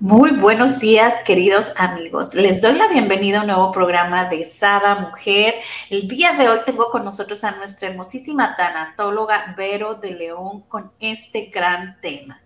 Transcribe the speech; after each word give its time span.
Muy 0.00 0.30
buenos 0.30 0.80
días, 0.80 1.20
queridos 1.26 1.74
amigos. 1.76 2.34
Les 2.34 2.62
doy 2.62 2.72
la 2.72 2.88
bienvenida 2.88 3.36
a 3.36 3.40
un 3.42 3.48
nuevo 3.48 3.70
programa 3.70 4.30
de 4.30 4.44
Sada 4.44 4.94
Mujer. 4.94 5.56
El 5.90 6.08
día 6.08 6.32
de 6.32 6.48
hoy 6.48 6.60
tengo 6.64 6.90
con 6.90 7.04
nosotros 7.04 7.44
a 7.44 7.50
nuestra 7.50 7.90
hermosísima 7.90 8.56
tanatóloga 8.56 9.54
Vero 9.58 9.96
de 9.96 10.12
León 10.12 10.62
con 10.68 10.90
este 11.00 11.50
gran 11.52 12.00
tema. 12.00 12.40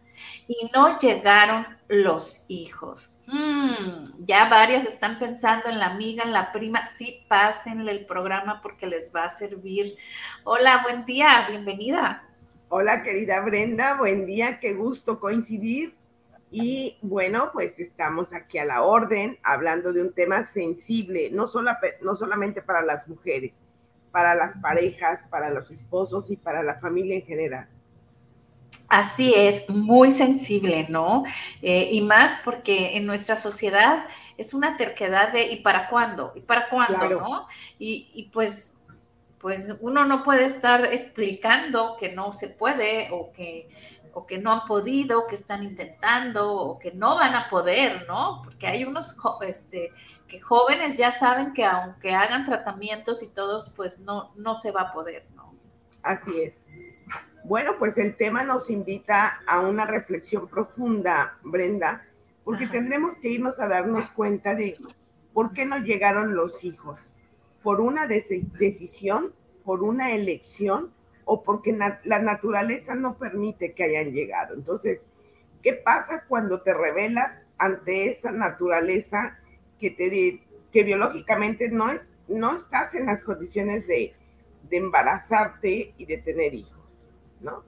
Y 0.48 0.69
no 0.74 0.98
llegaron 0.98 1.65
los 1.87 2.46
hijos. 2.48 3.15
Hmm, 3.29 4.02
ya 4.18 4.48
varias 4.48 4.84
están 4.84 5.21
pensando 5.21 5.68
en 5.68 5.79
la 5.79 5.87
amiga, 5.87 6.24
en 6.24 6.32
la 6.32 6.51
prima. 6.51 6.88
Sí, 6.88 7.24
pásenle 7.29 7.93
el 7.93 8.05
programa 8.05 8.62
porque 8.62 8.88
les 8.88 9.15
va 9.15 9.27
a 9.27 9.29
servir. 9.29 9.96
Hola, 10.43 10.80
buen 10.82 11.05
día, 11.05 11.46
bienvenida. 11.48 12.21
Hola, 12.68 13.05
querida 13.05 13.38
Brenda, 13.43 13.96
buen 13.96 14.27
día, 14.27 14.59
qué 14.59 14.73
gusto 14.73 15.21
coincidir. 15.21 15.95
Y 16.51 16.98
bueno, 17.03 17.51
pues 17.53 17.79
estamos 17.79 18.33
aquí 18.33 18.59
a 18.59 18.65
la 18.65 18.83
orden 18.83 19.39
hablando 19.43 19.93
de 19.93 20.02
un 20.02 20.12
tema 20.12 20.45
sensible, 20.45 21.30
no, 21.30 21.46
no 22.02 22.15
solamente 22.15 22.63
para 22.63 22.82
las 22.82 23.09
mujeres, 23.09 23.55
para 24.13 24.35
las 24.35 24.57
parejas, 24.59 25.24
para 25.30 25.51
los 25.51 25.71
esposos 25.71 26.30
y 26.30 26.37
para 26.37 26.63
la 26.63 26.74
familia 26.77 27.16
en 27.16 27.23
general. 27.23 27.68
Así 28.88 29.35
es, 29.35 29.68
muy 29.68 30.10
sensible, 30.10 30.87
¿no? 30.88 31.24
Eh, 31.63 31.88
y 31.91 32.01
más 32.01 32.37
porque 32.45 32.96
en 32.96 33.07
nuestra 33.07 33.37
sociedad 33.37 34.07
es 34.37 34.55
una 34.55 34.77
terquedad 34.77 35.33
de 35.33 35.51
¿y 35.51 35.63
para 35.63 35.88
cuándo? 35.88 36.33
¿Y 36.37 36.40
para 36.43 36.68
cuándo? 36.68 37.09
¿no? 37.09 37.49
Y, 37.79 38.11
y 38.15 38.30
pues 38.33 38.74
pues 39.45 39.77
uno 39.80 40.07
no 40.07 40.23
puede 40.23 40.46
estar 40.46 40.87
explicando 40.87 41.96
que 42.01 42.09
no 42.09 42.33
se 42.33 42.49
puede 42.49 43.11
o 43.13 43.30
que, 43.30 43.68
o 44.15 44.26
que 44.26 44.38
no 44.38 44.52
han 44.52 44.65
podido, 44.65 45.26
que 45.26 45.34
están 45.34 45.62
intentando 45.62 46.52
o 46.52 46.79
que 46.79 46.93
no 46.93 47.16
van 47.16 47.34
a 47.34 47.48
poder, 47.48 48.07
¿no? 48.07 48.43
Porque 48.45 48.66
hay 48.66 48.84
unos 48.84 49.16
este, 49.46 49.90
que 50.26 50.40
jóvenes 50.40 50.96
ya 50.96 51.10
saben 51.10 51.52
que 51.52 51.65
aunque 51.65 52.15
hagan 52.15 52.45
tratamientos 52.45 53.23
y 53.23 53.32
todos, 53.32 53.71
pues 53.76 54.01
no, 54.01 54.32
no 54.37 54.54
se 54.54 54.71
va 54.71 54.82
a 54.82 54.93
poder, 54.93 55.26
¿no? 55.34 55.54
Así 56.02 56.40
es. 56.40 56.60
Bueno, 57.45 57.73
pues 57.79 57.98
el 57.98 58.16
tema 58.16 58.43
nos 58.43 58.71
invita 58.71 59.40
a 59.46 59.60
una 59.60 59.84
reflexión 59.84 60.49
profunda, 60.49 61.38
Brenda, 61.43 62.06
porque 62.43 62.66
tendremos 62.66 63.18
que 63.18 63.28
irnos 63.28 63.59
a 63.60 63.68
darnos 63.68 64.10
cuenta 64.10 64.54
de 64.54 64.76
por 65.32 65.53
qué 65.53 65.66
no 65.66 65.78
llegaron 65.78 66.34
los 66.34 66.65
hijos 66.65 67.15
por 67.62 67.81
una 67.81 68.06
decisión, 68.06 69.34
por 69.65 69.82
una 69.82 70.12
elección 70.12 70.93
o 71.25 71.43
porque 71.43 71.72
la 71.72 72.19
naturaleza 72.19 72.94
no 72.94 73.17
permite 73.17 73.72
que 73.72 73.84
hayan 73.84 74.12
llegado. 74.12 74.55
Entonces, 74.55 75.06
¿qué 75.62 75.72
pasa 75.72 76.25
cuando 76.28 76.62
te 76.62 76.75
revelas 76.75 77.41
ante 77.59 78.11
esa 78.11 78.31
naturaleza 78.31 79.39
que 79.78 79.91
te 79.91 80.43
que 80.72 80.83
biológicamente 80.83 81.69
no 81.69 81.91
es 81.91 82.06
no 82.28 82.56
estás 82.56 82.95
en 82.95 83.06
las 83.06 83.22
condiciones 83.22 83.87
de, 83.87 84.15
de 84.69 84.77
embarazarte 84.77 85.95
y 85.97 86.07
de 86.07 86.19
tener 86.19 86.55
hijos, 86.55 87.09
¿no? 87.41 87.63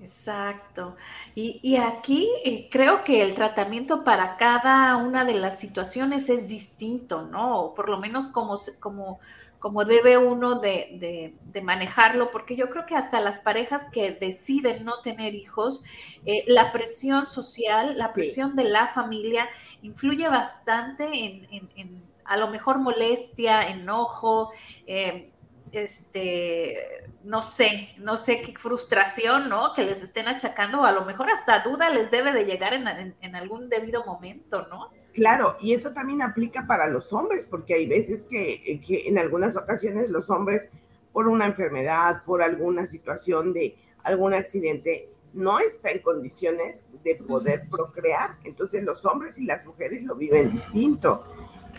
Exacto. 0.00 0.96
Y, 1.36 1.76
aquí 1.76 2.28
eh, 2.44 2.68
creo 2.70 3.04
que 3.04 3.22
el 3.22 3.36
tratamiento 3.36 4.02
para 4.02 4.36
cada 4.36 4.96
una 4.96 5.24
de 5.24 5.34
las 5.34 5.60
situaciones 5.60 6.28
es 6.28 6.48
distinto, 6.48 7.22
¿no? 7.22 7.72
Por 7.76 7.88
lo 7.88 7.98
menos 7.98 8.28
como, 8.28 8.56
como, 8.80 9.20
como 9.62 9.84
debe 9.84 10.18
uno 10.18 10.58
de, 10.58 11.36
manejarlo, 11.62 12.32
porque 12.32 12.56
yo 12.56 12.68
creo 12.68 12.84
que 12.84 12.96
hasta 12.96 13.20
las 13.20 13.38
parejas 13.38 13.88
que 13.90 14.10
deciden 14.10 14.84
no 14.84 15.00
tener 15.02 15.36
hijos, 15.36 15.84
eh, 16.26 16.42
la 16.48 16.72
presión 16.72 17.28
social, 17.28 17.96
la 17.96 18.10
presión 18.10 18.56
de 18.56 18.64
la 18.64 18.88
familia 18.88 19.48
influye 19.80 20.28
bastante 20.28 21.06
en, 21.14 22.02
a 22.24 22.36
lo 22.36 22.48
mejor 22.48 22.78
molestia, 22.78 23.68
enojo, 23.68 24.50
eh, 24.88 25.30
este, 25.70 27.08
no 27.22 27.40
sé, 27.40 27.94
no 27.98 28.16
sé 28.16 28.42
qué 28.42 28.54
frustración, 28.58 29.48
¿no? 29.48 29.74
Que 29.74 29.84
les 29.84 30.02
estén 30.02 30.26
achacando, 30.26 30.80
o 30.80 30.84
a 30.84 30.92
lo 30.92 31.04
mejor 31.04 31.30
hasta 31.30 31.60
duda 31.60 31.88
les 31.88 32.10
debe 32.10 32.32
de 32.32 32.46
llegar 32.46 32.74
en, 32.74 33.36
algún 33.36 33.68
debido 33.68 34.04
momento, 34.04 34.66
¿no? 34.66 34.90
Claro, 35.12 35.56
y 35.60 35.74
eso 35.74 35.92
también 35.92 36.22
aplica 36.22 36.66
para 36.66 36.86
los 36.86 37.12
hombres, 37.12 37.46
porque 37.48 37.74
hay 37.74 37.86
veces 37.86 38.24
que, 38.30 38.80
que 38.86 39.08
en 39.08 39.18
algunas 39.18 39.56
ocasiones 39.56 40.08
los 40.08 40.30
hombres, 40.30 40.68
por 41.12 41.28
una 41.28 41.46
enfermedad, 41.46 42.22
por 42.24 42.42
alguna 42.42 42.86
situación 42.86 43.52
de 43.52 43.76
algún 44.02 44.32
accidente, 44.32 45.10
no 45.34 45.58
está 45.58 45.90
en 45.90 46.00
condiciones 46.00 46.84
de 47.04 47.16
poder 47.16 47.68
procrear. 47.68 48.36
Entonces 48.44 48.82
los 48.82 49.04
hombres 49.04 49.38
y 49.38 49.44
las 49.44 49.64
mujeres 49.66 50.02
lo 50.02 50.14
viven 50.14 50.52
distinto. 50.52 51.24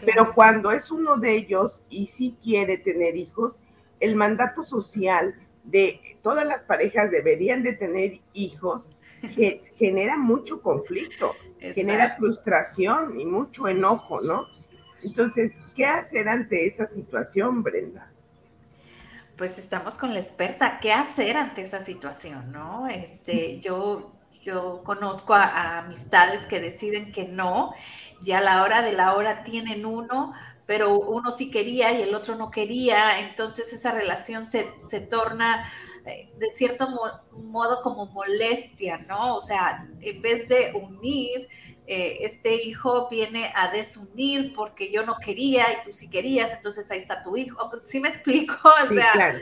Pero 0.05 0.33
cuando 0.33 0.71
es 0.71 0.91
uno 0.91 1.17
de 1.17 1.35
ellos 1.35 1.81
y 1.89 2.07
sí 2.07 2.38
quiere 2.41 2.77
tener 2.77 3.15
hijos, 3.15 3.59
el 4.00 4.15
mandato 4.15 4.63
social 4.63 5.35
de 5.63 6.18
todas 6.22 6.46
las 6.46 6.63
parejas 6.63 7.12
deberían 7.12 7.63
de 7.63 7.74
tener 7.74 8.19
hijos 8.34 8.90
que 9.35 9.62
genera 9.75 10.18
mucho 10.18 10.62
conflicto, 10.62 11.35
genera 11.59 12.16
frustración 12.18 13.19
y 13.19 13.25
mucho 13.25 13.68
enojo, 13.68 14.22
¿no? 14.22 14.47
Entonces, 15.01 15.51
¿qué 15.75 15.85
hacer 15.85 16.29
ante 16.29 16.66
esa 16.66 16.88
situación, 16.88 17.63
Brenda? 17.63 18.09
Pues 19.38 19.57
estamos 19.57 19.97
con 19.97 20.13
la 20.13 20.19
experta, 20.19 20.79
¿qué 20.79 20.94
hacer 20.94 21.38
ante 21.38 21.62
esa 21.62 21.80
situación, 21.80 22.51
no? 22.51 22.88
Este, 22.88 23.59
yo 23.59 24.13
yo 24.44 24.84
conozco 24.84 25.34
a, 25.34 25.80
amistades 25.80 26.45
que 26.45 26.59
deciden 26.59 27.12
que 27.12 27.25
no, 27.25 27.74
y 28.22 28.34
a 28.34 28.41
la 28.41 28.63
hora 28.63 28.81
de 28.81 28.94
la 28.94 29.16
hora 29.16 29.44
tienen 29.44 29.85
uno, 29.85 30.34
pero 30.73 30.97
uno 30.97 31.29
sí 31.29 31.51
quería 31.51 31.91
y 31.91 32.01
el 32.01 32.16
otro 32.16 32.35
no 32.35 32.50
quería, 32.50 33.19
entonces 33.19 33.72
esa 33.73 33.91
relación 33.91 34.47
se, 34.47 34.63
torna 35.07 35.72
eh, 36.03 36.34
de 36.39 36.50
cierto 36.50 36.88
modo 37.31 37.84
como 37.84 38.07
molestia, 38.07 38.97
¿no? 38.97 39.35
O 39.35 39.39
sea, 39.39 39.88
en 40.01 40.19
vez 40.23 40.50
de 40.50 40.73
unir, 40.73 41.47
eh, 41.85 42.17
este 42.22 42.56
hijo 42.56 43.07
viene 43.07 43.53
a 43.56 43.69
desunir 43.69 44.56
porque 44.56 44.91
yo 44.91 45.06
no 45.06 45.17
quería 45.23 45.72
y 45.73 45.83
tú 45.85 45.94
sí 45.94 46.09
querías, 46.09 46.56
entonces 46.56 46.89
ahí 46.89 46.97
está 46.97 47.22
tu 47.22 47.38
hijo. 47.38 47.69
¿Sí 47.83 48.00
me 48.00 48.09
explico? 48.09 48.56
O 48.83 48.88
sí, 48.88 48.95
claro. 48.95 49.38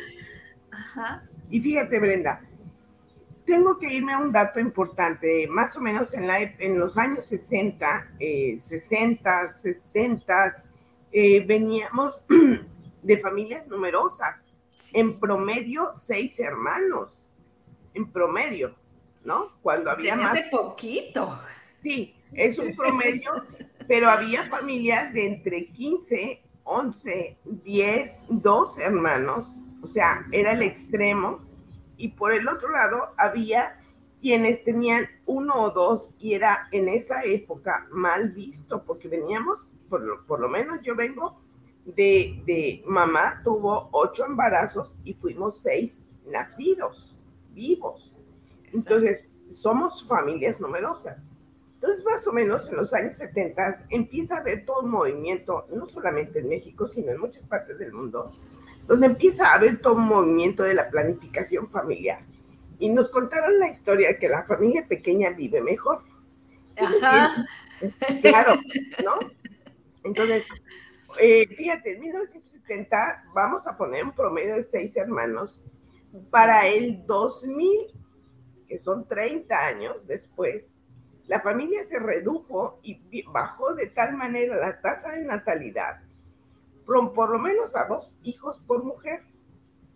Y 1.49 1.61
fíjate, 1.61 1.97
Brenda, 1.97 2.41
tengo 3.45 3.79
que 3.79 3.93
irme 3.93 4.11
a 4.11 4.17
un 4.17 4.33
dato 4.33 4.59
importante. 4.59 5.47
Más 5.47 5.77
o 5.77 5.79
menos 5.79 6.13
en, 6.13 6.27
la, 6.27 6.41
en 6.41 6.77
los 6.77 6.97
años 6.97 7.23
60, 7.23 8.15
60, 8.19 9.53
70, 9.53 10.70
eh, 11.11 11.43
veníamos 11.45 12.23
de 13.03 13.17
familias 13.17 13.67
numerosas, 13.67 14.37
en 14.93 15.19
promedio 15.19 15.91
seis 15.93 16.39
hermanos, 16.39 17.29
en 17.93 18.11
promedio, 18.11 18.73
¿no? 19.23 19.51
Cuando 19.61 19.91
había 19.91 20.15
más... 20.15 20.31
Hace 20.31 20.49
poquito. 20.49 21.39
Sí, 21.81 22.15
es 22.33 22.57
un 22.57 22.75
promedio, 22.75 23.31
pero 23.87 24.09
había 24.09 24.49
familias 24.49 25.13
de 25.13 25.27
entre 25.27 25.67
15, 25.67 26.41
11, 26.63 27.37
10, 27.43 28.17
12 28.29 28.83
hermanos, 28.83 29.61
o 29.81 29.87
sea, 29.87 30.19
era 30.31 30.53
el 30.53 30.63
extremo, 30.63 31.41
y 31.97 32.09
por 32.09 32.33
el 32.33 32.47
otro 32.47 32.69
lado 32.69 33.13
había 33.17 33.79
quienes 34.21 34.63
tenían 34.63 35.07
uno 35.31 35.63
o 35.63 35.71
dos 35.71 36.11
y 36.19 36.33
era 36.33 36.67
en 36.71 36.89
esa 36.89 37.23
época 37.23 37.87
mal 37.89 38.31
visto 38.31 38.83
porque 38.83 39.07
veníamos 39.07 39.73
por, 39.89 40.39
lo 40.39 40.49
menos 40.49 40.81
yo 40.81 40.95
vengo 40.95 41.39
de, 41.85 42.83
mamá, 42.85 43.41
tuvo 43.43 43.89
ocho 43.91 44.25
embarazos 44.25 44.97
y 45.03 45.13
fuimos 45.13 45.61
seis 45.61 45.99
nacidos, 46.25 47.17
vivos. 47.53 48.15
Entonces, 48.73 49.29
somos 49.51 50.05
familias 50.05 50.59
numerosas. 50.59 51.17
Entonces, 51.75 52.05
más 52.05 52.27
o 52.27 52.33
menos 52.33 52.69
en 52.69 52.77
los 52.77 52.93
años 52.93 53.15
70 53.15 53.85
empieza 53.89 54.35
a 54.35 54.39
haber 54.39 54.65
todo 54.65 54.81
un 54.81 54.91
movimiento, 54.91 55.65
no 55.73 55.87
solamente 55.87 56.39
en 56.39 56.49
México, 56.49 56.87
sino 56.87 57.11
en 57.11 57.19
muchas 57.19 57.45
partes 57.45 57.79
del 57.79 57.91
mundo, 57.91 58.33
donde 58.85 59.07
empieza 59.07 59.47
a 59.47 59.55
haber 59.55 59.81
todo 59.81 59.95
un 59.95 60.07
movimiento 60.07 60.63
de 60.63 60.73
la 60.73 60.89
planificación 60.89 61.69
familiar. 61.69 62.21
Y 62.81 62.89
nos 62.89 63.09
contaron 63.09 63.57
la 63.59 63.69
historia 63.69 64.19
que 64.19 64.27
la 64.27 64.43
familia 64.43 64.85
pequeña 64.85 65.29
vive 65.29 65.61
mejor 65.61 66.03
Ajá. 66.77 67.45
Claro, 68.21 68.53
¿no? 69.03 69.13
Entonces, 70.03 70.43
eh, 71.19 71.47
fíjate, 71.47 71.93
en 71.93 72.01
1970 72.01 73.25
vamos 73.33 73.67
a 73.67 73.77
poner 73.77 74.03
un 74.03 74.13
promedio 74.13 74.55
de 74.55 74.63
seis 74.63 74.95
hermanos. 74.95 75.61
Para 76.29 76.67
el 76.67 77.05
2000, 77.05 77.87
que 78.67 78.77
son 78.79 79.07
30 79.07 79.57
años 79.65 80.05
después, 80.07 80.65
la 81.27 81.39
familia 81.39 81.85
se 81.85 81.99
redujo 81.99 82.79
y 82.83 83.23
bajó 83.23 83.73
de 83.75 83.87
tal 83.87 84.17
manera 84.17 84.57
la 84.57 84.81
tasa 84.81 85.11
de 85.11 85.23
natalidad, 85.23 86.01
por, 86.85 87.13
por 87.13 87.29
lo 87.29 87.39
menos 87.39 87.75
a 87.75 87.85
dos 87.85 88.17
hijos 88.23 88.59
por 88.67 88.83
mujer, 88.83 89.23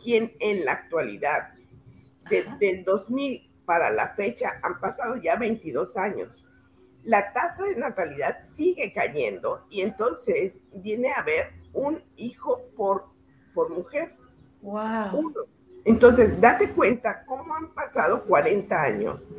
quien 0.01 0.33
en 0.39 0.63
la 0.63 0.73
actualidad, 0.73 1.54
desde 2.29 2.69
el 2.69 2.85
2000 2.85 3.51
para 3.65 3.89
la 3.89 4.09
fecha, 4.09 4.59
han 4.61 4.79
pasado 4.79 5.15
ya 5.17 5.35
22 5.35 5.97
años 5.97 6.45
la 7.05 7.31
tasa 7.33 7.63
de 7.63 7.75
natalidad 7.75 8.39
sigue 8.55 8.91
cayendo 8.91 9.65
y 9.69 9.81
entonces 9.81 10.59
viene 10.73 11.11
a 11.11 11.19
haber 11.19 11.53
un 11.71 12.01
hijo 12.17 12.63
por, 12.75 13.05
por 13.53 13.69
mujer. 13.69 14.15
Wow. 14.61 15.33
Entonces, 15.85 16.41
date 16.41 16.71
cuenta 16.71 17.23
cómo 17.25 17.55
han 17.55 17.73
pasado 17.73 18.25
40 18.25 18.81
años 18.81 19.31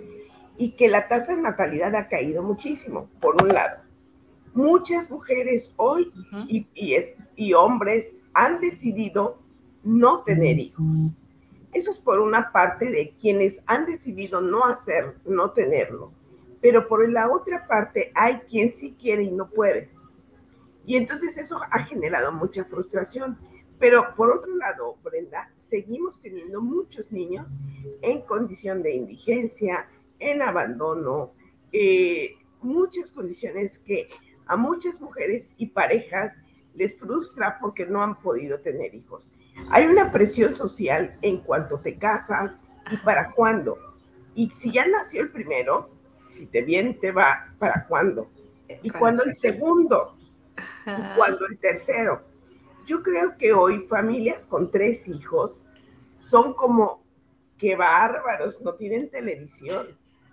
y 0.57 0.71
que 0.71 0.89
la 0.89 1.09
tasa 1.09 1.35
de 1.35 1.43
natalidad 1.43 1.95
ha 1.97 2.09
caído 2.09 2.43
muchísimo, 2.43 3.11
por 3.21 3.43
un 3.43 3.49
lado. 3.49 3.83
Muchas 4.55 5.11
mujeres 5.11 5.75
hoy 5.77 6.13
y, 6.49 6.67
y 7.35 7.53
hombres 7.53 8.13
han 8.33 8.61
decidido 8.61 9.43
no 9.83 10.23
tener 10.23 10.59
hijos. 10.61 11.19
Eso 11.77 11.91
es 11.91 11.99
por 11.99 12.21
una 12.21 12.53
parte 12.53 12.87
de 12.87 13.15
quienes 13.21 13.61
han 13.67 13.87
decidido 13.87 14.41
no 14.41 14.65
hacer, 14.65 15.17
no 15.25 15.51
tenerlo 15.51 16.13
pero 16.67 16.89
por 16.89 17.09
la 17.11 17.31
otra 17.31 17.67
parte 17.69 18.11
hay 18.13 18.39
quien 18.41 18.73
sí 18.73 18.97
quiere 19.01 19.23
y 19.23 19.31
no 19.31 19.49
puede. 19.49 19.89
Y 20.85 20.97
entonces 20.97 21.39
eso 21.39 21.61
ha 21.71 21.85
generado 21.85 22.33
mucha 22.33 22.65
frustración. 22.65 23.39
Pero 23.79 24.15
por 24.17 24.31
otro 24.31 24.53
lado, 24.57 24.97
Brenda, 25.05 25.53
seguimos 25.57 26.21
teniendo 26.21 26.61
muchos 26.61 27.13
niños 27.13 27.57
en 28.03 28.23
condición 28.23 28.83
de 28.83 28.95
indigencia, 28.95 29.89
en 30.19 30.43
abandono, 30.43 31.35
eh, 31.73 32.37
muchas 32.63 33.13
condiciones 33.13 33.79
que 33.79 34.07
a 34.47 34.57
muchas 34.57 35.01
mujeres 35.01 35.49
y 35.59 35.67
parejas 35.67 36.33
les 36.75 36.99
frustra 36.99 37.59
porque 37.61 37.87
no 37.87 38.03
han 38.03 38.19
podido 38.21 38.61
tener 38.61 38.93
hijos. 38.95 39.31
Hay 39.71 39.87
una 39.87 40.13
presión 40.13 40.55
social 40.55 41.17
en 41.23 41.39
cuanto 41.39 41.79
te 41.79 41.97
casas 41.97 42.59
y 42.91 42.97
para 42.99 43.31
cuándo. 43.33 43.79
Y 44.35 44.51
si 44.51 44.73
ya 44.73 44.87
nació 44.87 45.23
el 45.23 45.31
primero, 45.31 45.91
si 46.29 46.47
te 46.47 46.63
bien 46.63 46.99
te 47.01 47.13
va, 47.13 47.53
¿para 47.59 47.87
cuándo? 47.87 48.31
¿Y 48.83 48.91
cuándo 48.91 49.25
el 49.25 49.35
segundo? 49.35 50.17
¿Y 50.87 51.17
cuándo 51.17 51.47
el 51.51 51.59
tercero? 51.59 52.23
Yo 52.85 53.03
creo 53.03 53.37
que 53.37 53.53
hoy 53.53 53.87
familias 53.89 54.47
con 54.47 54.71
tres 54.71 55.09
hijos 55.09 55.63
son 56.19 56.55
como 56.55 57.03
que 57.59 57.75
bárbaros, 57.75 58.61
no 58.61 58.75
tienen 58.75 59.11
televisión. 59.11 59.87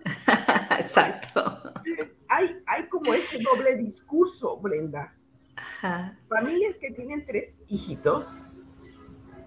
Exacto. 0.79 1.73
hay, 2.27 2.61
hay 2.65 2.87
como 2.87 3.13
ese 3.13 3.39
doble 3.39 3.77
discurso, 3.77 4.57
Brenda. 4.57 5.15
Familias 6.27 6.75
que 6.77 6.91
tienen 6.91 7.25
tres 7.25 7.53
hijitos 7.67 8.43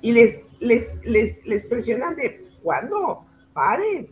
y 0.00 0.12
les, 0.12 0.40
les, 0.60 0.92
les, 1.04 1.44
les 1.46 1.64
presionan 1.64 2.16
de 2.16 2.44
cuándo, 2.62 3.24
paren. 3.52 4.08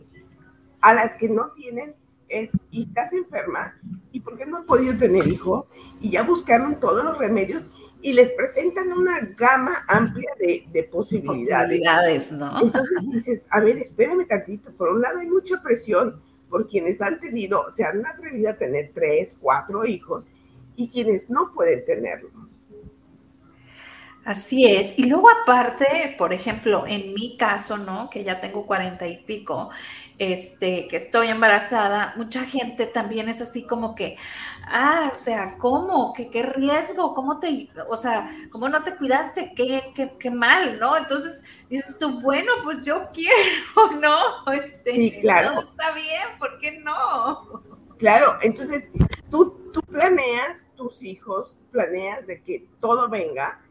A 0.81 0.93
las 0.93 1.13
que 1.17 1.27
no 1.27 1.49
tienen, 1.51 1.95
es, 2.29 2.51
y 2.69 2.83
estás 2.83 3.11
enferma, 3.13 3.75
¿y 4.11 4.19
por 4.19 4.37
qué 4.37 4.45
no 4.45 4.57
has 4.57 4.65
podido 4.65 4.95
tener 4.97 5.27
hijos? 5.27 5.65
Y 5.99 6.11
ya 6.11 6.23
buscaron 6.23 6.79
todos 6.79 7.03
los 7.03 7.17
remedios 7.17 7.69
y 8.01 8.13
les 8.13 8.29
presentan 8.31 8.91
una 8.91 9.19
gama 9.37 9.77
amplia 9.87 10.29
de, 10.39 10.67
de 10.71 10.83
posibilidades. 10.83 12.31
¿no? 12.31 12.61
Entonces 12.61 12.97
dices, 13.11 13.45
a 13.49 13.59
ver, 13.59 13.77
espérame 13.77 14.27
tantito, 14.27 14.71
por 14.73 14.89
un 14.89 15.01
lado 15.01 15.19
hay 15.19 15.27
mucha 15.27 15.61
presión 15.61 16.21
por 16.49 16.67
quienes 16.67 17.01
han 17.01 17.19
tenido, 17.19 17.71
se 17.71 17.83
han 17.83 18.05
atrevido 18.05 18.51
a 18.51 18.57
tener 18.57 18.91
tres, 18.93 19.37
cuatro 19.39 19.85
hijos 19.85 20.29
y 20.75 20.89
quienes 20.89 21.29
no 21.29 21.51
pueden 21.53 21.83
tenerlo. 21.85 22.29
Así 24.25 24.65
es. 24.65 24.97
Y 24.97 25.07
luego 25.07 25.29
aparte, 25.29 26.15
por 26.17 26.33
ejemplo, 26.33 26.85
en 26.87 27.13
mi 27.13 27.37
caso, 27.37 27.77
¿no? 27.77 28.09
Que 28.09 28.23
ya 28.23 28.41
tengo 28.41 28.65
cuarenta 28.65 29.05
y 29.05 29.17
pico, 29.17 29.69
este, 30.17 30.87
que 30.87 30.95
estoy 30.95 31.27
embarazada, 31.27 32.15
mucha 32.17 32.43
gente 32.43 32.87
también 32.87 33.29
es 33.29 33.39
así 33.43 33.67
como 33.67 33.93
que, 33.93 34.17
ah, 34.65 35.11
o 35.11 35.15
sea, 35.15 35.59
¿cómo? 35.59 36.11
¿Qué, 36.13 36.31
qué 36.31 36.41
riesgo? 36.41 37.13
¿Cómo 37.13 37.39
te, 37.39 37.69
o 37.87 37.95
sea, 37.95 38.27
cómo 38.51 38.67
no 38.67 38.83
te 38.83 38.95
cuidaste? 38.95 39.53
¿Qué, 39.55 39.91
qué, 39.93 40.15
qué 40.19 40.31
mal, 40.31 40.79
¿no? 40.79 40.97
Entonces 40.97 41.45
dices 41.69 41.99
tú, 41.99 42.19
bueno, 42.21 42.51
pues 42.63 42.83
yo 42.83 43.09
quiero, 43.13 43.91
¿no? 44.01 44.51
Este, 44.53 44.91
sí, 44.91 45.11
claro. 45.21 45.51
Todo 45.51 45.69
está 45.69 45.91
bien, 45.91 46.39
¿por 46.39 46.57
qué 46.57 46.79
no? 46.79 47.61
Claro, 47.99 48.39
entonces 48.41 48.89
tú, 49.29 49.69
tú 49.71 49.81
planeas 49.83 50.67
tus 50.75 51.03
hijos, 51.03 51.55
planeas 51.71 52.25
de 52.25 52.41
que 52.41 52.67
todo 52.81 53.07
venga 53.07 53.61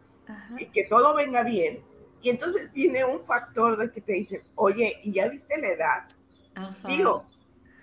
y 0.59 0.67
que 0.67 0.85
todo 0.85 1.15
venga 1.15 1.43
bien. 1.43 1.83
Y 2.23 2.31
entonces 2.31 2.73
viene 2.73 3.05
un 3.05 3.25
factor 3.25 3.77
de 3.77 3.91
que 3.91 4.01
te 4.01 4.15
dicen, 4.15 4.43
oye, 4.55 4.99
¿y 5.03 5.13
ya 5.13 5.29
viste 5.29 5.61
la 5.61 5.69
edad? 5.69 6.09
Digo, 6.87 7.25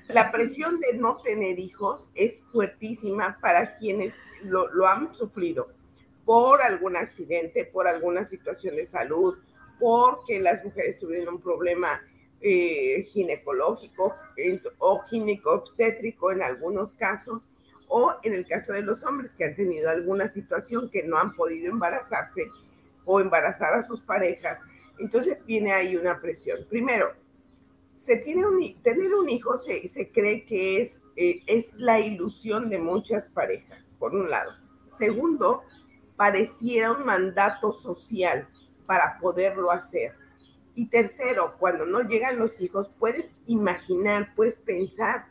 la 0.08 0.32
presión 0.32 0.80
de 0.80 0.94
no 0.98 1.22
tener 1.22 1.60
hijos 1.60 2.10
es 2.16 2.42
fuertísima 2.52 3.38
para 3.40 3.76
quienes 3.76 4.14
lo, 4.44 4.68
lo, 4.74 4.88
han 4.88 5.14
sufrido 5.14 5.70
por 6.26 6.62
algún 6.62 6.96
accidente, 6.96 7.66
por 7.66 7.88
alguna 7.88 8.26
situación 8.26 8.76
de 8.76 8.86
salud, 8.86 9.38
porque 9.80 10.40
las 10.40 10.64
mujeres 10.64 10.98
tuvieron 10.98 11.36
un 11.36 11.42
problema 11.42 12.02
eh, 12.44 13.04
ginecológico 13.12 14.16
o 14.80 15.02
gineco-obstétrico 15.04 16.32
en 16.32 16.42
algunos 16.42 16.96
casos 16.96 17.48
o 17.94 18.16
en 18.24 18.34
el 18.34 18.48
caso 18.48 18.72
de 18.72 18.84
los 18.84 19.04
hombres 19.04 19.36
que 19.36 19.44
han 19.44 19.54
tenido 19.54 19.90
alguna 19.90 20.30
situación 20.30 20.90
que 20.90 21.04
no 21.04 21.18
han 21.18 21.36
podido 21.36 21.70
embarazarse 21.70 22.48
o 23.04 23.20
embarazar 23.20 23.74
a 23.74 23.84
sus 23.84 24.00
parejas, 24.00 24.62
entonces 24.98 25.46
viene 25.46 25.74
ahí 25.74 25.98
una 25.98 26.22
presión. 26.22 26.60
Primero, 26.70 27.12
se 27.98 28.16
tiene 28.16 28.46
un, 28.46 28.82
tener 28.82 29.14
un 29.14 29.30
hijo 29.30 29.58
se, 29.58 29.90
se 29.90 30.10
cree 30.10 30.46
que 30.46 30.82
es, 30.82 31.02
eh, 31.18 31.42
es 31.48 31.74
la 31.74 32.00
ilusión 32.00 32.70
de 32.70 32.80
muchas 32.80 33.28
parejas, 33.28 33.90
por 34.00 34.16
un 34.16 34.30
lado. 34.30 34.54
Segundo, 34.88 35.64
pareciera 36.16 36.94
un 36.94 37.06
mandato 37.06 37.74
social 37.74 38.48
para 38.86 39.18
poderlo 39.20 39.70
hacer. 39.70 40.14
Y 40.76 40.88
tercero, 40.88 41.56
cuando 41.60 41.86
no 41.86 42.00
llegan 42.04 42.40
los 42.40 42.62
hijos, 42.62 42.90
puedes 42.98 43.34
imaginar, 43.48 44.34
puedes 44.34 44.56
pensar 44.56 45.26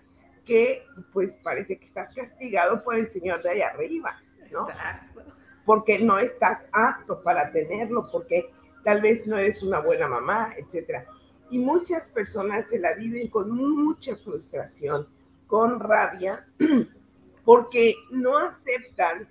que 0.51 0.85
pues 1.13 1.33
parece 1.45 1.79
que 1.79 1.85
estás 1.85 2.13
castigado 2.13 2.83
por 2.83 2.97
el 2.97 3.09
Señor 3.09 3.41
de 3.41 3.51
allá 3.51 3.69
arriba, 3.69 4.21
¿no? 4.51 4.69
Exacto. 4.69 5.23
Porque 5.65 6.01
no 6.01 6.19
estás 6.19 6.67
apto 6.73 7.23
para 7.23 7.53
tenerlo, 7.53 8.09
porque 8.11 8.51
tal 8.83 9.01
vez 9.01 9.29
no 9.29 9.39
eres 9.39 9.63
una 9.63 9.79
buena 9.79 10.09
mamá, 10.09 10.53
etcétera. 10.57 11.07
Y 11.51 11.61
muchas 11.61 12.09
personas 12.09 12.67
se 12.67 12.81
la 12.81 12.95
viven 12.95 13.29
con 13.29 13.53
mucha 13.53 14.17
frustración, 14.17 15.07
con 15.47 15.79
rabia, 15.79 16.45
porque 17.45 17.95
no 18.11 18.37
aceptan 18.37 19.29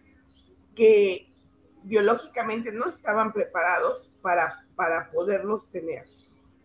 que 0.74 1.28
biológicamente 1.84 2.72
no 2.72 2.88
estaban 2.88 3.34
preparados 3.34 4.10
para, 4.22 4.66
para 4.74 5.12
poderlos 5.12 5.70
tener. 5.70 6.06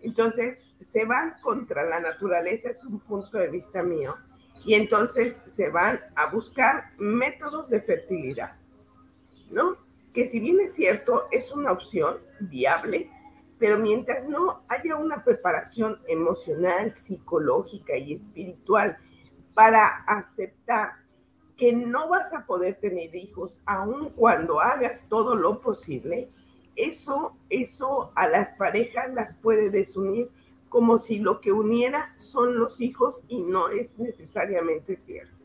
Entonces, 0.00 0.62
se 0.78 1.04
van 1.06 1.34
contra 1.42 1.82
la 1.82 1.98
naturaleza, 1.98 2.70
es 2.70 2.84
un 2.84 3.00
punto 3.00 3.36
de 3.36 3.48
vista 3.48 3.82
mío, 3.82 4.14
y 4.64 4.74
entonces 4.74 5.36
se 5.46 5.70
van 5.70 6.00
a 6.16 6.30
buscar 6.30 6.90
métodos 6.98 7.70
de 7.70 7.80
fertilidad, 7.80 8.56
¿no? 9.50 9.76
Que 10.12 10.26
si 10.26 10.40
bien 10.40 10.60
es 10.60 10.74
cierto, 10.74 11.24
es 11.30 11.52
una 11.52 11.72
opción 11.72 12.18
viable, 12.40 13.10
pero 13.58 13.78
mientras 13.78 14.26
no 14.28 14.62
haya 14.68 14.96
una 14.96 15.24
preparación 15.24 16.00
emocional, 16.08 16.94
psicológica 16.94 17.96
y 17.96 18.14
espiritual 18.14 18.96
para 19.54 19.86
aceptar 20.06 20.92
que 21.56 21.72
no 21.72 22.08
vas 22.08 22.32
a 22.32 22.46
poder 22.46 22.76
tener 22.80 23.14
hijos 23.14 23.60
aun 23.64 24.10
cuando 24.10 24.60
hagas 24.60 25.04
todo 25.08 25.36
lo 25.36 25.60
posible, 25.60 26.30
eso, 26.74 27.36
eso 27.48 28.12
a 28.16 28.26
las 28.26 28.52
parejas 28.52 29.12
las 29.14 29.34
puede 29.34 29.70
desunir 29.70 30.30
como 30.74 30.98
si 30.98 31.20
lo 31.20 31.40
que 31.40 31.52
uniera 31.52 32.12
son 32.16 32.58
los 32.58 32.80
hijos 32.80 33.22
y 33.28 33.42
no 33.42 33.68
es 33.68 33.96
necesariamente 33.96 34.96
cierto. 34.96 35.44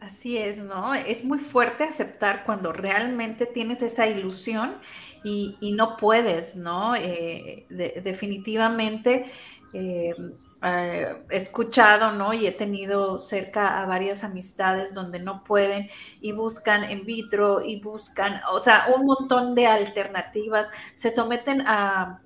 Así 0.00 0.38
es, 0.38 0.62
¿no? 0.62 0.94
Es 0.94 1.26
muy 1.26 1.38
fuerte 1.38 1.84
aceptar 1.84 2.44
cuando 2.46 2.72
realmente 2.72 3.44
tienes 3.44 3.82
esa 3.82 4.06
ilusión 4.06 4.76
y, 5.22 5.74
no 5.76 5.98
puedes, 5.98 6.56
¿no? 6.56 6.96
Eh, 6.96 7.66
definitivamente, 7.68 9.26
eh, 9.74 10.14
eh, 10.62 11.22
escuchado, 11.28 12.12
¿no? 12.12 12.32
Y 12.32 12.46
he 12.46 12.52
tenido 12.52 13.18
cerca 13.18 13.82
a 13.82 13.84
varias 13.84 14.24
amistades 14.24 14.94
donde 14.94 15.18
no 15.18 15.44
pueden 15.44 15.90
y 16.22 16.32
buscan 16.32 16.84
en 16.84 17.04
vitro 17.04 17.62
y 17.62 17.78
buscan, 17.78 18.40
o 18.50 18.58
sea, 18.58 18.86
un 18.96 19.04
montón 19.04 19.54
de 19.54 19.66
alternativas, 19.66 20.70
se 20.94 21.10
someten 21.10 21.60
a, 21.66 22.22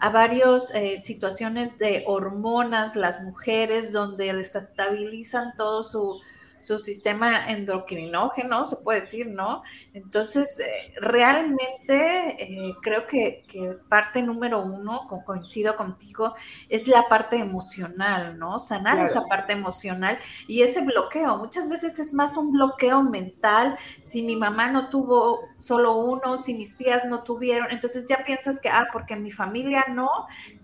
a 0.00 0.10
varias 0.10 0.74
eh, 0.74 0.98
situaciones 0.98 1.78
de 1.78 2.04
hormonas, 2.06 2.96
las 2.96 3.22
mujeres, 3.22 3.92
donde 3.92 4.32
desestabilizan 4.32 5.54
todo 5.56 5.82
su, 5.82 6.20
su 6.60 6.78
sistema 6.78 7.50
endocrinógeno, 7.50 8.66
se 8.66 8.76
puede 8.76 9.00
decir, 9.00 9.28
¿no? 9.28 9.62
Entonces, 9.94 10.60
eh, 10.60 10.94
realmente 11.00 12.36
eh, 12.38 12.74
creo 12.82 13.06
que, 13.06 13.44
parte 13.88 14.22
número 14.22 14.62
uno, 14.62 15.06
coincido 15.24 15.76
contigo, 15.76 16.34
es 16.68 16.88
la 16.88 17.08
parte 17.08 17.36
emocional, 17.36 18.38
¿no? 18.38 18.58
Sanar 18.58 18.98
esa 18.98 19.22
parte 19.26 19.52
emocional 19.52 20.18
y 20.46 20.62
ese 20.62 20.84
bloqueo. 20.84 21.38
Muchas 21.38 21.68
veces 21.68 21.98
es 21.98 22.12
más 22.12 22.36
un 22.36 22.52
bloqueo 22.52 23.02
mental. 23.02 23.76
Si 24.00 24.22
mi 24.22 24.36
mamá 24.36 24.68
no 24.70 24.88
tuvo 24.88 25.40
solo 25.58 25.98
uno, 25.98 26.38
si 26.38 26.54
mis 26.54 26.76
tías 26.76 27.04
no 27.04 27.22
tuvieron, 27.22 27.70
entonces 27.70 28.06
ya 28.08 28.24
piensas 28.24 28.60
que, 28.60 28.68
ah, 28.68 28.88
porque 28.92 29.16
mi 29.16 29.30
familia 29.30 29.84
no, 29.88 30.08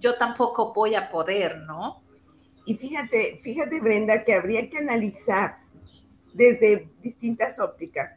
yo 0.01 0.17
tampoco 0.17 0.73
voy 0.73 0.95
a 0.95 1.11
poder, 1.11 1.59
¿no? 1.59 2.03
Y 2.67 2.75
fíjate, 2.77 3.41
fíjate 3.43 3.81
Brenda, 3.81 4.25
que 4.25 4.35
habría 4.35 4.69
que 4.71 4.79
analizar 4.79 5.64
desde 6.35 6.91
distintas 7.01 7.59
ópticas. 7.59 8.17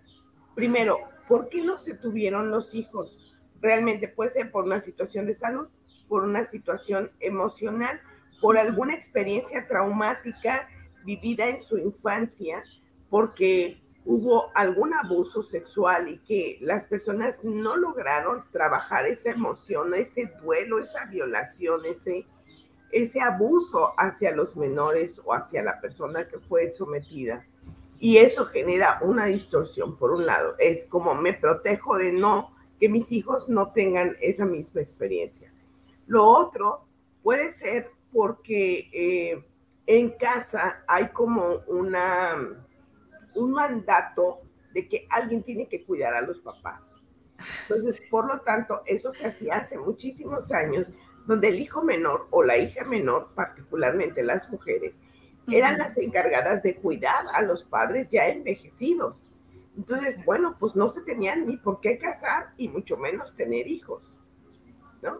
Primero, 0.55 0.99
¿por 1.27 1.47
qué 1.49 1.61
no 1.61 1.77
se 1.77 1.93
tuvieron 1.93 2.51
los 2.51 2.73
hijos? 2.73 3.35
Realmente 3.61 4.07
puede 4.07 4.31
ser 4.31 4.51
por 4.51 4.65
una 4.65 4.81
situación 4.81 5.25
de 5.25 5.35
salud, 5.35 5.67
por 6.09 6.23
una 6.23 6.43
situación 6.43 7.11
emocional, 7.19 8.01
por 8.41 8.57
alguna 8.57 8.93
experiencia 8.93 9.67
traumática 9.67 10.67
vivida 11.05 11.47
en 11.47 11.61
su 11.61 11.77
infancia, 11.77 12.63
porque 13.09 13.81
hubo 14.05 14.51
algún 14.55 14.93
abuso 14.93 15.43
sexual 15.43 16.07
y 16.07 16.19
que 16.19 16.57
las 16.61 16.85
personas 16.85 17.43
no 17.43 17.75
lograron 17.75 18.45
trabajar 18.51 19.05
esa 19.05 19.31
emoción, 19.31 19.93
ese 19.93 20.31
duelo, 20.41 20.79
esa 20.79 21.05
violación, 21.05 21.85
ese, 21.85 22.25
ese 22.91 23.21
abuso 23.21 23.93
hacia 23.97 24.31
los 24.31 24.55
menores 24.55 25.21
o 25.23 25.33
hacia 25.33 25.61
la 25.61 25.79
persona 25.81 26.27
que 26.27 26.39
fue 26.39 26.73
sometida. 26.73 27.45
Y 27.99 28.17
eso 28.17 28.45
genera 28.45 28.99
una 29.01 29.25
distorsión, 29.25 29.97
por 29.97 30.11
un 30.11 30.25
lado. 30.25 30.55
Es 30.59 30.85
como 30.85 31.15
me 31.15 31.33
protejo 31.33 31.97
de 31.97 32.11
no, 32.11 32.53
que 32.79 32.89
mis 32.89 33.11
hijos 33.11 33.49
no 33.49 33.71
tengan 33.71 34.15
esa 34.21 34.45
misma 34.45 34.81
experiencia. 34.81 35.51
Lo 36.05 36.25
otro 36.25 36.85
puede 37.23 37.51
ser 37.53 37.91
porque 38.11 38.89
eh, 38.93 39.43
en 39.87 40.11
casa 40.11 40.83
hay 40.87 41.09
como 41.09 41.63
una, 41.67 42.65
un 43.35 43.51
mandato 43.51 44.41
de 44.73 44.87
que 44.87 45.07
alguien 45.09 45.43
tiene 45.43 45.67
que 45.67 45.83
cuidar 45.83 46.13
a 46.13 46.21
los 46.21 46.39
papás. 46.39 47.01
Entonces, 47.63 48.01
por 48.09 48.27
lo 48.27 48.41
tanto, 48.41 48.81
eso 48.85 49.11
se 49.11 49.27
hacía 49.27 49.57
hace 49.57 49.77
muchísimos 49.77 50.51
años, 50.51 50.91
donde 51.25 51.49
el 51.49 51.59
hijo 51.59 51.83
menor 51.83 52.27
o 52.31 52.43
la 52.43 52.57
hija 52.57 52.83
menor, 52.83 53.31
particularmente 53.35 54.23
las 54.23 54.49
mujeres, 54.49 55.01
eran 55.47 55.77
las 55.77 55.97
encargadas 55.97 56.63
de 56.63 56.75
cuidar 56.75 57.25
a 57.33 57.41
los 57.41 57.63
padres 57.63 58.07
ya 58.09 58.27
envejecidos. 58.27 59.29
Entonces, 59.77 60.23
bueno, 60.25 60.57
pues 60.59 60.75
no 60.75 60.89
se 60.89 61.01
tenían 61.01 61.47
ni 61.47 61.57
por 61.57 61.79
qué 61.81 61.97
casar 61.97 62.51
y 62.57 62.67
mucho 62.67 62.97
menos 62.97 63.35
tener 63.35 63.67
hijos, 63.67 64.23
¿no? 65.01 65.19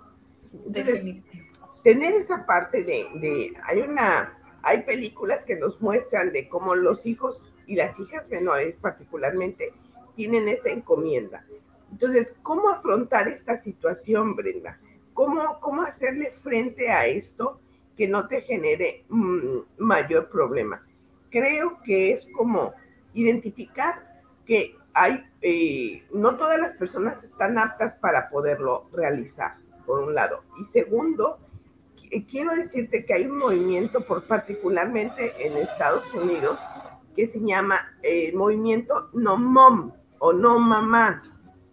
tener 1.84 2.13
esa 2.13 2.46
parte 2.46 2.84
de, 2.84 3.07
de, 3.15 3.53
hay 3.63 3.79
una, 3.79 4.38
hay 4.62 4.84
películas 4.84 5.46
que 5.46 5.55
nos 5.55 5.79
muestran 5.81 6.34
de 6.34 6.50
cómo 6.50 6.75
los 6.75 7.05
hijos 7.05 7.46
y 7.65 7.75
las 7.75 7.98
hijas 8.00 8.27
menores 8.29 8.75
particularmente 8.81 9.74
tienen 10.15 10.50
esa 10.50 10.69
encomienda. 10.69 11.46
Entonces, 11.91 12.36
¿cómo 12.43 12.69
afrontar 12.69 13.27
esta 13.27 13.55
situación, 13.55 14.36
Brenda? 14.36 14.79
¿Cómo, 15.13 15.60
cómo 15.62 15.84
hacerle 15.84 16.31
frente 16.31 16.89
a 16.89 17.05
esto? 17.05 17.62
Que 17.98 18.08
no 18.08 18.27
te 18.27 18.42
genere 18.42 19.04
mm, 19.10 19.58
mayor 19.77 20.30
problema. 20.30 20.86
Creo 21.30 21.80
que 21.84 22.13
es 22.13 22.27
como 22.36 22.74
identificar 23.13 24.22
que 24.46 24.75
hay, 24.94 25.25
eh, 25.42 26.04
no 26.13 26.36
todas 26.38 26.60
las 26.60 26.75
personas 26.75 27.24
están 27.24 27.58
aptas 27.58 27.96
para 27.96 28.30
poderlo 28.30 28.88
realizar, 28.94 29.56
por 29.86 30.01
un 30.01 30.16
lado. 30.16 30.44
Y 30.60 30.66
segundo, 30.66 31.39
quiero 32.30 32.56
decirte 32.56 33.06
que 33.06 33.13
hay 33.13 33.25
un 33.25 33.38
movimiento, 33.38 34.01
por 34.01 34.24
particularmente 34.25 35.34
en 35.46 35.58
Estados 35.58 36.13
Unidos, 36.13 36.60
que 37.16 37.27
se 37.27 37.39
llama 37.39 37.75
el 38.04 38.36
movimiento 38.36 39.10
No 39.13 39.38
Mom 39.38 39.92
o 40.20 40.34
No 40.34 40.60
Mamá, 40.60 41.24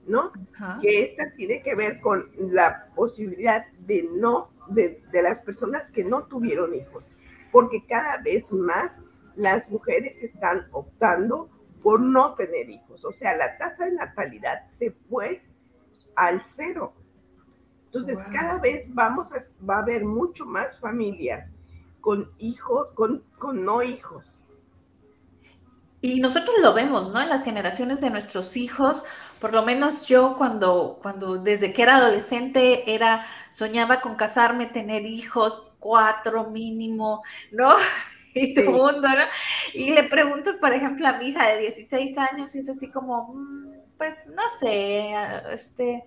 ¿no? 0.06 0.32
Que 0.80 1.02
esta 1.02 1.32
tiene 1.34 1.62
que 1.62 1.74
ver 1.74 2.00
con 2.00 2.30
la 2.38 2.88
posibilidad 2.94 3.66
de 3.80 4.08
no 4.12 4.50
de, 4.68 5.02
las 5.12 5.40
personas 5.40 5.90
que 5.90 6.04
no 6.04 6.24
tuvieron 6.24 6.74
hijos, 6.74 7.10
porque 7.52 7.84
cada 7.86 8.18
vez 8.18 8.52
más 8.52 8.92
las 9.36 9.70
mujeres 9.70 10.22
están 10.22 10.66
optando 10.72 11.48
por 11.82 12.00
no 12.00 12.34
tener 12.34 12.70
hijos. 12.70 13.04
O 13.04 13.12
sea, 13.12 13.36
la 13.36 13.58
tasa 13.58 13.84
de 13.86 13.92
natalidad 13.92 14.66
se 14.66 14.92
fue 15.08 15.42
al 16.16 16.42
cero. 16.44 16.94
Entonces, 17.86 18.18
cada 18.32 18.58
vez 18.58 18.86
vamos 18.92 19.32
a, 19.32 19.38
va 19.68 19.76
a 19.76 19.82
haber 19.82 20.04
mucho 20.04 20.46
más 20.46 20.80
familias 20.80 21.52
con 22.00 22.30
hijos, 22.38 22.88
con, 22.94 23.22
con 23.38 23.64
no 23.64 23.82
hijos. 23.82 24.44
Y 26.04 26.20
nosotros 26.20 26.56
lo 26.60 26.74
vemos, 26.74 27.10
¿no? 27.10 27.22
En 27.22 27.30
las 27.30 27.44
generaciones 27.44 28.02
de 28.02 28.10
nuestros 28.10 28.58
hijos, 28.58 29.04
por 29.40 29.52
lo 29.52 29.62
menos 29.62 30.06
yo 30.06 30.36
cuando, 30.36 30.98
cuando 31.02 31.36
desde 31.36 31.72
que 31.72 31.82
era 31.82 31.96
adolescente 31.96 32.94
era, 32.94 33.26
soñaba 33.50 34.00
con 34.00 34.16
casarme, 34.16 34.66
tener 34.66 35.04
hijos, 35.04 35.70
cuatro 35.78 36.50
mínimo, 36.50 37.22
¿no? 37.50 37.74
Y 38.36 38.52
todo 38.52 38.72
mundo, 38.72 39.08
¿no? 39.08 39.24
Y 39.74 39.92
le 39.92 40.02
preguntas, 40.02 40.56
por 40.56 40.72
ejemplo, 40.72 41.06
a 41.06 41.12
mi 41.12 41.28
hija 41.28 41.46
de 41.50 41.58
16 41.60 42.18
años 42.18 42.52
y 42.56 42.58
es 42.58 42.68
así 42.68 42.90
como, 42.90 43.32
mm, 43.32 43.74
pues 43.96 44.26
no 44.26 44.42
sé, 44.58 45.14
este, 45.52 46.04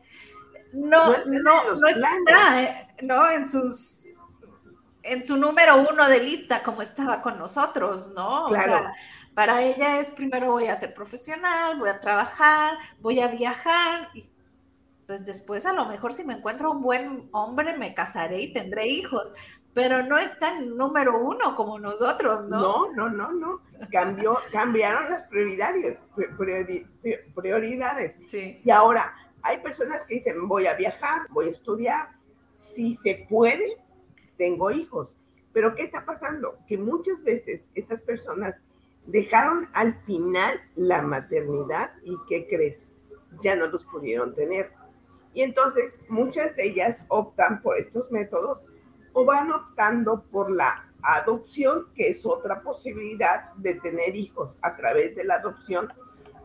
no, 0.73 1.13
no, 1.25 1.73
no, 1.73 1.87
está, 1.87 2.61
eh, 2.61 2.87
¿no? 3.03 3.31
En 3.31 3.47
sus, 3.47 4.07
en 5.03 5.23
su 5.23 5.37
número 5.37 5.77
uno 5.89 6.09
de 6.09 6.19
lista 6.19 6.61
como 6.63 6.81
estaba 6.81 7.21
con 7.21 7.37
nosotros, 7.37 8.11
¿no? 8.13 8.49
Claro. 8.49 8.73
O 8.73 8.79
sea, 8.79 8.93
para 9.37 9.61
ella 9.61 9.99
es 9.99 10.09
primero 10.09 10.49
voy 10.49 10.65
a 10.65 10.75
ser 10.75 10.95
profesional, 10.95 11.77
voy 11.77 11.89
a 11.89 11.99
trabajar, 11.99 12.73
voy 13.01 13.19
a 13.19 13.27
viajar 13.27 14.09
y 14.15 14.23
pues 15.05 15.27
después 15.27 15.67
a 15.67 15.73
lo 15.73 15.85
mejor 15.85 16.11
si 16.11 16.23
me 16.23 16.33
encuentro 16.33 16.71
un 16.71 16.81
buen 16.81 17.29
hombre 17.33 17.77
me 17.77 17.93
casaré 17.93 18.41
y 18.41 18.51
tendré 18.51 18.87
hijos, 18.87 19.31
pero 19.75 20.01
no 20.01 20.17
está 20.17 20.57
en 20.57 20.75
número 20.75 21.19
uno 21.19 21.55
como 21.55 21.77
nosotros, 21.77 22.45
¿no? 22.47 22.89
No, 22.93 23.09
no, 23.09 23.09
no, 23.09 23.31
no. 23.31 23.61
Cambió, 23.91 24.39
cambiaron 24.51 25.07
las 25.07 25.21
prioridades. 25.27 25.99
prioridades. 27.35 28.15
Sí. 28.25 28.59
Y 28.65 28.71
ahora 28.71 29.13
hay 29.43 29.59
personas 29.59 30.03
que 30.07 30.15
dicen 30.15 30.47
voy 30.47 30.65
a 30.65 30.73
viajar, 30.73 31.27
voy 31.29 31.49
a 31.49 31.51
estudiar, 31.51 32.09
si 32.55 32.95
se 33.03 33.27
puede, 33.29 33.77
tengo 34.35 34.71
hijos. 34.71 35.15
Pero 35.53 35.75
¿qué 35.75 35.83
está 35.83 36.05
pasando? 36.05 36.57
Que 36.67 36.79
muchas 36.79 37.21
veces 37.23 37.67
estas 37.75 38.01
personas 38.01 38.55
dejaron 39.07 39.69
al 39.73 39.95
final 40.03 40.61
la 40.75 41.01
maternidad 41.01 41.91
y 42.03 42.15
¿qué 42.27 42.47
crees? 42.47 42.83
Ya 43.41 43.55
no 43.55 43.67
los 43.67 43.85
pudieron 43.85 44.35
tener. 44.35 44.71
Y 45.33 45.41
entonces 45.41 46.01
muchas 46.09 46.55
de 46.55 46.67
ellas 46.67 47.05
optan 47.09 47.61
por 47.61 47.77
estos 47.77 48.11
métodos 48.11 48.65
o 49.13 49.25
van 49.25 49.51
optando 49.51 50.23
por 50.31 50.51
la 50.51 50.91
adopción, 51.01 51.87
que 51.95 52.09
es 52.09 52.25
otra 52.25 52.61
posibilidad 52.61 53.53
de 53.55 53.75
tener 53.75 54.15
hijos 54.15 54.59
a 54.61 54.75
través 54.75 55.15
de 55.15 55.23
la 55.23 55.35
adopción 55.35 55.91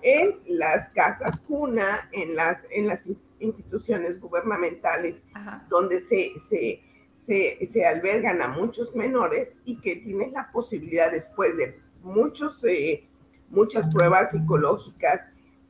en 0.02 0.38
las 0.46 0.88
casas 0.90 1.40
cuna, 1.40 2.08
en 2.12 2.34
las, 2.34 2.58
en 2.70 2.86
las 2.86 3.08
instituciones 3.38 4.20
gubernamentales, 4.20 5.20
donde 5.68 6.00
se, 6.00 6.32
se, 6.48 6.82
se, 7.16 7.66
se 7.66 7.86
albergan 7.86 8.42
a 8.42 8.48
muchos 8.48 8.94
menores 8.94 9.56
y 9.64 9.80
que 9.80 9.96
tienen 9.96 10.32
la 10.32 10.50
posibilidad 10.52 11.10
después 11.10 11.56
de 11.56 11.80
muchos, 12.02 12.62
eh, 12.64 13.08
muchas 13.48 13.92
pruebas 13.92 14.30
psicológicas 14.30 15.20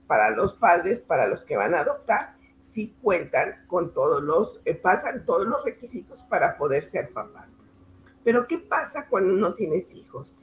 para 0.06 0.30
los 0.30 0.54
padres, 0.54 1.00
para 1.00 1.26
los 1.26 1.44
que 1.44 1.56
van 1.56 1.74
a 1.74 1.80
adoptar, 1.80 2.36
si 2.60 2.94
cuentan 3.02 3.64
con 3.66 3.92
todos 3.92 4.22
los, 4.22 4.60
eh, 4.64 4.74
pasan 4.74 5.24
todos 5.26 5.46
los 5.46 5.64
requisitos 5.64 6.22
para 6.24 6.56
poder 6.56 6.84
ser 6.84 7.10
papás. 7.12 7.50
Pero 8.24 8.46
¿qué 8.46 8.58
pasa 8.58 9.06
cuando 9.08 9.34
no 9.34 9.54
tienes 9.54 9.94
hijos? 9.94 10.34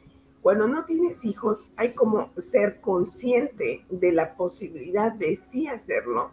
Cuando 0.42 0.68
no 0.68 0.86
tienes 0.86 1.24
hijos 1.26 1.70
hay 1.76 1.94
como 1.94 2.32
ser 2.38 2.80
consciente 2.82 3.86
de 3.90 4.12
la 4.12 4.36
posibilidad 4.36 5.12
de 5.12 5.36
sí 5.36 5.68
hacerlo. 5.68 6.32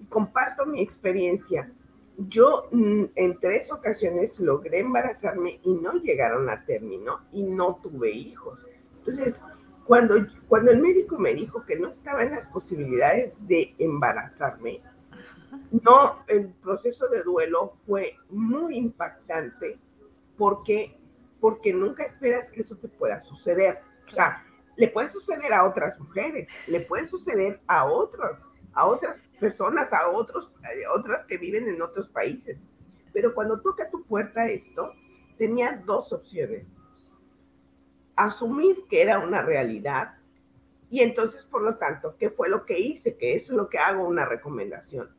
Y 0.00 0.06
comparto 0.06 0.66
mi 0.66 0.80
experiencia. 0.80 1.70
yo 2.16 2.68
mm, 2.70 3.04
en 3.16 3.40
tres 3.40 3.72
ocasiones 3.72 4.38
logré 4.38 4.80
embarazarme 4.80 5.60
y 5.64 5.72
no 5.74 5.94
llegaron 5.94 6.48
a 6.48 6.64
término 6.64 7.20
y 7.32 7.42
no 7.42 7.80
tuve 7.82 8.12
hijos. 8.12 8.66
Entonces, 9.06 9.38
cuando, 9.84 10.14
cuando 10.48 10.70
el 10.70 10.80
médico 10.80 11.18
me 11.18 11.34
dijo 11.34 11.62
que 11.66 11.76
no 11.76 11.88
estaba 11.88 12.22
en 12.22 12.30
las 12.30 12.46
posibilidades 12.46 13.34
de 13.46 13.74
embarazarme, 13.78 14.80
no, 15.70 16.24
el 16.26 16.48
proceso 16.48 17.06
de 17.08 17.22
duelo 17.22 17.74
fue 17.86 18.16
muy 18.30 18.78
impactante 18.78 19.78
porque, 20.38 20.98
porque 21.38 21.74
nunca 21.74 22.04
esperas 22.04 22.50
que 22.50 22.62
eso 22.62 22.76
te 22.76 22.88
pueda 22.88 23.22
suceder. 23.24 23.80
O 24.08 24.10
sea, 24.10 24.42
le 24.76 24.88
puede 24.88 25.08
suceder 25.08 25.52
a 25.52 25.66
otras 25.66 26.00
mujeres, 26.00 26.48
le 26.66 26.80
puede 26.80 27.06
suceder 27.06 27.60
a 27.66 27.84
otros, 27.84 28.38
a 28.72 28.86
otras 28.86 29.22
personas, 29.38 29.92
a 29.92 30.08
otros, 30.08 30.50
a 30.62 30.98
otras 30.98 31.26
que 31.26 31.36
viven 31.36 31.68
en 31.68 31.82
otros 31.82 32.08
países. 32.08 32.58
Pero 33.12 33.34
cuando 33.34 33.60
toca 33.60 33.90
tu 33.90 34.02
puerta 34.04 34.46
esto, 34.46 34.92
tenía 35.36 35.82
dos 35.84 36.10
opciones. 36.12 36.78
Asumir 38.16 38.84
que 38.88 39.02
era 39.02 39.18
una 39.18 39.42
realidad 39.42 40.14
y 40.94 41.00
entonces, 41.00 41.44
por 41.44 41.62
lo 41.62 41.74
tanto, 41.74 42.14
¿qué 42.20 42.30
fue 42.30 42.48
lo 42.48 42.64
que 42.64 42.78
hice? 42.78 43.16
Que 43.16 43.34
eso 43.34 43.52
es 43.52 43.56
lo 43.56 43.68
que 43.68 43.78
hago 43.78 44.06
una 44.06 44.26
recomendación. 44.26 45.10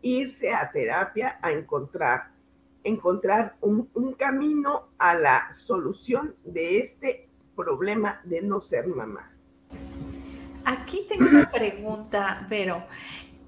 Irse 0.00 0.54
a 0.54 0.70
terapia 0.70 1.38
a 1.42 1.52
encontrar, 1.52 2.30
encontrar 2.82 3.56
un, 3.60 3.90
un 3.92 4.14
camino 4.14 4.88
a 4.96 5.14
la 5.14 5.52
solución 5.52 6.34
de 6.44 6.78
este 6.78 7.28
problema 7.54 8.22
de 8.24 8.40
no 8.40 8.62
ser 8.62 8.86
mamá. 8.86 9.30
Aquí 10.64 11.04
tengo 11.08 11.28
una 11.28 11.50
pregunta, 11.50 12.46
pero 12.48 12.84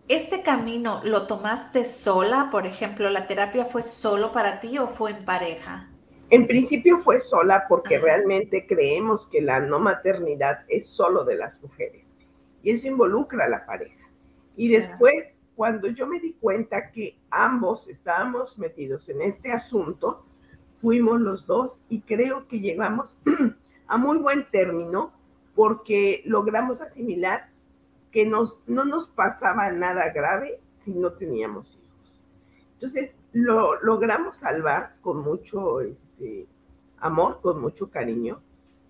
¿este 0.06 0.42
camino 0.42 1.00
lo 1.04 1.26
tomaste 1.26 1.86
sola? 1.86 2.48
Por 2.50 2.66
ejemplo, 2.66 3.08
¿la 3.08 3.26
terapia 3.26 3.64
fue 3.64 3.80
solo 3.80 4.32
para 4.32 4.60
ti 4.60 4.76
o 4.76 4.88
fue 4.88 5.12
en 5.12 5.24
pareja? 5.24 5.89
En 6.30 6.46
principio 6.46 6.98
fue 6.98 7.18
sola 7.18 7.66
porque 7.68 7.98
realmente 7.98 8.64
creemos 8.66 9.26
que 9.26 9.40
la 9.40 9.58
no 9.60 9.80
maternidad 9.80 10.60
es 10.68 10.88
solo 10.88 11.24
de 11.24 11.34
las 11.34 11.60
mujeres 11.60 12.14
y 12.62 12.70
eso 12.70 12.86
involucra 12.86 13.46
a 13.46 13.48
la 13.48 13.66
pareja. 13.66 14.08
Y 14.56 14.68
después, 14.68 15.36
cuando 15.56 15.88
yo 15.88 16.06
me 16.06 16.20
di 16.20 16.34
cuenta 16.34 16.92
que 16.92 17.18
ambos 17.30 17.88
estábamos 17.88 18.58
metidos 18.58 19.08
en 19.08 19.22
este 19.22 19.52
asunto, 19.52 20.24
fuimos 20.80 21.20
los 21.20 21.46
dos 21.46 21.80
y 21.88 22.02
creo 22.02 22.46
que 22.46 22.60
llegamos 22.60 23.18
a 23.88 23.96
muy 23.98 24.18
buen 24.18 24.48
término 24.50 25.12
porque 25.56 26.22
logramos 26.26 26.80
asimilar 26.80 27.50
que 28.12 28.24
nos, 28.24 28.60
no 28.66 28.84
nos 28.84 29.08
pasaba 29.08 29.70
nada 29.72 30.10
grave 30.12 30.60
si 30.76 30.92
no 30.92 31.12
teníamos 31.12 31.76
hijos. 31.76 32.24
Entonces, 32.74 33.14
lo 33.32 33.80
logramos 33.82 34.38
salvar 34.38 34.96
con 35.00 35.18
mucho 35.22 35.80
este, 35.80 36.46
amor, 36.98 37.40
con 37.42 37.60
mucho 37.60 37.90
cariño. 37.90 38.40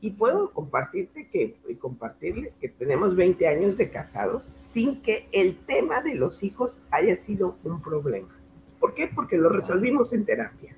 Y 0.02 0.12
puedo 0.12 0.50
compartirte 0.52 1.28
que, 1.28 1.56
y 1.68 1.74
compartirles 1.74 2.56
que 2.56 2.70
tenemos 2.70 3.14
20 3.14 3.46
años 3.46 3.76
de 3.76 3.90
casados 3.90 4.52
sin 4.56 5.02
que 5.02 5.28
el 5.30 5.58
tema 5.58 6.00
de 6.00 6.14
los 6.14 6.42
hijos 6.42 6.82
haya 6.90 7.18
sido 7.18 7.58
un 7.64 7.82
problema. 7.82 8.34
¿Por 8.78 8.94
qué? 8.94 9.10
Porque 9.14 9.36
lo 9.36 9.50
resolvimos 9.50 10.14
en 10.14 10.24
terapia. 10.24 10.74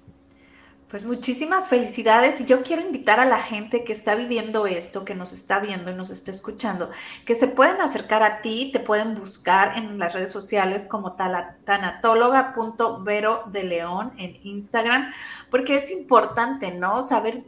Pues 0.92 1.04
muchísimas 1.06 1.68
felicidades 1.70 2.38
y 2.42 2.44
yo 2.44 2.62
quiero 2.62 2.82
invitar 2.82 3.18
a 3.18 3.24
la 3.24 3.40
gente 3.40 3.82
que 3.82 3.94
está 3.94 4.14
viviendo 4.14 4.66
esto, 4.66 5.06
que 5.06 5.14
nos 5.14 5.32
está 5.32 5.58
viendo 5.58 5.90
y 5.90 5.94
nos 5.94 6.10
está 6.10 6.30
escuchando, 6.30 6.90
que 7.24 7.34
se 7.34 7.46
pueden 7.46 7.80
acercar 7.80 8.22
a 8.22 8.42
ti, 8.42 8.68
te 8.74 8.78
pueden 8.78 9.14
buscar 9.14 9.78
en 9.78 9.98
las 9.98 10.12
redes 10.12 10.30
sociales 10.30 10.84
como 10.84 11.14
tanatóloga.vero 11.14 13.44
de 13.46 13.64
león 13.64 14.12
en 14.18 14.36
Instagram, 14.42 15.10
porque 15.50 15.76
es 15.76 15.90
importante, 15.90 16.72
¿no? 16.72 17.06
Saber 17.06 17.42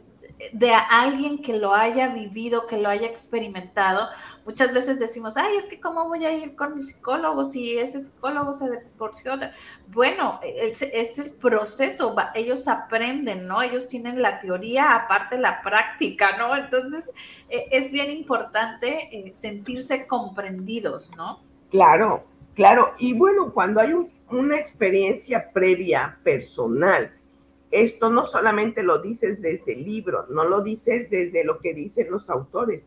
de 0.51 0.73
alguien 0.73 1.41
que 1.41 1.57
lo 1.57 1.73
haya 1.73 2.09
vivido, 2.09 2.67
que 2.67 2.77
lo 2.77 2.89
haya 2.89 3.07
experimentado. 3.07 4.09
Muchas 4.45 4.73
veces 4.73 4.99
decimos, 4.99 5.37
ay, 5.37 5.55
es 5.55 5.67
que 5.67 5.79
cómo 5.79 6.07
voy 6.07 6.25
a 6.25 6.33
ir 6.33 6.55
con 6.55 6.73
el 6.77 6.85
psicólogo 6.85 7.45
si 7.45 7.77
ese 7.77 7.99
psicólogo 7.99 8.53
se 8.53 8.65
divorció. 8.69 9.33
Bueno, 9.87 10.39
es, 10.43 10.81
el 11.19 11.31
proceso, 11.31 12.15
ellos 12.33 12.67
aprenden, 12.67 13.47
¿no? 13.47 13.61
Ellos 13.61 13.87
tienen 13.87 14.21
la 14.21 14.39
teoría, 14.39 14.95
aparte 14.95 15.37
la 15.37 15.61
práctica, 15.61 16.37
¿no? 16.37 16.55
Entonces, 16.55 17.13
e, 17.49 17.67
es 17.71 17.91
bien 17.91 18.11
importante 18.11 19.09
eh, 19.11 19.33
sentirse 19.33 20.05
comprendidos, 20.05 21.15
¿no? 21.15 21.39
Claro, 21.71 22.25
claro. 22.55 22.93
Y 22.99 23.13
bueno, 23.13 23.53
cuando 23.53 23.79
hay 23.79 23.93
una 24.29 24.57
experiencia 24.57 25.49
previa 25.51 26.19
personal, 26.23 27.11
esto 27.71 28.09
no 28.09 28.25
solamente 28.25 28.83
lo 28.83 28.99
dices 28.99 29.41
desde 29.41 29.73
el 29.73 29.83
libro, 29.83 30.25
no 30.29 30.45
lo 30.45 30.61
dices 30.61 31.09
desde 31.09 31.43
lo 31.43 31.59
que 31.59 31.73
dicen 31.73 32.11
los 32.11 32.29
autores. 32.29 32.85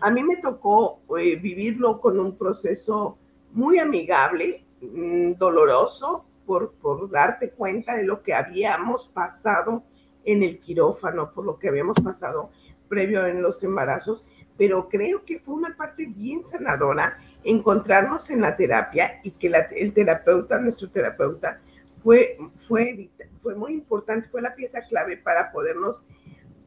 A 0.00 0.10
mí 0.10 0.22
me 0.22 0.36
tocó 0.36 1.00
eh, 1.18 1.36
vivirlo 1.36 2.00
con 2.00 2.18
un 2.18 2.36
proceso 2.36 3.16
muy 3.52 3.78
amigable, 3.78 4.64
mm, 4.80 5.32
doloroso, 5.34 6.24
por, 6.46 6.72
por 6.72 7.08
darte 7.10 7.50
cuenta 7.50 7.94
de 7.94 8.04
lo 8.04 8.22
que 8.22 8.34
habíamos 8.34 9.06
pasado 9.06 9.84
en 10.24 10.42
el 10.42 10.58
quirófano, 10.58 11.32
por 11.32 11.44
lo 11.44 11.58
que 11.58 11.68
habíamos 11.68 11.98
pasado 12.00 12.50
previo 12.88 13.26
en 13.26 13.40
los 13.40 13.62
embarazos, 13.62 14.24
pero 14.58 14.88
creo 14.88 15.24
que 15.24 15.40
fue 15.40 15.54
una 15.54 15.76
parte 15.76 16.06
bien 16.06 16.44
sanadora 16.44 17.18
encontrarnos 17.42 18.30
en 18.30 18.42
la 18.42 18.56
terapia 18.56 19.20
y 19.22 19.30
que 19.32 19.50
el 19.76 19.92
terapeuta, 19.92 20.60
nuestro 20.60 20.90
terapeuta, 20.90 21.60
fue, 22.02 22.38
fue, 22.66 23.10
fue 23.40 23.54
muy 23.54 23.74
importante, 23.74 24.28
fue 24.28 24.42
la 24.42 24.54
pieza 24.54 24.82
clave 24.82 25.16
para 25.16 25.52
podernos 25.52 26.04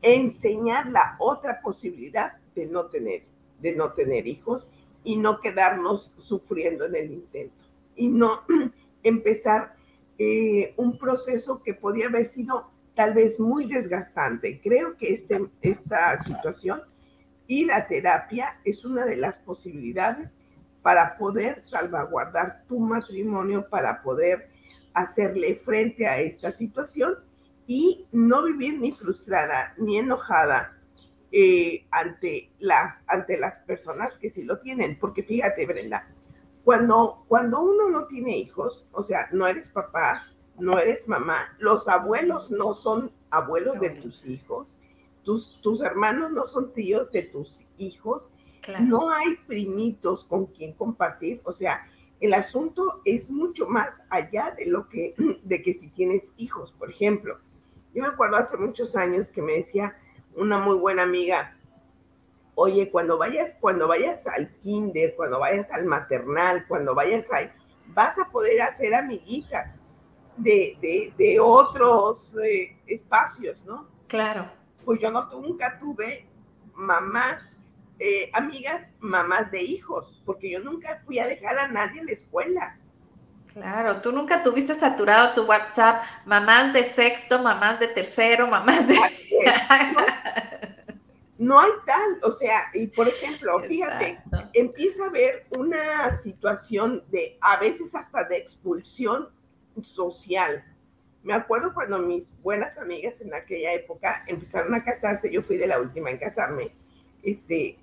enseñar 0.02 0.88
la 0.88 1.16
otra 1.20 1.62
posibilidad 1.62 2.34
de 2.56 2.68
no 2.68 2.88
tener, 2.88 3.24
de 3.60 3.76
no 3.76 3.94
tener 3.94 4.28
hijos 4.28 4.70
y 5.04 5.18
no 5.18 5.40
quedarnos 5.40 6.12
sufriendo 6.18 6.86
en 6.86 6.96
el 6.96 7.12
intento 7.12 7.64
y 7.96 8.08
no 8.08 8.42
empezar 9.04 9.76
eh, 10.18 10.74
un 10.78 10.98
proceso 10.98 11.62
que 11.64 11.74
podía 11.74 12.08
haber 12.08 12.26
sido 12.26 12.72
tal 12.94 13.14
vez 13.14 13.40
muy 13.40 13.68
desgastante. 13.68 14.62
Creo 14.62 14.96
que 14.96 15.14
este, 15.14 15.46
esta 15.62 16.24
situación 16.24 16.82
y 17.48 17.66
la 17.66 17.88
terapia 17.88 18.60
es 18.64 18.86
una 18.86 19.06
de 19.06 19.18
las 19.18 19.40
posibilidades 19.40 20.30
para 20.82 21.18
poder 21.18 21.62
salvaguardar 21.62 22.64
tu 22.68 22.80
matrimonio, 22.80 23.68
para 23.70 24.02
poder 24.02 24.50
hacerle 24.96 25.56
frente 25.56 26.08
a 26.08 26.20
esta 26.20 26.52
situación 26.52 27.16
y 27.68 28.08
no 28.12 28.44
vivir 28.44 28.80
ni 28.80 28.92
frustrada 28.92 29.74
ni 29.78 29.98
enojada 29.98 30.78
eh, 31.32 31.86
ante, 31.92 32.52
las, 32.60 33.02
ante 33.08 33.38
las 33.38 33.60
personas 33.60 34.18
que 34.18 34.30
sí 34.30 34.44
lo 34.44 34.60
tienen. 34.60 34.98
Porque 34.98 35.22
fíjate, 35.22 35.66
Brenda, 35.66 36.08
cuando, 36.64 37.26
cuando 37.28 37.62
uno 37.62 37.90
no 37.90 38.08
tiene 38.08 38.38
hijos, 38.38 38.88
o 38.92 39.04
sea, 39.04 39.28
no 39.32 39.46
eres 39.46 39.70
papá, 39.70 40.28
no 40.58 40.80
eres 40.80 41.08
mamá, 41.08 41.56
los 41.60 41.88
abuelos 41.88 42.50
no 42.50 42.74
son 42.74 43.12
abuelos 43.30 43.80
de 43.80 43.90
tus 43.90 44.26
hijos, 44.26 44.80
tus, 45.24 45.60
tus 45.62 45.82
hermanos 45.82 46.32
no 46.32 46.48
son 46.48 46.72
tíos 46.72 47.12
de 47.12 47.24
tus 47.24 47.66
hijos, 47.78 48.32
no 48.82 49.10
hay 49.10 49.36
primitos 49.48 50.24
con 50.24 50.48
quien 50.48 50.74
compartir, 50.74 51.42
o 51.44 51.52
sea, 51.52 51.86
el 52.20 52.34
asunto 52.34 53.02
es 53.06 53.30
mucho 53.30 53.68
más 53.68 54.02
allá 54.10 54.56
de 54.58 54.66
lo 54.66 54.88
que, 54.90 55.14
de 55.44 55.62
que 55.62 55.74
si 55.74 55.90
tienes 55.90 56.32
hijos, 56.38 56.74
por 56.78 56.90
ejemplo. 56.90 57.40
Yo 57.94 58.02
me 58.02 58.10
acuerdo 58.10 58.38
hace 58.38 58.58
muchos 58.58 58.96
años 58.96 59.32
que 59.32 59.42
me 59.42 59.54
decía 59.54 59.98
una 60.36 60.58
muy 60.58 60.76
buena 60.76 61.04
amiga, 61.04 61.58
oye, 62.56 62.90
cuando 62.90 63.18
vayas, 63.18 63.58
cuando 63.60 63.88
vayas 63.88 64.26
al 64.28 64.50
kinder, 64.60 65.16
cuando 65.16 65.40
vayas 65.40 65.70
al 65.72 65.86
maternal, 65.86 66.66
cuando 66.68 66.94
vayas 66.96 67.32
ahí, 67.32 67.50
vas 67.88 68.18
a 68.20 68.30
poder 68.32 68.62
hacer 68.62 68.94
amiguitas 68.94 69.74
de, 70.38 71.14
de, 71.18 71.40
otros 71.40 72.36
eh, 72.44 72.76
espacios, 72.88 73.64
¿no? 73.66 73.88
Claro. 74.08 74.50
Pues 74.84 75.00
yo 75.00 75.12
no, 75.12 75.30
nunca 75.32 75.80
tuve 75.80 76.28
mamás 76.74 77.55
eh, 78.00 78.30
amigas, 78.34 78.92
mamás 79.00 79.52
de 79.52 79.64
hijos, 79.64 80.22
porque 80.26 80.50
yo 80.52 80.60
nunca 80.60 81.02
fui 81.06 81.20
a 81.20 81.28
dejar 81.28 81.58
a 81.58 81.68
nadie 81.68 82.00
en 82.00 82.08
la 82.08 82.12
escuela. 82.12 82.78
Claro, 83.54 84.02
tú 84.02 84.12
nunca 84.12 84.44
tuviste 84.44 84.76
saturado 84.76 85.34
tu 85.34 85.46
WhatsApp, 85.46 86.04
mamás 86.26 86.74
de 86.74 86.84
sexto, 86.84 87.42
mamás 87.42 87.80
de 87.80 87.88
tercero, 87.88 88.48
mamás 88.48 88.88
de... 88.88 88.96
No, 91.38 91.60
hay 91.60 91.72
tal, 91.86 92.20
o 92.24 92.32
sea, 92.32 92.62
y 92.74 92.88
por 92.88 93.10
ejemplo, 93.10 93.62
fíjate, 93.64 94.20
empieza 94.54 95.04
a 95.04 95.08
haber 95.08 95.46
una 95.58 96.18
situación 96.22 97.04
de, 97.12 97.38
a 97.42 97.58
veces 97.58 97.94
hasta 97.94 98.24
de 98.24 98.38
expulsión 98.38 99.30
social. 99.82 100.64
Me 101.24 101.34
acuerdo 101.34 101.74
cuando 101.74 102.00
mis 102.00 102.34
buenas 102.42 102.78
amigas 102.78 103.20
en 103.20 103.34
aquella 103.34 103.74
época 103.74 104.24
empezaron 104.28 104.74
a 104.76 104.84
casarse, 104.84 105.30
yo 105.30 105.42
fui 105.42 105.58
de 105.58 105.68
la 105.68 105.80
última 105.80 106.10
en 106.10 106.20
casarme, 106.20 106.74
este, 107.22 107.80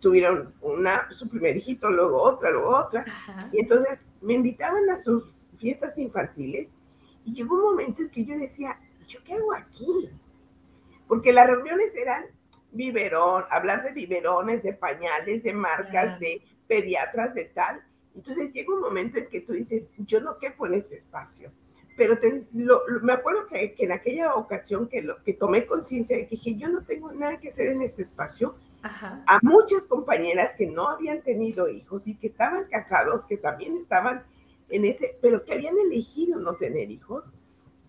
tuvieron 0.00 0.54
una, 0.60 1.12
su 1.12 1.28
primer 1.28 1.56
hijito, 1.56 1.90
luego 1.90 2.20
otra, 2.22 2.50
luego 2.50 2.76
otra. 2.76 3.04
Y 3.52 3.60
entonces 3.60 4.04
me 4.20 4.34
invitaban 4.34 4.88
a 4.90 4.98
sus 4.98 5.34
fiestas 5.58 5.96
infantiles 5.98 6.74
Y 7.24 7.32
llegó 7.32 7.54
un 7.54 7.62
momento 7.62 8.02
en 8.02 8.10
que 8.10 8.24
yo 8.24 8.36
decía, 8.36 8.78
¿yo 9.08 9.20
qué 9.24 9.34
hago 9.34 9.54
aquí? 9.54 10.10
Porque 11.06 11.32
las 11.32 11.46
reuniones 11.46 11.94
eran 11.94 12.24
biberón, 12.72 13.44
hablar 13.50 13.84
de 13.84 13.92
biberones, 13.92 14.62
de 14.62 14.72
pañales, 14.72 15.42
de 15.42 15.52
marcas, 15.52 16.18
de 16.18 16.42
pediatras, 16.66 17.34
de 17.34 17.46
tal. 17.46 17.82
Entonces 18.14 18.52
llega 18.52 18.74
un 18.74 18.80
momento 18.80 19.18
en 19.18 19.28
que 19.28 19.40
tú 19.40 19.52
dices, 19.52 19.84
yo 19.98 20.20
no 20.20 20.38
quepo 20.38 20.66
en 20.66 20.74
este 20.74 20.96
espacio. 20.96 21.52
Pero 21.96 22.18
me 22.52 23.12
acuerdo 23.12 23.46
que, 23.46 23.74
en 23.78 23.92
aquella 23.92 24.34
ocasión 24.34 24.88
que, 24.88 25.02
lo, 25.02 25.22
que 25.22 25.32
tomé 25.32 25.66
conciencia 25.66 26.16
de 26.16 26.24
que 26.24 26.36
dije, 26.36 26.56
yo 26.56 26.68
no 26.68 26.84
tengo 26.84 27.12
nada 27.12 27.38
que 27.38 27.48
hacer 27.48 27.68
en 27.68 27.82
este 27.82 28.02
espacio, 28.02 28.56
a 29.26 29.40
muchas 29.42 29.86
compañeras 29.86 30.52
que 30.56 30.66
no 30.66 30.88
habían 30.88 31.22
tenido 31.22 31.68
hijos 31.68 32.06
y 32.06 32.16
que 32.16 32.26
estaban 32.26 32.66
casados, 32.66 33.24
que 33.26 33.38
también 33.38 33.76
estaban 33.76 34.24
en 34.68 34.84
ese, 34.84 35.18
pero 35.22 35.44
que 35.44 35.54
habían 35.54 35.78
elegido 35.78 36.38
no 36.40 36.54
tener 36.56 36.90
hijos, 36.90 37.32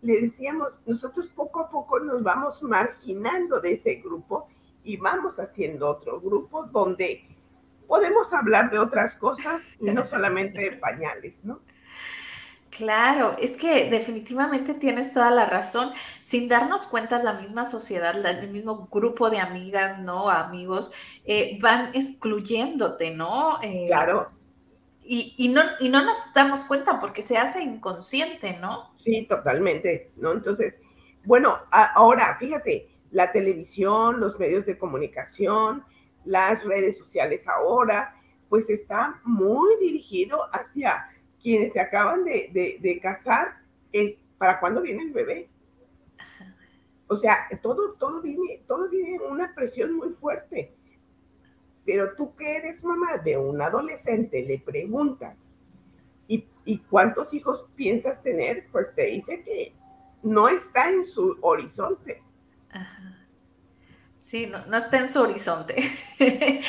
le 0.02 0.22
decíamos, 0.22 0.82
nosotros 0.86 1.30
poco 1.30 1.60
a 1.62 1.70
poco 1.70 2.00
nos 2.00 2.24
vamos 2.24 2.62
marginando 2.64 3.60
de 3.60 3.74
ese 3.74 3.96
grupo 3.96 4.48
y 4.84 4.98
vamos 4.98 5.40
haciendo 5.40 5.90
otro 5.90 6.22
grupo 6.22 6.66
donde 6.66 7.28
podemos 7.88 8.32
hablar 8.34 8.70
de 8.70 8.80
otras 8.80 9.16
cosas 9.16 9.62
y 9.80 9.86
no 9.92 10.06
solamente 10.06 10.62
de 10.62 10.72
pañales, 10.78 11.44
¿no? 11.44 11.60
Claro, 12.78 13.38
es 13.40 13.56
que 13.56 13.90
definitivamente 13.90 14.74
tienes 14.74 15.14
toda 15.14 15.32
la 15.32 15.46
razón. 15.46 15.92
Sin 16.22 16.50
darnos 16.50 16.88
cuenta, 16.88 17.24
la 17.24 17.34
misma 17.34 17.64
sociedad, 17.64 18.26
el 18.26 18.52
mismo 18.52 18.90
grupo 18.92 19.30
de 19.30 19.40
amigas, 19.40 20.00
¿no? 20.00 20.30
Amigos, 20.30 20.92
eh, 21.24 21.58
van 21.62 21.92
excluyéndote, 21.94 23.12
¿no? 23.12 23.62
Eh, 23.62 23.86
claro. 23.88 24.30
Y, 25.08 25.50
no, 25.50 25.62
y 25.80 25.90
no 25.90 26.04
nos 26.04 26.34
damos 26.34 26.66
cuenta 26.66 27.00
porque 27.00 27.22
se 27.22 27.38
hace 27.38 27.62
inconsciente, 27.62 28.58
¿no? 28.58 28.92
Sí, 28.98 29.28
totalmente, 29.30 30.12
¿no? 30.16 30.32
Entonces, 30.32 30.74
bueno, 31.26 31.60
ahora, 31.70 32.36
fíjate, 32.40 32.90
la 33.12 33.32
televisión, 33.32 34.20
los 34.20 34.40
medios 34.40 34.66
de 34.66 34.80
comunicación, 34.80 35.86
las 36.26 36.64
redes 36.64 36.98
sociales 36.98 37.48
ahora, 37.48 38.16
pues 38.50 38.70
está 38.70 39.22
muy 39.24 39.78
dirigido 39.80 40.40
hacia 40.52 41.06
quienes 41.46 41.74
se 41.74 41.80
acaban 41.80 42.24
de, 42.24 43.00
casar, 43.04 43.60
es 43.92 44.18
para 44.40 44.60
cuándo 44.60 44.82
viene 44.82 45.04
el 45.04 45.12
bebé. 45.12 45.48
O 47.06 47.16
sea, 47.16 47.48
todo, 47.62 47.94
todo 48.00 48.20
viene, 48.20 48.64
todo 48.68 48.90
viene 48.90 49.18
en 49.18 49.22
una 49.22 49.54
presión 49.54 49.94
muy 49.94 50.10
fuerte. 50.14 50.74
Pero 51.86 52.16
tú 52.16 52.36
que 52.36 52.58
eres 52.58 52.84
mamá 52.84 53.20
de 53.20 53.38
un 53.38 53.62
adolescente, 53.62 54.44
le 54.44 54.58
preguntas, 54.58 55.36
¿y, 56.28 56.48
¿y, 56.66 56.80
cuántos 56.80 57.32
hijos 57.36 57.68
piensas 57.76 58.24
tener? 58.24 58.66
Pues 58.72 58.96
te 58.96 59.06
dice 59.06 59.44
que 59.44 59.76
no 60.24 60.48
está 60.48 60.90
en 60.90 61.06
su 61.06 61.38
horizonte. 61.42 62.24
Sí, 64.18 64.48
no, 64.48 64.66
no, 64.66 64.78
está 64.78 64.98
en 64.98 65.10
su 65.10 65.22
horizonte. 65.22 65.76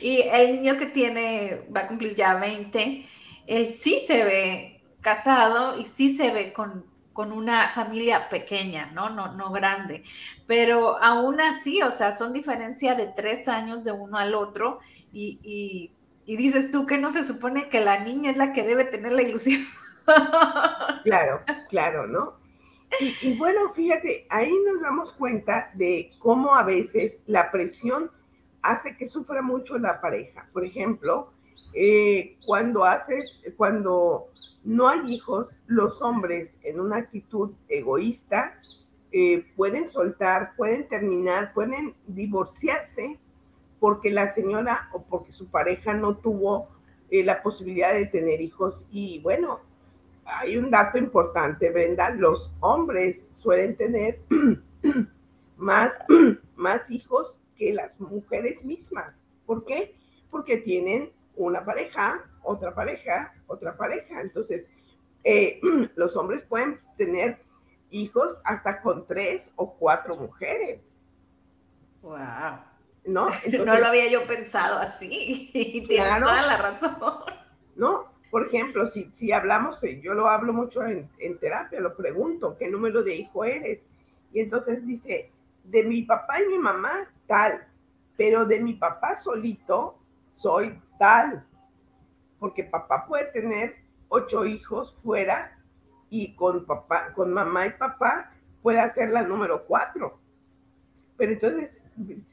y 0.00 0.22
el 0.22 0.52
niño 0.52 0.78
que 0.78 0.86
tiene, 0.86 1.66
va 1.70 1.80
a 1.80 1.88
cumplir 1.88 2.14
ya 2.14 2.34
20, 2.36 3.06
él 3.46 3.66
sí 3.66 3.98
se 4.06 4.24
ve 4.24 4.82
casado 5.00 5.78
y 5.78 5.84
sí 5.84 6.16
se 6.16 6.32
ve 6.32 6.52
con, 6.52 6.90
una 7.14 7.68
familia 7.68 8.30
pequeña, 8.30 8.86
¿no? 8.86 9.10
¿no? 9.10 9.34
No 9.34 9.52
grande. 9.52 10.02
Pero 10.46 10.96
aún 11.02 11.40
así, 11.40 11.82
o 11.82 11.90
sea, 11.90 12.16
son 12.16 12.32
diferencia 12.32 12.94
de 12.94 13.06
tres 13.14 13.48
años 13.48 13.84
de 13.84 13.92
uno 13.92 14.16
al 14.16 14.34
otro 14.34 14.80
y, 15.12 15.92
dices 16.26 16.70
tú 16.70 16.86
que 16.86 16.98
no 16.98 17.10
se 17.10 17.24
supone 17.24 17.68
que 17.68 17.84
la 17.84 18.00
niña 18.00 18.30
es 18.30 18.38
la 18.38 18.52
que 18.52 18.62
debe 18.62 18.84
tener 18.84 19.12
la 19.12 19.22
ilusión. 19.22 19.62
Claro, 21.04 21.42
claro, 21.68 22.06
¿no? 22.08 22.34
Y, 23.00 23.16
y, 23.22 23.38
bueno, 23.38 23.72
fíjate, 23.72 24.26
ahí 24.30 24.52
nos 24.66 24.82
damos 24.82 25.12
cuenta 25.12 25.70
de 25.74 26.12
cómo 26.18 26.54
a 26.54 26.64
veces 26.64 27.18
la 27.26 27.50
presión 27.52 28.10
hace 28.62 28.96
que 28.96 29.06
sufra 29.06 29.42
mucho 29.42 29.78
la 29.78 30.00
pareja. 30.00 30.48
Por 30.52 30.64
ejemplo, 30.64 31.31
eh, 31.74 32.36
cuando 32.46 32.84
haces, 32.84 33.42
cuando 33.56 34.28
no 34.64 34.88
hay 34.88 35.14
hijos, 35.14 35.58
los 35.66 36.02
hombres 36.02 36.56
en 36.62 36.80
una 36.80 36.98
actitud 36.98 37.52
egoísta 37.68 38.58
eh, 39.10 39.46
pueden 39.56 39.88
soltar, 39.88 40.54
pueden 40.56 40.88
terminar, 40.88 41.52
pueden 41.52 41.94
divorciarse 42.06 43.18
porque 43.80 44.10
la 44.10 44.28
señora 44.28 44.88
o 44.92 45.02
porque 45.02 45.32
su 45.32 45.48
pareja 45.48 45.92
no 45.92 46.16
tuvo 46.16 46.68
eh, 47.10 47.24
la 47.24 47.42
posibilidad 47.42 47.92
de 47.92 48.06
tener 48.06 48.40
hijos. 48.40 48.86
Y 48.90 49.18
bueno, 49.20 49.60
hay 50.24 50.56
un 50.56 50.70
dato 50.70 50.98
importante, 50.98 51.70
Brenda, 51.70 52.10
los 52.10 52.52
hombres 52.60 53.28
suelen 53.30 53.76
tener 53.76 54.20
más, 55.56 55.92
más 56.56 56.90
hijos 56.90 57.40
que 57.56 57.72
las 57.72 58.00
mujeres 58.00 58.64
mismas. 58.64 59.20
¿Por 59.46 59.64
qué? 59.64 59.94
Porque 60.30 60.58
tienen 60.58 61.10
una 61.36 61.64
pareja, 61.64 62.24
otra 62.42 62.74
pareja, 62.74 63.34
otra 63.46 63.76
pareja. 63.76 64.20
Entonces, 64.20 64.66
eh, 65.24 65.60
los 65.96 66.16
hombres 66.16 66.42
pueden 66.44 66.80
tener 66.96 67.42
hijos 67.90 68.40
hasta 68.44 68.80
con 68.80 69.06
tres 69.06 69.52
o 69.56 69.74
cuatro 69.74 70.16
mujeres. 70.16 70.80
Wow. 72.02 72.18
¿No? 73.04 73.28
no 73.64 73.78
lo 73.78 73.86
había 73.86 74.10
yo 74.10 74.26
pensado 74.26 74.78
así. 74.78 75.50
Tienes 75.88 76.22
toda 76.22 76.46
la 76.46 76.56
razón. 76.56 76.96
¿No? 77.76 78.12
Por 78.30 78.46
ejemplo, 78.46 78.90
si, 78.90 79.10
si 79.14 79.30
hablamos, 79.30 79.82
eh, 79.84 80.00
yo 80.00 80.14
lo 80.14 80.28
hablo 80.28 80.54
mucho 80.54 80.82
en, 80.84 81.10
en 81.18 81.38
terapia, 81.38 81.80
lo 81.80 81.94
pregunto, 81.94 82.56
¿qué 82.56 82.66
número 82.66 83.02
de 83.02 83.16
hijo 83.16 83.44
eres? 83.44 83.86
Y 84.32 84.40
entonces 84.40 84.86
dice, 84.86 85.30
de 85.64 85.84
mi 85.84 86.02
papá 86.02 86.40
y 86.40 86.48
mi 86.48 86.58
mamá, 86.58 87.10
tal, 87.26 87.66
pero 88.16 88.46
de 88.46 88.60
mi 88.60 88.74
papá 88.74 89.16
solito 89.16 89.98
soy 90.36 90.80
tal, 91.02 91.44
porque 92.38 92.62
papá 92.62 93.06
puede 93.08 93.24
tener 93.32 93.74
ocho 94.08 94.46
hijos 94.46 94.96
fuera 95.02 95.58
y 96.10 96.36
con 96.36 96.64
papá, 96.64 97.12
con 97.12 97.32
mamá 97.32 97.66
y 97.66 97.70
papá 97.72 98.30
puede 98.62 98.78
hacer 98.78 99.10
la 99.10 99.22
número 99.22 99.64
cuatro. 99.66 100.20
Pero 101.16 101.32
entonces, 101.32 101.80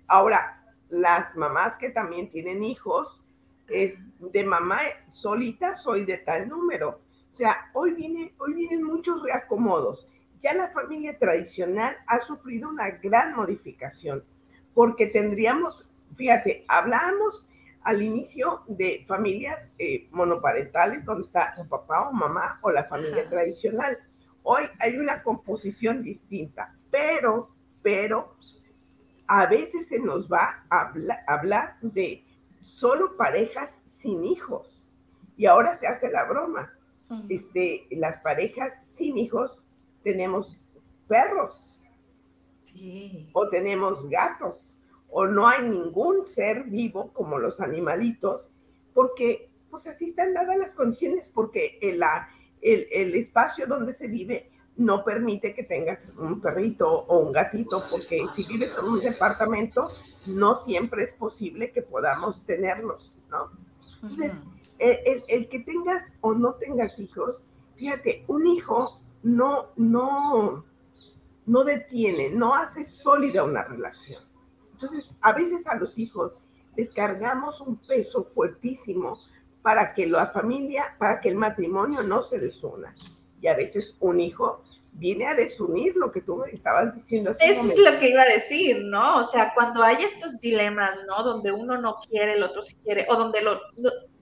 ahora, 0.06 0.64
las 0.88 1.36
mamás 1.36 1.80
que 1.80 1.90
también 1.90 2.30
tienen 2.30 2.62
hijos, 2.64 3.26
es 3.68 4.04
de 4.20 4.44
mamá 4.44 4.78
solita 5.10 5.76
soy 5.76 6.06
de 6.06 6.18
tal 6.20 6.48
número. 6.48 7.02
O 7.32 7.36
sea, 7.36 7.72
hoy, 7.74 7.96
viene, 7.96 8.36
hoy 8.38 8.54
vienen 8.54 8.84
muchos 8.84 9.24
reacomodos. 9.24 10.08
Ya 10.42 10.54
la 10.54 10.70
familia 10.70 11.18
tradicional 11.18 11.98
ha 12.06 12.22
sufrido 12.22 12.70
una 12.70 12.92
gran 12.92 13.36
modificación, 13.36 14.24
porque 14.76 15.08
tendríamos, 15.08 15.90
fíjate, 16.16 16.66
hablamos 16.68 17.48
al 17.84 18.02
inicio 18.02 18.64
de 18.68 19.04
familias 19.08 19.72
eh, 19.78 20.08
monoparentales, 20.12 21.04
donde 21.06 21.24
está 21.24 21.56
un 21.58 21.68
papá 21.68 22.10
o 22.10 22.14
mamá 22.14 22.60
o 22.62 22.72
la 22.72 22.84
familia 22.84 23.28
tradicional. 23.30 23.98
Hoy 24.44 24.64
hay 24.80 24.98
una 24.98 25.24
composición 25.24 26.04
distinta, 26.04 26.76
pero, 26.92 27.50
pero 27.82 28.36
a 29.28 29.46
veces 29.46 29.88
se 29.88 30.00
nos 30.00 30.32
va 30.32 30.66
a 30.70 30.92
hablar 31.28 31.78
de 31.82 32.24
solo 32.62 33.16
parejas 33.16 33.82
sin 33.86 34.24
hijos. 34.26 34.92
Y 35.38 35.46
ahora 35.46 35.76
se 35.76 35.88
hace 35.88 36.10
la 36.12 36.26
broma. 36.26 36.74
este, 37.28 37.88
las 37.92 38.20
parejas 38.20 38.82
sin 38.98 39.18
hijos 39.18 39.68
tenemos 40.04 40.68
perros 41.08 41.80
o 43.34 43.50
tenemos 43.50 44.08
gatos 44.10 44.79
o 45.12 45.26
no 45.28 45.48
hay 45.48 45.68
ningún 45.68 46.26
ser 46.26 46.64
vivo 46.64 47.12
como 47.14 47.40
los 47.40 47.62
animalitos, 47.62 48.50
porque 48.94 49.50
pues 49.70 49.88
así 49.88 50.06
están 50.06 50.34
dadas 50.34 50.58
las 50.58 50.74
condiciones, 50.74 51.30
porque 51.30 51.78
el, 51.82 52.02
el, 52.62 52.88
el 52.92 53.16
espacio 53.16 53.68
donde 53.68 53.94
se 53.94 54.08
vive 54.08 54.52
no 54.80 55.04
permite 55.04 55.54
que 55.54 55.64
tengas 55.64 56.14
un 56.18 56.40
perrito 56.40 56.90
o 56.90 57.20
un 57.20 57.34
gatito, 57.34 57.84
porque 57.92 58.26
si 58.34 58.48
vives 58.48 58.74
en 58.80 58.86
un 58.86 59.00
departamento, 59.00 59.90
no 60.26 60.56
siempre 60.56 61.04
es 61.04 61.14
posible 61.14 61.72
que 61.72 61.82
podamos 61.82 62.46
tenerlos, 62.46 63.20
¿no? 63.30 63.52
Entonces, 64.02 64.32
el, 64.80 65.24
el, 65.28 65.50
que 65.50 65.60
tengas 65.60 66.14
o 66.22 66.34
no 66.34 66.54
tengas 66.54 66.98
hijos, 67.00 67.44
fíjate, 67.76 68.24
un 68.28 68.48
hijo 68.48 69.02
no, 69.24 69.68
no, 69.76 70.64
no 71.46 71.64
detiene, 71.66 72.30
no 72.30 72.56
hace 72.56 72.86
sólida 72.86 73.44
una 73.44 73.64
relación. 73.64 74.24
Entonces, 74.82 75.10
a 75.20 75.34
veces 75.34 75.68
a 75.68 75.76
los 75.76 76.00
hijos 76.00 76.38
les 76.78 76.90
cargamos 76.94 77.60
un 77.60 77.76
peso 77.76 78.24
fuertísimo 78.34 79.20
para 79.62 79.94
que 79.94 80.08
la 80.08 80.28
familia, 80.28 80.96
para 80.98 81.20
que 81.20 81.28
el 81.28 81.36
matrimonio 81.36 82.02
no 82.02 82.24
se 82.24 82.40
desuna. 82.40 82.96
Y 83.42 83.48
a 83.48 83.56
veces 83.56 83.98
un 84.00 84.22
hijo 84.22 84.64
viene 84.94 85.28
a 85.28 85.36
desunir 85.36 85.98
lo 85.98 86.14
que 86.14 86.22
tú 86.22 86.46
estabas 86.46 86.96
diciendo. 86.96 87.32
Eso 87.32 87.68
es 87.68 87.78
lo 87.78 88.00
que 88.00 88.12
iba 88.12 88.22
a 88.22 88.30
decir, 88.30 88.86
¿no? 88.86 89.18
O 89.18 89.26
sea, 89.26 89.54
cuando 89.54 89.84
hay 89.84 89.98
estos 90.02 90.40
dilemas, 90.40 91.06
¿no? 91.06 91.24
Donde 91.24 91.52
uno 91.52 91.78
no 91.78 91.98
quiere, 92.10 92.36
el 92.36 92.44
otro 92.44 92.62
sí 92.62 92.78
quiere, 92.82 93.06
o 93.10 93.18
donde 93.18 93.42
los 93.42 93.60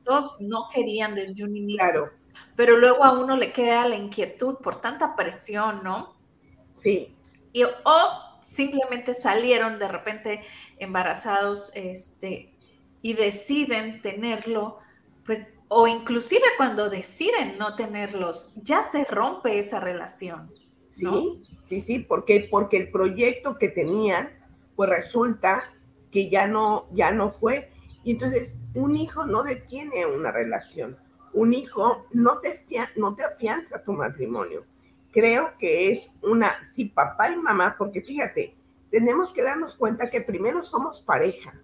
dos 0.04 0.41
no 0.41 0.70
querían 0.74 1.13
desde 1.13 1.43
un 1.43 1.56
inicio. 1.56 1.84
Claro. 1.84 2.10
Pero 2.56 2.78
luego 2.78 3.04
a 3.04 3.12
uno 3.12 3.38
le 3.38 3.54
queda 3.54 3.88
la 3.88 3.96
inquietud 3.96 4.56
por 4.56 4.82
tanta 4.82 5.15
presión, 5.15 5.84
¿no? 5.84 6.17
Sí. 6.74 7.15
Y, 7.54 7.63
o 7.63 8.27
simplemente 8.41 9.13
salieron 9.13 9.80
de 9.80 9.88
repente 9.88 10.41
embarazados 10.78 11.71
este, 11.76 12.54
y 13.02 13.13
deciden 13.13 14.02
tenerlo, 14.02 14.80
pues, 15.26 15.41
o 15.67 15.88
inclusive 15.88 16.43
cuando 16.58 16.89
deciden 16.89 17.58
no 17.58 17.76
tenerlos, 17.76 18.54
ya 18.56 18.84
se 18.84 19.04
rompe 19.04 19.60
esa 19.60 19.80
relación. 19.80 20.52
Sí, 20.89 21.43
sí, 21.63 21.82
sí, 21.82 22.00
porque, 22.00 22.47
porque 22.50 22.78
el 22.78 22.91
proyecto 22.91 23.58
que 23.58 23.69
tenían, 23.69 24.30
pues 24.76 24.89
resulta 24.89 25.71
que 26.12 26.30
ya 26.30 26.47
no, 26.47 26.88
ya 26.91 27.12
no 27.12 27.32
fue. 27.32 27.69
Y 28.04 28.12
entonces 28.12 28.56
un 28.73 28.95
hijo 28.95 29.26
no 29.26 29.43
detiene 29.43 30.06
una 30.06 30.32
relación. 30.32 30.97
Un 31.34 31.54
hijo 31.54 32.08
no 32.13 32.39
te, 32.39 32.63
no 32.95 33.15
te 33.15 33.23
afianza 33.23 33.84
tu 33.84 33.93
matrimonio. 33.93 34.65
Creo 35.17 35.58
que 35.58 35.89
es 35.89 36.12
una, 36.21 36.63
si 36.63 36.86
papá 36.86 37.32
y 37.32 37.38
mamá, 37.38 37.73
porque 37.75 38.03
fíjate, 38.03 38.53
tenemos 38.91 39.34
que 39.34 39.41
darnos 39.41 39.73
cuenta 39.73 40.12
que 40.12 40.21
primero 40.21 40.63
somos 40.63 41.01
pareja 41.01 41.60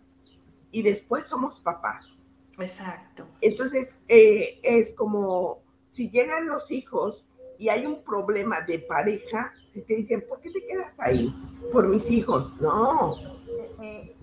y 0.71 0.81
después 0.81 1.25
somos 1.25 1.59
papás. 1.59 2.25
Exacto. 2.57 3.27
Entonces, 3.41 3.95
eh, 4.07 4.59
es 4.63 4.91
como 4.91 5.59
si 5.91 6.09
llegan 6.09 6.47
los 6.47 6.71
hijos 6.71 7.29
y 7.59 7.69
hay 7.69 7.85
un 7.85 8.03
problema 8.03 8.61
de 8.61 8.79
pareja, 8.79 9.53
si 9.71 9.83
te 9.83 9.97
dicen, 9.97 10.25
¿por 10.27 10.41
qué 10.41 10.49
te 10.49 10.65
quedas 10.65 10.95
ahí? 10.97 11.31
Por 11.71 11.87
mis 11.87 12.09
hijos. 12.09 12.59
No. 12.59 13.17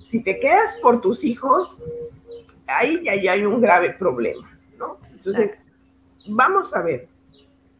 Si 0.08 0.24
te 0.24 0.40
quedas 0.40 0.74
por 0.82 1.00
tus 1.00 1.22
hijos, 1.22 1.78
ahí 2.66 3.00
ya, 3.04 3.12
hay 3.30 3.44
un 3.46 3.60
grave 3.60 3.92
problema, 3.92 4.58
¿no? 4.76 4.98
Entonces, 5.04 5.56
vamos 6.26 6.74
a 6.74 6.82
ver, 6.82 7.09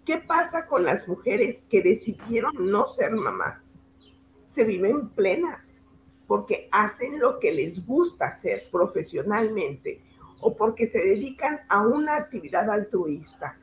¿qué 0.04 0.18
pasa 0.18 0.66
con 0.66 0.84
las 0.84 1.08
mujeres 1.08 1.62
que 1.68 1.82
decidieron 1.82 2.70
no 2.70 2.86
ser 2.86 3.12
mamás? 3.12 3.82
Se 4.46 4.64
viven 4.64 5.08
plenas 5.10 5.82
porque 6.26 6.68
hacen 6.70 7.18
lo 7.18 7.40
que 7.40 7.52
les 7.52 7.84
gusta 7.84 8.26
hacer 8.26 8.68
profesionalmente 8.70 10.00
o 10.40 10.56
porque 10.56 10.86
se 10.86 11.00
dedican 11.00 11.60
a 11.68 11.86
una 11.86 12.16
actividad 12.16 12.70
altruista. 12.70 13.58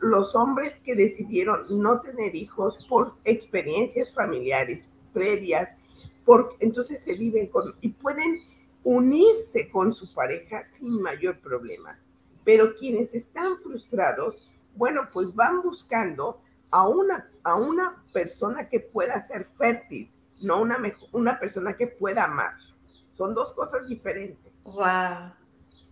Los 0.00 0.34
hombres 0.34 0.80
que 0.84 0.94
decidieron 0.94 1.60
no 1.80 2.00
tener 2.00 2.34
hijos 2.34 2.84
por 2.88 3.14
experiencias 3.24 4.12
familiares 4.12 4.88
previas, 5.12 5.76
por, 6.24 6.56
entonces 6.60 7.00
se 7.00 7.14
viven 7.14 7.46
con, 7.46 7.74
y 7.80 7.88
pueden 7.90 8.40
unirse 8.84 9.68
con 9.70 9.94
su 9.94 10.12
pareja 10.14 10.62
sin 10.64 11.00
mayor 11.00 11.38
problema. 11.38 11.98
Pero 12.44 12.74
quienes 12.74 13.14
están 13.14 13.58
frustrados, 13.62 14.50
bueno, 14.78 15.08
pues 15.12 15.34
van 15.34 15.60
buscando 15.60 16.40
a 16.70 16.86
una, 16.86 17.28
a 17.42 17.56
una 17.56 18.02
persona 18.12 18.68
que 18.68 18.80
pueda 18.80 19.20
ser 19.20 19.46
fértil, 19.58 20.10
no 20.42 20.62
una, 20.62 20.78
una 21.12 21.38
persona 21.38 21.76
que 21.76 21.88
pueda 21.88 22.24
amar. 22.24 22.54
Son 23.12 23.34
dos 23.34 23.52
cosas 23.52 23.86
diferentes. 23.88 24.52
Wow. 24.64 25.32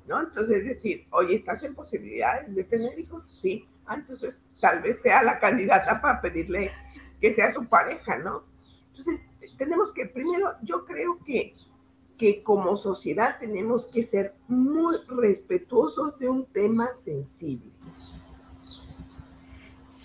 ¿No? 0.07 0.21
Entonces, 0.21 0.59
es 0.59 0.67
decir, 0.67 1.07
oye, 1.11 1.35
¿estás 1.35 1.65
en 1.65 1.75
posibilidades 1.75 2.55
de 2.55 2.63
tener 2.63 2.97
hijos? 2.99 3.29
Sí. 3.29 3.69
Ah, 3.87 3.97
entonces, 3.97 4.41
tal 4.61 4.81
vez 4.81 5.03
sea 5.03 5.23
la 5.23 5.41
candidata 5.41 6.01
para 6.01 6.21
pedirle 6.21 6.71
que 7.21 7.35
sea 7.35 7.53
su 7.53 7.69
pareja, 7.69 8.19
¿no? 8.19 8.45
Entonces, 8.89 9.21
tenemos 9.59 9.93
que, 9.93 10.07
primero, 10.07 10.55
yo 10.63 10.85
creo 10.85 11.19
que 11.25 11.53
que 12.17 12.43
como 12.43 12.77
sociedad 12.77 13.39
tenemos 13.39 13.87
que 13.87 14.05
ser 14.05 14.35
muy 14.49 14.97
respetuosos 15.09 16.19
de 16.19 16.29
un 16.29 16.47
tema 16.47 16.95
sensible. 16.95 17.71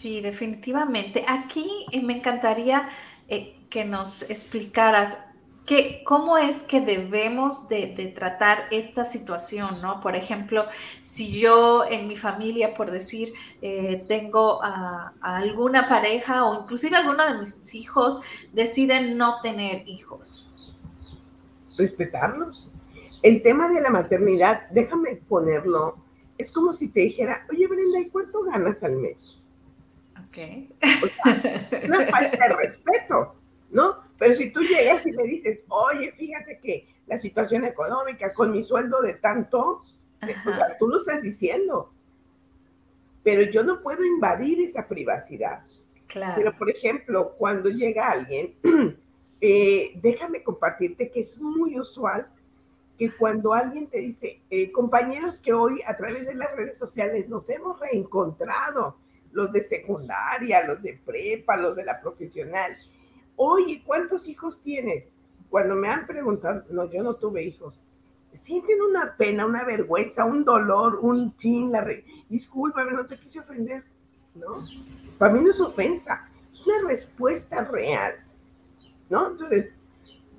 Sí, 0.01 0.19
definitivamente. 0.19 1.23
Aquí 1.27 1.85
eh, 1.91 2.01
me 2.01 2.17
encantaría 2.17 2.89
eh, 3.27 3.55
que 3.69 3.85
nos 3.85 4.23
explicaras 4.31 5.19
que, 5.63 6.01
cómo 6.03 6.39
es 6.39 6.63
que 6.63 6.81
debemos 6.81 7.69
de, 7.69 7.85
tratar 8.15 8.65
esta 8.71 9.05
situación, 9.05 9.79
¿no? 9.79 10.01
Por 10.01 10.15
ejemplo, 10.15 10.65
si 11.03 11.39
yo 11.39 11.85
en 11.87 12.07
mi 12.07 12.17
familia, 12.17 12.73
por 12.73 12.89
decir, 12.89 13.33
eh, 13.61 14.01
tengo 14.07 14.63
a, 14.63 15.13
alguna 15.21 15.87
pareja 15.87 16.45
o 16.45 16.63
inclusive 16.63 16.97
alguno 16.97 17.23
de 17.23 17.37
mis 17.37 17.75
hijos 17.75 18.21
deciden 18.53 19.17
no 19.17 19.39
tener 19.41 19.87
hijos 19.87 20.47
respetarlos. 21.77 22.71
El 23.21 23.43
tema 23.43 23.69
de 23.69 23.81
la 23.81 23.91
maternidad, 23.91 24.67
déjame 24.71 25.17
ponerlo, 25.29 25.97
es 26.39 26.51
como 26.51 26.73
si 26.73 26.87
te 26.87 27.01
dijera, 27.01 27.45
oye 27.51 27.67
Brenda, 27.67 27.99
¿y 27.99 28.09
cuánto 28.09 28.41
ganas 28.41 28.81
al 28.81 28.95
mes? 28.95 29.40
Ok. 30.31 30.37
es 30.81 31.89
una 31.89 32.05
falta 32.07 32.47
de 32.47 32.55
respeto, 32.55 33.35
¿no? 33.69 33.97
Pero 34.17 34.35
si 34.35 34.51
tú 34.51 34.61
llegas 34.61 35.05
y 35.05 35.11
me 35.11 35.23
dices, 35.23 35.63
oye, 35.67 36.13
fíjate 36.13 36.59
que 36.59 36.87
la 37.07 37.17
situación 37.17 37.65
económica 37.65 38.33
con 38.33 38.51
mi 38.51 38.63
sueldo 38.63 39.01
de 39.01 39.15
tanto, 39.15 39.79
o 39.79 39.83
sea, 40.23 40.77
tú 40.79 40.87
lo 40.87 40.99
estás 40.99 41.21
diciendo, 41.21 41.91
pero 43.23 43.43
yo 43.43 43.63
no 43.63 43.81
puedo 43.81 44.05
invadir 44.05 44.61
esa 44.61 44.87
privacidad. 44.87 45.63
Claro. 46.07 46.33
Pero, 46.37 46.57
por 46.57 46.69
ejemplo, 46.69 47.35
cuando 47.37 47.69
llega 47.69 48.09
alguien 48.09 48.55
Eh, 49.43 49.93
déjame 49.95 50.43
compartirte 50.43 51.09
que 51.09 51.21
es 51.21 51.39
muy 51.39 51.79
usual 51.79 52.27
que 52.95 53.11
cuando 53.11 53.53
alguien 53.53 53.87
te 53.87 53.97
dice, 53.97 54.39
eh, 54.51 54.71
compañeros 54.71 55.39
que 55.39 55.51
hoy 55.51 55.81
a 55.87 55.97
través 55.97 56.27
de 56.27 56.35
las 56.35 56.55
redes 56.55 56.77
sociales 56.77 57.27
nos 57.27 57.49
hemos 57.49 57.79
reencontrado, 57.79 58.97
los 59.31 59.51
de 59.51 59.63
secundaria, 59.63 60.65
los 60.65 60.81
de 60.81 60.99
prepa, 61.05 61.57
los 61.57 61.75
de 61.75 61.85
la 61.85 62.01
profesional, 62.01 62.75
oye, 63.35 63.81
¿cuántos 63.85 64.27
hijos 64.27 64.61
tienes? 64.61 65.11
Cuando 65.49 65.75
me 65.75 65.89
han 65.89 66.05
preguntado, 66.07 66.63
no, 66.69 66.89
yo 66.89 67.03
no 67.03 67.15
tuve 67.15 67.43
hijos, 67.43 67.83
sienten 68.33 68.81
una 68.81 69.15
pena, 69.17 69.45
una 69.45 69.63
vergüenza, 69.63 70.25
un 70.25 70.43
dolor, 70.45 70.99
un 71.01 71.35
chin, 71.37 71.71
la 71.71 71.81
re... 71.81 72.05
discúlpame, 72.29 72.93
no 72.93 73.05
te 73.05 73.19
quise 73.19 73.39
ofender, 73.39 73.83
¿no? 74.35 74.65
Para 75.17 75.33
mí 75.33 75.41
no 75.41 75.51
es 75.51 75.59
ofensa, 75.59 76.29
es 76.53 76.65
una 76.65 76.87
respuesta 76.87 77.65
real 77.65 78.15
¿no? 79.11 79.31
Entonces, 79.31 79.75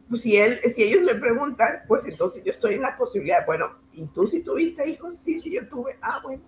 pues 0.09 0.23
si, 0.23 0.37
él, 0.37 0.59
si 0.75 0.83
ellos 0.83 1.03
me 1.03 1.15
preguntan, 1.15 1.83
pues 1.87 2.07
entonces 2.07 2.43
yo 2.43 2.51
estoy 2.51 2.75
en 2.75 2.83
la 2.83 2.97
posibilidad, 2.97 3.45
bueno, 3.47 3.71
¿y 3.93 4.07
tú 4.07 4.27
si 4.27 4.41
tuviste 4.41 4.89
hijos? 4.89 5.17
Sí, 5.17 5.41
sí, 5.41 5.55
yo 5.55 5.69
tuve, 5.69 5.99
ah, 6.01 6.21
bueno. 6.25 6.43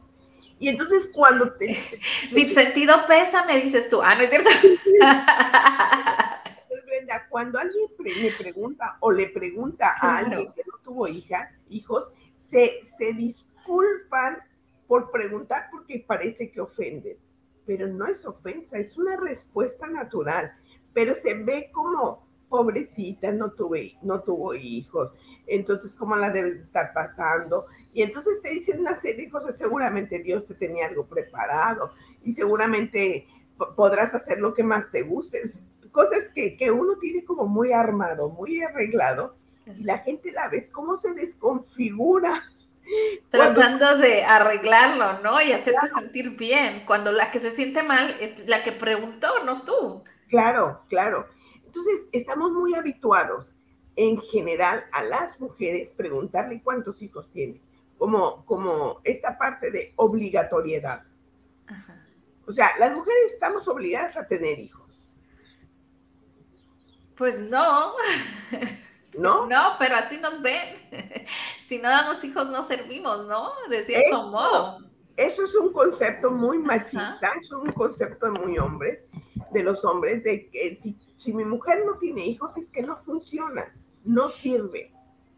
Y 0.59 0.69
entonces 0.69 1.11
cuando 1.13 1.53
te... 1.53 1.77
Mi 2.33 2.49
sentido 2.49 3.07
pesa, 3.07 3.45
me 3.45 3.61
dices 3.61 3.89
tú, 3.89 4.01
ah, 4.03 4.15
¿no 4.15 4.23
es 4.23 4.31
cierto? 4.31 4.51
Brenda, 6.87 7.27
cuando 7.29 7.59
alguien 7.59 7.89
me 7.99 8.31
pregunta 8.33 8.97
o 9.01 9.11
le 9.11 9.29
pregunta 9.29 9.95
a 10.01 10.19
alguien 10.19 10.53
que 10.53 10.63
no 10.67 10.79
tuvo 10.83 11.09
hija, 11.09 11.51
hijos, 11.69 12.09
se, 12.37 12.81
se 12.99 13.13
disculpan 13.13 14.39
por 14.87 15.11
preguntar 15.11 15.69
porque 15.71 16.05
parece 16.07 16.51
que 16.51 16.61
ofenden, 16.61 17.17
pero 17.67 17.87
no 17.87 18.07
es 18.07 18.27
ofensa, 18.27 18.79
es 18.79 18.97
una 18.97 19.17
respuesta 19.17 19.87
natural. 19.87 20.53
Pero 20.93 21.15
se 21.15 21.35
ve 21.35 21.71
como 21.73 22.25
pobrecita, 22.49 23.33
no, 23.33 23.51
tuve, 23.51 23.99
no 24.03 24.21
tuvo 24.23 24.55
hijos, 24.55 25.13
entonces 25.47 25.95
cómo 25.95 26.15
la 26.15 26.31
debes 26.31 26.63
estar 26.63 26.93
pasando. 26.93 27.67
Y 27.95 28.03
entonces 28.03 28.43
te 28.43 28.51
dicen 28.51 28.81
una 28.81 28.97
serie 28.97 29.27
de 29.27 29.31
cosas, 29.31 29.57
seguramente 29.57 30.19
Dios 30.19 30.47
te 30.47 30.55
tenía 30.55 30.87
algo 30.87 31.07
preparado 31.07 31.93
y 32.25 32.33
seguramente 32.33 33.27
podrás 33.77 34.15
hacer 34.15 34.41
lo 34.41 34.53
que 34.53 34.65
más 34.65 34.91
te 34.91 35.03
guste. 35.03 35.41
Cosas 35.93 36.25
que, 36.35 36.57
que 36.57 36.73
uno 36.73 36.99
tiene 36.99 37.25
como 37.25 37.47
muy 37.47 37.73
armado, 37.73 38.29
muy 38.29 38.61
arreglado, 38.63 39.37
y 39.67 39.85
la 39.85 39.99
gente 39.99 40.33
la 40.33 40.49
ves 40.49 40.69
cómo 40.71 40.97
se 40.97 41.15
desconfigura. 41.15 42.43
Tratando 43.31 43.97
de 43.97 44.25
arreglarlo, 44.25 45.21
¿no? 45.21 45.41
Y 45.41 45.53
hacerte 45.53 45.89
sentir 45.89 46.31
bien, 46.31 46.85
cuando 46.87 47.13
la 47.13 47.31
que 47.31 47.39
se 47.39 47.51
siente 47.51 47.83
mal 47.83 48.15
es 48.21 48.47
la 48.47 48.63
que 48.63 48.73
preguntó, 48.73 49.29
no 49.45 49.63
tú. 49.63 50.03
Claro, 50.29 50.83
claro. 50.89 51.27
Entonces, 51.65 52.03
estamos 52.13 52.53
muy 52.53 52.75
habituados 52.75 53.57
en 53.97 54.21
general 54.21 54.85
a 54.93 55.03
las 55.03 55.41
mujeres 55.41 55.93
preguntarle 55.93 56.61
cuántos 56.63 57.01
hijos 57.03 57.31
tienes, 57.31 57.63
como, 58.05 58.45
como 58.45 59.01
esta 59.03 59.39
parte 59.39 59.71
de 59.71 59.95
obligatoriedad. 59.97 61.05
O 62.47 62.53
sea, 62.53 62.73
las 62.79 62.93
mujeres 62.93 63.33
estamos 63.33 63.67
obligadas 63.67 64.15
a 64.19 64.27
tener 64.27 64.59
hijos. 64.59 65.09
Pues 67.17 67.41
no. 67.41 67.95
¿No? 69.19 69.47
No, 69.47 69.77
pero 69.79 69.97
así 69.97 70.19
nos 70.19 70.43
ven. 70.43 70.85
Si 71.63 71.79
no 71.79 71.89
damos 71.89 72.23
hijos, 72.25 72.51
no 72.51 72.61
servimos, 72.63 73.27
¿no? 73.27 73.51
De 73.71 73.81
cierto 73.81 74.29
modo. 74.29 74.81
Eso 75.17 75.45
es 75.45 75.55
un 75.55 75.73
concepto 75.73 76.31
muy 76.31 76.59
machista, 76.59 77.33
es 77.41 77.51
un 77.53 77.73
concepto 77.73 78.31
de 78.31 78.39
muy 78.39 78.59
hombres, 78.59 79.07
de 79.51 79.63
los 79.63 79.83
hombres, 79.83 80.23
de 80.25 80.51
que 80.51 80.75
si, 80.75 80.95
si 81.17 81.33
mi 81.33 81.47
mujer 81.47 81.85
no 81.87 81.97
tiene 81.97 82.27
hijos 82.27 82.59
es 82.59 82.71
que 82.71 82.83
no 82.83 82.99
funciona, 82.99 83.75
no 84.05 84.29
sirve. 84.29 84.94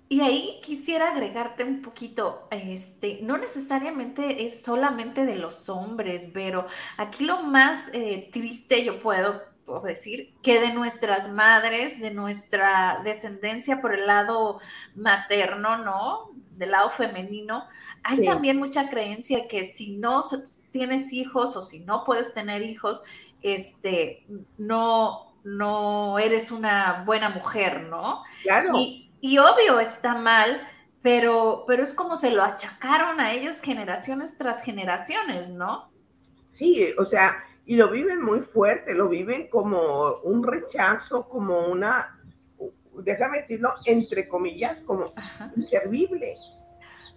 Y 0.08 0.20
ahí 0.20 0.60
quisiera 0.62 1.10
agregarte 1.10 1.64
un 1.64 1.82
poquito, 1.82 2.46
este, 2.50 3.18
no 3.22 3.38
necesariamente 3.38 4.44
es 4.44 4.62
solamente 4.62 5.26
de 5.26 5.34
los 5.34 5.68
hombres, 5.68 6.28
pero 6.32 6.66
aquí 6.96 7.24
lo 7.24 7.42
más 7.42 7.90
eh, 7.92 8.28
triste 8.30 8.84
yo 8.84 9.00
puedo 9.00 9.42
decir 9.82 10.32
que 10.42 10.60
de 10.60 10.72
nuestras 10.72 11.28
madres, 11.32 12.00
de 12.00 12.12
nuestra 12.12 13.00
descendencia 13.02 13.80
por 13.80 13.94
el 13.94 14.06
lado 14.06 14.60
materno, 14.94 15.78
¿no? 15.78 16.30
Del 16.52 16.70
lado 16.70 16.90
femenino, 16.90 17.64
hay 18.04 18.24
también 18.24 18.58
mucha 18.58 18.88
creencia 18.88 19.48
que 19.48 19.64
si 19.64 19.96
no 19.96 20.22
tienes 20.70 21.12
hijos 21.12 21.56
o 21.56 21.62
si 21.62 21.80
no 21.80 22.04
puedes 22.04 22.32
tener 22.32 22.62
hijos, 22.62 23.02
este, 23.42 24.24
no, 24.56 25.34
no 25.42 26.18
eres 26.20 26.52
una 26.52 27.02
buena 27.04 27.28
mujer, 27.30 27.88
¿no? 27.90 28.22
Claro. 28.42 28.70
Y, 28.78 29.05
y 29.20 29.38
obvio 29.38 29.80
está 29.80 30.14
mal, 30.14 30.60
pero, 31.02 31.64
pero 31.66 31.82
es 31.82 31.94
como 31.94 32.16
se 32.16 32.30
lo 32.30 32.42
achacaron 32.42 33.20
a 33.20 33.32
ellos 33.32 33.60
generaciones 33.60 34.36
tras 34.36 34.62
generaciones, 34.62 35.50
¿no? 35.50 35.90
Sí, 36.50 36.94
o 36.98 37.04
sea, 37.04 37.44
y 37.64 37.76
lo 37.76 37.90
viven 37.90 38.22
muy 38.22 38.40
fuerte, 38.40 38.94
lo 38.94 39.08
viven 39.08 39.48
como 39.48 40.16
un 40.22 40.42
rechazo, 40.42 41.28
como 41.28 41.66
una, 41.66 42.20
déjame 43.02 43.38
decirlo, 43.38 43.70
entre 43.84 44.28
comillas, 44.28 44.80
como 44.82 45.12
inservible, 45.56 46.34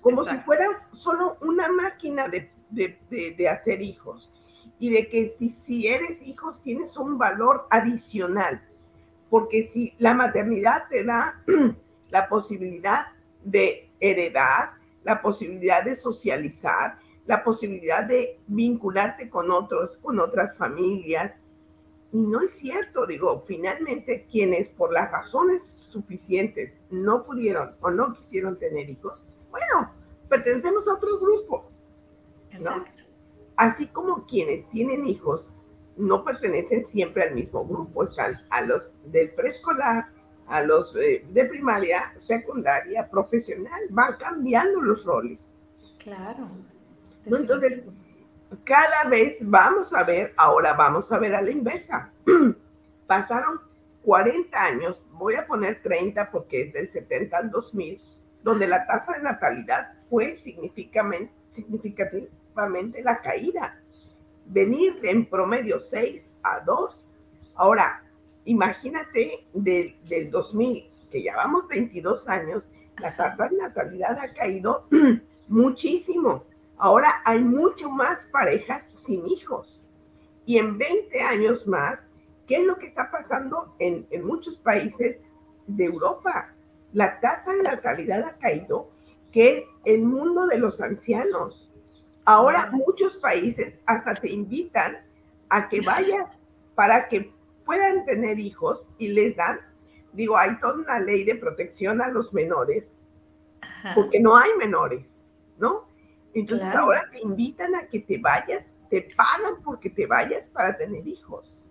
como 0.01 0.23
si 0.23 0.37
fueras 0.37 0.87
solo 0.91 1.37
una 1.41 1.69
máquina 1.69 2.27
de, 2.27 2.51
de, 2.69 3.49
hacer 3.49 3.81
hijos. 3.81 4.31
Y 4.79 4.91
de 4.91 5.09
que 5.09 5.27
si, 5.27 5.49
si 5.49 5.87
eres 5.87 6.21
hijos 6.21 6.61
tienes 6.63 6.95
un 6.97 7.17
valor 7.17 7.67
adicional, 7.69 8.61
porque 9.29 9.63
si 9.63 9.93
la 9.99 10.13
maternidad 10.13 10.87
te 10.89 11.03
da 11.03 11.43
la 12.09 12.27
posibilidad 12.27 13.07
de 13.43 13.89
heredar, 13.99 14.73
la 15.03 15.21
posibilidad 15.21 15.83
de 15.83 15.95
socializar, 15.95 16.97
la 17.25 17.43
posibilidad 17.43 18.03
de 18.03 18.39
vincularte 18.47 19.29
con 19.29 19.51
otros, 19.51 19.97
con 19.97 20.19
otras 20.19 20.57
familias. 20.57 21.35
Y 22.11 22.17
no 22.17 22.41
es 22.41 22.53
cierto, 22.53 23.05
digo, 23.05 23.43
finalmente 23.45 24.25
quienes 24.29 24.69
por 24.69 24.91
las 24.91 25.11
razones 25.11 25.77
suficientes 25.79 26.75
no 26.89 27.23
pudieron 27.23 27.75
o 27.81 27.91
no 27.91 28.13
quisieron 28.13 28.57
tener 28.57 28.89
hijos, 28.89 29.23
bueno, 29.51 29.93
pertenecemos 30.27 30.87
a 30.87 30.93
otro 30.93 31.19
grupo. 31.19 31.69
Exacto. 32.51 33.03
Así 33.55 33.87
como 33.87 34.25
quienes 34.25 34.67
tienen 34.69 35.05
hijos 35.05 35.51
no 35.97 36.23
pertenecen 36.23 36.85
siempre 36.85 37.23
al 37.23 37.35
mismo 37.35 37.65
grupo, 37.65 38.03
están 38.03 38.41
a 38.49 38.61
los 38.61 38.95
del 39.11 39.31
preescolar, 39.31 40.07
a 40.49 40.61
los 40.63 40.95
eh, 40.95 41.23
de 41.29 41.45
primaria, 41.45 42.11
secundaria, 42.17 43.07
profesional, 43.07 43.81
van 43.89 44.17
cambiando 44.17 44.81
los 44.81 45.05
roles. 45.05 45.39
Claro. 45.99 46.49
Entonces, 47.25 47.83
cada 48.63 49.07
vez 49.09 49.37
vamos 49.41 49.93
a 49.93 50.03
ver, 50.03 50.33
ahora 50.35 50.73
vamos 50.73 51.11
a 51.11 51.19
ver 51.19 51.35
a 51.35 51.41
la 51.41 51.51
inversa. 51.51 52.11
Pasaron 53.07 53.61
40 54.03 54.59
años, 54.59 55.03
voy 55.11 55.35
a 55.35 55.45
poner 55.45 55.81
30 55.83 56.31
porque 56.31 56.63
es 56.63 56.73
del 56.73 56.89
70 56.89 57.37
al 57.37 57.51
2000, 57.51 58.01
donde 58.43 58.67
la 58.67 58.87
tasa 58.87 59.13
de 59.13 59.21
natalidad 59.21 59.93
fue 60.09 60.35
significativamente, 60.35 61.31
significativamente 61.51 63.03
la 63.03 63.21
caída. 63.21 63.79
Venir 64.45 64.97
en 65.03 65.29
promedio 65.29 65.79
6 65.79 66.27
a 66.41 66.61
2. 66.61 67.07
Ahora, 67.53 68.03
imagínate 68.49 69.45
del, 69.53 69.95
del 70.05 70.31
2000, 70.31 70.89
que 71.11 71.21
llevamos 71.21 71.67
22 71.67 72.27
años, 72.27 72.71
la 72.99 73.15
tasa 73.15 73.47
de 73.47 73.57
natalidad 73.57 74.17
ha 74.19 74.33
caído 74.33 74.87
muchísimo. 75.47 76.43
Ahora 76.77 77.21
hay 77.25 77.39
mucho 77.43 77.91
más 77.91 78.25
parejas 78.25 78.91
sin 79.05 79.27
hijos. 79.27 79.83
Y 80.45 80.57
en 80.57 80.79
20 80.79 81.21
años 81.21 81.67
más, 81.67 82.09
¿qué 82.47 82.55
es 82.55 82.65
lo 82.65 82.77
que 82.77 82.87
está 82.87 83.11
pasando 83.11 83.75
en, 83.77 84.07
en 84.09 84.25
muchos 84.25 84.57
países 84.57 85.21
de 85.67 85.85
Europa? 85.85 86.51
La 86.91 87.19
tasa 87.19 87.53
de 87.53 87.61
natalidad 87.61 88.23
ha 88.23 88.37
caído, 88.37 88.89
que 89.31 89.57
es 89.57 89.65
el 89.85 90.01
mundo 90.01 90.47
de 90.47 90.57
los 90.57 90.81
ancianos. 90.81 91.71
Ahora 92.25 92.71
muchos 92.71 93.15
países 93.17 93.79
hasta 93.85 94.15
te 94.15 94.31
invitan 94.31 94.97
a 95.49 95.69
que 95.69 95.81
vayas 95.81 96.31
para 96.73 97.07
que 97.07 97.31
puedan 97.69 98.03
tener 98.03 98.39
hijos 98.39 98.89
y 98.97 99.09
les 99.09 99.35
dan, 99.35 99.59
digo, 100.11 100.35
hay 100.35 100.57
toda 100.57 100.79
una 100.79 100.99
ley 100.99 101.23
de 101.23 101.35
protección 101.35 102.01
a 102.01 102.07
los 102.07 102.33
menores, 102.33 102.95
porque 103.93 104.19
no 104.19 104.35
hay 104.35 104.49
menores, 104.57 105.29
¿no? 105.59 105.87
Entonces 106.33 106.67
ahora 106.73 107.07
te 107.11 107.21
invitan 107.21 107.75
a 107.75 107.85
que 107.85 107.99
te 107.99 108.17
vayas, 108.17 108.65
te 108.89 109.07
pagan 109.15 109.61
porque 109.63 109.91
te 109.91 110.07
vayas 110.07 110.47
para 110.47 110.75
tener 110.75 111.07
hijos. 111.07 111.63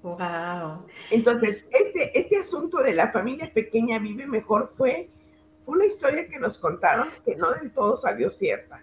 Wow. 0.00 0.86
Entonces, 1.10 1.66
este, 1.68 2.16
este 2.16 2.38
asunto 2.38 2.84
de 2.84 2.94
la 2.94 3.10
familia 3.10 3.52
pequeña 3.52 3.98
vive 3.98 4.28
mejor 4.28 4.72
fue 4.76 5.10
una 5.66 5.86
historia 5.86 6.28
que 6.28 6.38
nos 6.38 6.56
contaron 6.56 7.08
que 7.24 7.34
no 7.34 7.50
del 7.50 7.72
todo 7.72 7.96
salió 7.96 8.30
cierta. 8.30 8.80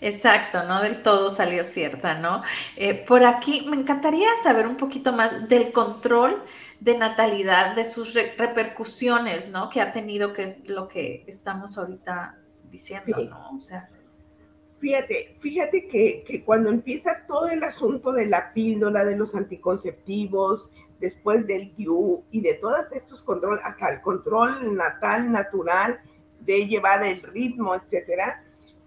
Exacto, 0.00 0.64
no 0.64 0.80
del 0.82 1.02
todo 1.02 1.28
salió 1.28 1.62
cierta, 1.64 2.14
¿no? 2.14 2.42
Eh, 2.76 2.94
por 2.94 3.24
aquí 3.24 3.66
me 3.68 3.76
encantaría 3.76 4.28
saber 4.42 4.66
un 4.66 4.76
poquito 4.76 5.12
más 5.12 5.48
del 5.48 5.72
control 5.72 6.42
de 6.80 6.96
natalidad, 6.96 7.74
de 7.74 7.84
sus 7.84 8.14
repercusiones, 8.14 9.50
¿no? 9.50 9.68
Que 9.68 9.80
ha 9.80 9.92
tenido, 9.92 10.32
que 10.32 10.44
es 10.44 10.68
lo 10.68 10.88
que 10.88 11.24
estamos 11.26 11.76
ahorita 11.76 12.38
diciendo, 12.70 13.16
¿no? 13.28 13.56
O 13.56 13.60
sea. 13.60 13.88
Fíjate, 14.78 15.36
fíjate 15.38 15.88
que, 15.88 16.24
que, 16.26 16.42
cuando 16.42 16.70
empieza 16.70 17.24
todo 17.28 17.48
el 17.48 17.62
asunto 17.62 18.12
de 18.12 18.26
la 18.26 18.54
píldora, 18.54 19.04
de 19.04 19.14
los 19.14 19.34
anticonceptivos, 19.34 20.70
después 20.98 21.46
del 21.46 21.74
DIU 21.76 22.24
y 22.30 22.40
de 22.40 22.54
todos 22.54 22.90
estos 22.92 23.22
controles, 23.22 23.62
hasta 23.62 23.88
el 23.88 24.00
control 24.00 24.74
natal, 24.74 25.30
natural, 25.30 26.00
de 26.40 26.66
llevar 26.66 27.04
el 27.04 27.22
ritmo, 27.22 27.74
etcétera, 27.74 28.42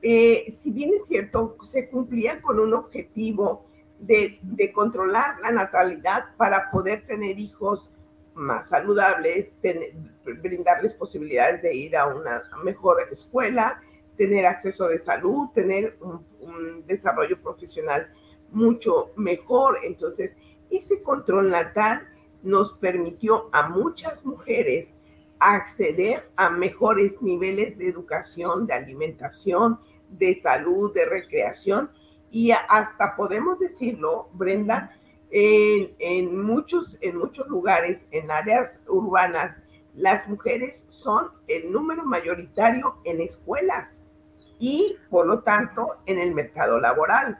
eh, 0.06 0.52
si 0.54 0.72
bien 0.72 0.92
es 0.94 1.06
cierto, 1.06 1.56
se 1.64 1.90
cumplía 1.90 2.42
con 2.42 2.60
un 2.60 2.74
objetivo 2.74 3.66
de, 4.00 4.38
controlar 4.74 5.40
la 5.42 5.52
natalidad 5.52 6.26
para 6.36 6.70
poder 6.72 7.06
tener 7.08 7.40
hijos 7.40 7.90
más 8.34 8.68
saludables, 8.68 9.54
brindarles 10.42 10.94
posibilidades 10.96 11.62
de 11.62 11.74
ir 11.74 11.96
a 11.96 12.08
una 12.08 12.42
mejor 12.66 12.98
escuela, 13.12 13.82
tener 14.18 14.46
acceso 14.46 14.90
de 14.90 14.98
salud, 14.98 15.50
tener 15.54 15.98
un, 16.02 16.86
desarrollo 16.86 17.42
profesional 17.42 18.12
mucho 18.52 19.14
mejor. 19.16 19.78
Entonces, 19.86 20.36
ese 20.70 21.02
control 21.02 21.50
natal 21.50 22.06
nos 22.42 22.74
permitió 22.74 23.48
a 23.54 23.70
muchas 23.70 24.26
mujeres 24.26 24.94
acceder 25.40 26.30
a 26.36 26.50
mejores 26.50 27.22
niveles 27.22 27.78
de 27.78 27.88
educación, 27.88 28.68
de 28.68 28.74
alimentación, 28.74 29.80
de 30.18 30.36
salud, 30.36 30.94
de 30.94 31.06
recreación 31.06 31.90
y 32.34 32.52
hasta 32.52 33.16
podemos 33.16 33.60
decirlo, 33.60 34.30
Brenda, 34.34 34.98
en, 35.30 36.42
muchos, 36.42 36.98
en 37.02 37.18
muchos 37.18 37.48
lugares, 37.48 38.08
en 38.12 38.30
áreas 38.32 38.80
urbanas, 38.88 39.60
las 39.96 40.28
mujeres 40.28 40.86
son 40.88 41.30
el 41.48 41.72
número 41.72 42.04
mayoritario 42.04 42.98
en 43.04 43.22
escuelas 43.22 44.08
y, 44.60 44.98
por 45.10 45.28
lo 45.28 45.42
tanto, 45.42 45.98
en 46.06 46.20
el 46.20 46.34
mercado 46.34 46.80
laboral. 46.80 47.40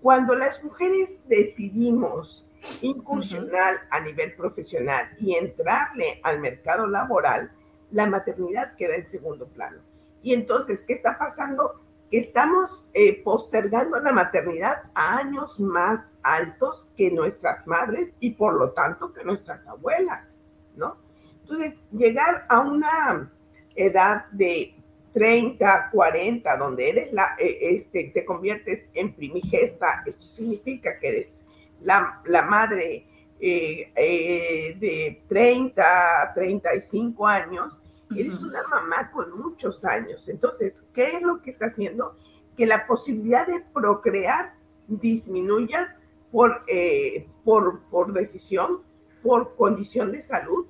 Cuando 0.00 0.34
las 0.34 0.62
mujeres 0.64 1.18
decidimos 1.26 2.46
incursionar 2.80 3.80
a 3.90 4.00
nivel 4.00 4.34
profesional 4.34 5.08
y 5.18 5.34
entrarle 5.34 6.20
al 6.22 6.40
mercado 6.40 6.86
laboral, 6.86 7.50
la 7.90 8.06
maternidad 8.06 8.74
queda 8.76 8.96
en 8.96 9.06
segundo 9.06 9.46
plano. 9.46 9.78
Y 10.22 10.32
entonces, 10.32 10.84
¿qué 10.84 10.94
está 10.94 11.18
pasando? 11.18 11.80
Que 12.10 12.18
estamos 12.18 12.84
eh, 12.94 13.22
postergando 13.22 13.98
la 14.00 14.12
maternidad 14.12 14.82
a 14.94 15.18
años 15.18 15.58
más 15.58 16.00
altos 16.22 16.88
que 16.96 17.10
nuestras 17.10 17.66
madres 17.66 18.14
y 18.20 18.30
por 18.30 18.54
lo 18.54 18.70
tanto 18.70 19.12
que 19.12 19.24
nuestras 19.24 19.66
abuelas, 19.66 20.38
¿no? 20.76 20.96
Entonces, 21.42 21.80
llegar 21.92 22.46
a 22.48 22.60
una 22.60 23.30
edad 23.74 24.26
de 24.32 24.74
30, 25.12 25.90
40, 25.90 26.56
donde 26.56 26.90
eres 26.90 27.12
la, 27.12 27.36
eh, 27.38 27.58
este, 27.60 28.10
te 28.12 28.24
conviertes 28.24 28.88
en 28.94 29.14
primigesta, 29.14 30.02
esto 30.06 30.24
significa 30.24 30.98
que 30.98 31.08
eres 31.08 31.44
la, 31.82 32.20
la 32.26 32.42
madre 32.42 33.06
eh, 33.40 34.76
de 34.78 35.22
30, 35.28 36.32
35 36.34 37.26
años, 37.26 37.80
Eres 38.14 38.42
una 38.42 38.62
mamá 38.70 39.10
con 39.10 39.36
muchos 39.38 39.84
años. 39.84 40.28
Entonces, 40.28 40.82
¿qué 40.94 41.16
es 41.16 41.22
lo 41.22 41.42
que 41.42 41.50
está 41.50 41.66
haciendo? 41.66 42.16
Que 42.56 42.66
la 42.66 42.86
posibilidad 42.86 43.46
de 43.46 43.64
procrear 43.74 44.54
disminuya 44.86 45.96
por, 46.30 46.62
eh, 46.68 47.28
por, 47.44 47.80
por 47.90 48.12
decisión, 48.12 48.82
por 49.22 49.56
condición 49.56 50.12
de 50.12 50.22
salud 50.22 50.66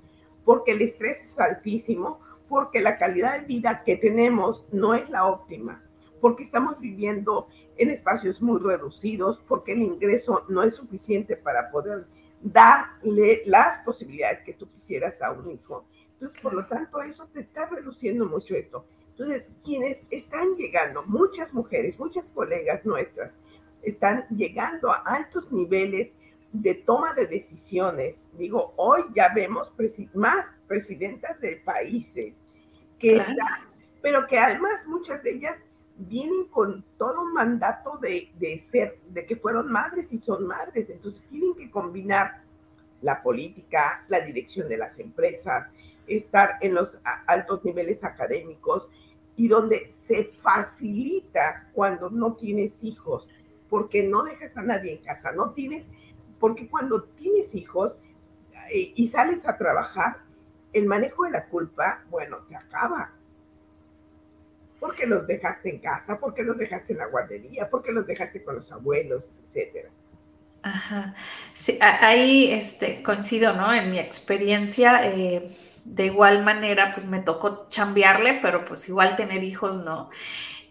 porque 0.46 0.70
el 0.70 0.80
estrés 0.80 1.18
es 1.22 1.38
altísimo, 1.38 2.20
porque 2.48 2.80
la 2.80 2.96
calidad 2.96 3.40
de 3.40 3.46
vida 3.46 3.82
que 3.84 3.96
tenemos 3.96 4.66
no 4.72 4.94
es 4.94 5.10
la 5.10 5.26
óptima, 5.26 5.82
porque 6.20 6.44
estamos 6.44 6.78
viviendo 6.78 7.48
en 7.76 7.90
espacios 7.90 8.40
muy 8.40 8.60
reducidos, 8.60 9.42
porque 9.46 9.72
el 9.72 9.82
ingreso 9.82 10.46
no 10.48 10.62
es 10.62 10.76
suficiente 10.76 11.36
para 11.36 11.70
poder 11.70 12.06
darle 12.40 13.42
las 13.44 13.78
posibilidades 13.78 14.40
que 14.42 14.54
tú 14.54 14.70
quisieras 14.70 15.20
a 15.20 15.32
un 15.32 15.50
hijo. 15.50 15.84
Entonces, 16.16 16.40
por 16.40 16.54
lo 16.54 16.66
tanto, 16.66 17.00
eso 17.02 17.28
te 17.32 17.40
está 17.40 17.66
reduciendo 17.66 18.24
mucho 18.24 18.54
esto. 18.54 18.86
Entonces, 19.10 19.46
quienes 19.62 20.02
están 20.10 20.56
llegando, 20.56 21.02
muchas 21.04 21.52
mujeres, 21.52 21.98
muchas 21.98 22.30
colegas 22.30 22.84
nuestras, 22.86 23.38
están 23.82 24.26
llegando 24.30 24.90
a 24.90 25.02
altos 25.04 25.52
niveles 25.52 26.12
de 26.52 26.74
toma 26.74 27.12
de 27.12 27.26
decisiones. 27.26 28.26
Digo, 28.38 28.72
hoy 28.76 29.02
ya 29.14 29.32
vemos 29.34 29.74
más 30.14 30.46
presidentas 30.66 31.38
de 31.40 31.56
países 31.56 32.36
que 32.98 33.16
están, 33.16 33.36
pero 34.00 34.26
que 34.26 34.38
además 34.38 34.86
muchas 34.86 35.22
de 35.22 35.34
ellas 35.34 35.58
vienen 35.98 36.46
con 36.46 36.84
todo 36.98 37.22
un 37.22 37.34
mandato 37.34 37.98
de, 37.98 38.30
de, 38.38 38.58
ser, 38.58 38.98
de 39.08 39.26
que 39.26 39.36
fueron 39.36 39.70
madres 39.70 40.12
y 40.12 40.18
son 40.18 40.46
madres. 40.46 40.88
Entonces 40.88 41.22
tienen 41.24 41.54
que 41.54 41.70
combinar 41.70 42.42
la 43.02 43.22
política, 43.22 44.04
la 44.08 44.20
dirección 44.20 44.68
de 44.68 44.78
las 44.78 44.98
empresas, 44.98 45.70
estar 46.06 46.58
en 46.60 46.74
los 46.74 46.98
altos 47.26 47.64
niveles 47.64 48.04
académicos 48.04 48.88
y 49.36 49.48
donde 49.48 49.92
se 49.92 50.24
facilita 50.24 51.68
cuando 51.72 52.10
no 52.10 52.34
tienes 52.34 52.82
hijos, 52.82 53.28
porque 53.68 54.02
no 54.02 54.22
dejas 54.22 54.56
a 54.56 54.62
nadie 54.62 54.92
en 54.92 54.98
casa, 54.98 55.32
no 55.32 55.50
tienes, 55.50 55.86
porque 56.40 56.68
cuando 56.68 57.04
tienes 57.04 57.54
hijos 57.54 57.98
eh, 58.72 58.92
y 58.94 59.08
sales 59.08 59.46
a 59.46 59.56
trabajar, 59.56 60.18
el 60.72 60.86
manejo 60.86 61.24
de 61.24 61.30
la 61.30 61.46
culpa, 61.46 62.04
bueno, 62.10 62.38
te 62.48 62.56
acaba. 62.56 63.12
Porque 64.78 65.06
los 65.06 65.26
dejaste 65.26 65.70
en 65.70 65.78
casa, 65.78 66.18
porque 66.18 66.42
los 66.42 66.58
dejaste 66.58 66.92
en 66.92 66.98
la 66.98 67.06
guardería, 67.06 67.68
porque 67.70 67.92
los 67.92 68.06
dejaste 68.06 68.44
con 68.44 68.56
los 68.56 68.70
abuelos, 68.72 69.32
etcétera. 69.48 69.88
Ajá. 70.62 71.14
Sí, 71.54 71.78
ahí 71.80 72.52
este, 72.52 73.02
coincido, 73.02 73.54
¿no? 73.54 73.72
En 73.72 73.90
mi 73.90 73.98
experiencia, 73.98 75.00
eh, 75.04 75.48
de 75.86 76.06
igual 76.06 76.44
manera, 76.44 76.92
pues 76.92 77.06
me 77.06 77.20
tocó 77.20 77.68
chambearle, 77.70 78.40
pero 78.42 78.64
pues 78.64 78.88
igual 78.88 79.16
tener 79.16 79.42
hijos, 79.44 79.78
¿no? 79.78 80.10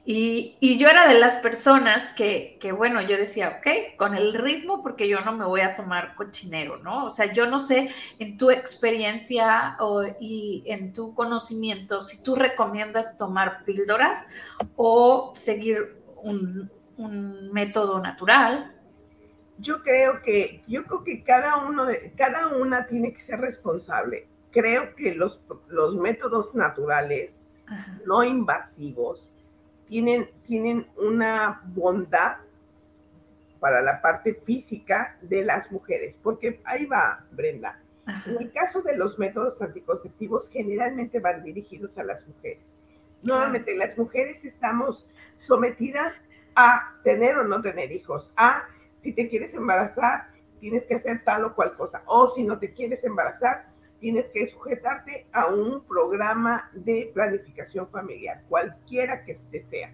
Y, 0.07 0.78
yo 0.78 0.88
era 0.88 1.07
de 1.07 1.20
las 1.20 1.38
personas 1.38 2.11
que, 2.11 2.57
que, 2.59 2.72
bueno, 2.72 3.01
yo 3.01 3.18
decía, 3.18 3.57
ok, 3.57 3.97
con 3.97 4.13
el 4.13 4.36
ritmo, 4.36 4.84
porque 4.84 5.07
yo 5.07 5.22
no 5.22 5.32
me 5.32 5.45
voy 5.45 5.61
a 5.61 5.74
tomar 5.76 6.13
cochinero, 6.13 6.78
¿no? 6.78 7.05
O 7.05 7.09
sea, 7.09 7.34
yo 7.34 7.47
no 7.47 7.57
sé 7.57 7.89
en 8.20 8.38
tu 8.38 8.51
experiencia 8.51 9.78
o, 9.80 10.03
y 10.20 10.63
en 10.68 10.93
tu 10.93 11.16
conocimiento 11.16 12.03
si 12.03 12.22
tú 12.22 12.36
recomiendas 12.36 13.18
tomar 13.18 13.63
píldoras 13.66 14.28
o 14.76 15.32
seguir 15.34 15.97
un, 16.18 16.70
un 16.97 17.51
método 17.51 17.99
natural 17.99 18.76
yo 19.57 19.82
creo 19.84 20.22
que 20.22 20.63
yo 20.68 20.84
creo 20.84 21.03
que 21.03 21.24
cada 21.24 21.57
uno 21.66 21.86
de 21.86 22.13
cada 22.18 22.47
una 22.57 22.88
tiene 22.88 23.13
que 23.13 23.22
ser 23.22 23.39
responsable 23.39 24.28
creo 24.55 24.95
que 24.95 25.13
los, 25.13 25.41
los 25.67 25.95
métodos 25.97 26.55
naturales, 26.55 27.43
no 28.05 28.23
invasivos, 28.23 29.29
tienen, 29.87 30.29
tienen 30.43 30.87
una 30.95 31.61
bondad 31.65 32.37
para 33.59 33.81
la 33.81 34.01
parte 34.01 34.33
física 34.33 35.17
de 35.21 35.43
las 35.43 35.71
mujeres, 35.71 36.17
porque 36.23 36.61
ahí 36.63 36.85
va, 36.85 37.25
Brenda. 37.31 37.81
En 38.27 38.37
el 38.39 38.51
caso 38.51 38.81
de 38.81 38.95
los 38.95 39.19
métodos 39.19 39.61
anticonceptivos, 39.61 40.49
generalmente 40.49 41.19
van 41.19 41.43
dirigidos 41.43 41.97
a 41.97 42.03
las 42.03 42.25
mujeres. 42.27 42.63
Nuevamente, 43.23 43.75
las 43.75 43.97
mujeres 43.97 44.45
estamos 44.45 45.07
sometidas 45.37 46.13
a 46.55 46.95
tener 47.03 47.37
o 47.37 47.43
no 47.43 47.61
tener 47.61 47.91
hijos, 47.91 48.31
a 48.37 48.63
si 48.95 49.11
te 49.11 49.27
quieres 49.27 49.53
embarazar, 49.53 50.29
tienes 50.59 50.85
que 50.85 50.95
hacer 50.95 51.23
tal 51.25 51.45
o 51.45 51.55
cual 51.55 51.75
cosa, 51.75 52.03
o 52.05 52.27
si 52.27 52.43
no 52.43 52.57
te 52.59 52.73
quieres 52.73 53.03
embarazar, 53.03 53.74
tienes 54.05 54.29
que 54.29 54.45
sujetarte 54.45 55.25
a 55.31 55.47
un 55.47 55.83
programa 55.83 56.69
de 56.73 57.09
planificación 57.11 57.87
familiar, 57.87 58.43
cualquiera 58.47 59.25
que 59.25 59.31
este 59.31 59.61
sea. 59.61 59.91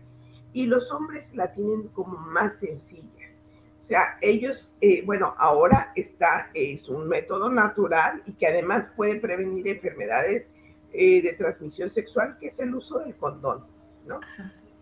Y 0.52 0.66
los 0.66 0.92
hombres 0.92 1.34
la 1.34 1.54
tienen 1.54 1.88
como 1.88 2.18
más 2.18 2.60
sencillas. 2.60 3.40
O 3.80 3.86
sea, 3.86 4.18
ellos, 4.20 4.70
eh, 4.82 5.02
bueno, 5.06 5.34
ahora 5.38 5.94
está, 5.96 6.52
es 6.54 6.90
un 6.90 7.08
método 7.08 7.50
natural 7.50 8.22
y 8.26 8.34
que 8.34 8.48
además 8.48 8.92
puede 8.98 9.16
prevenir 9.16 9.70
enfermedades 9.70 10.52
eh, 10.92 11.22
de 11.22 11.32
transmisión 11.32 11.90
sexual, 11.90 12.36
que 12.38 12.48
es 12.48 12.60
el 12.60 12.76
uso 12.76 13.00
del 13.00 13.16
condón, 13.16 13.66
¿no? 14.06 14.20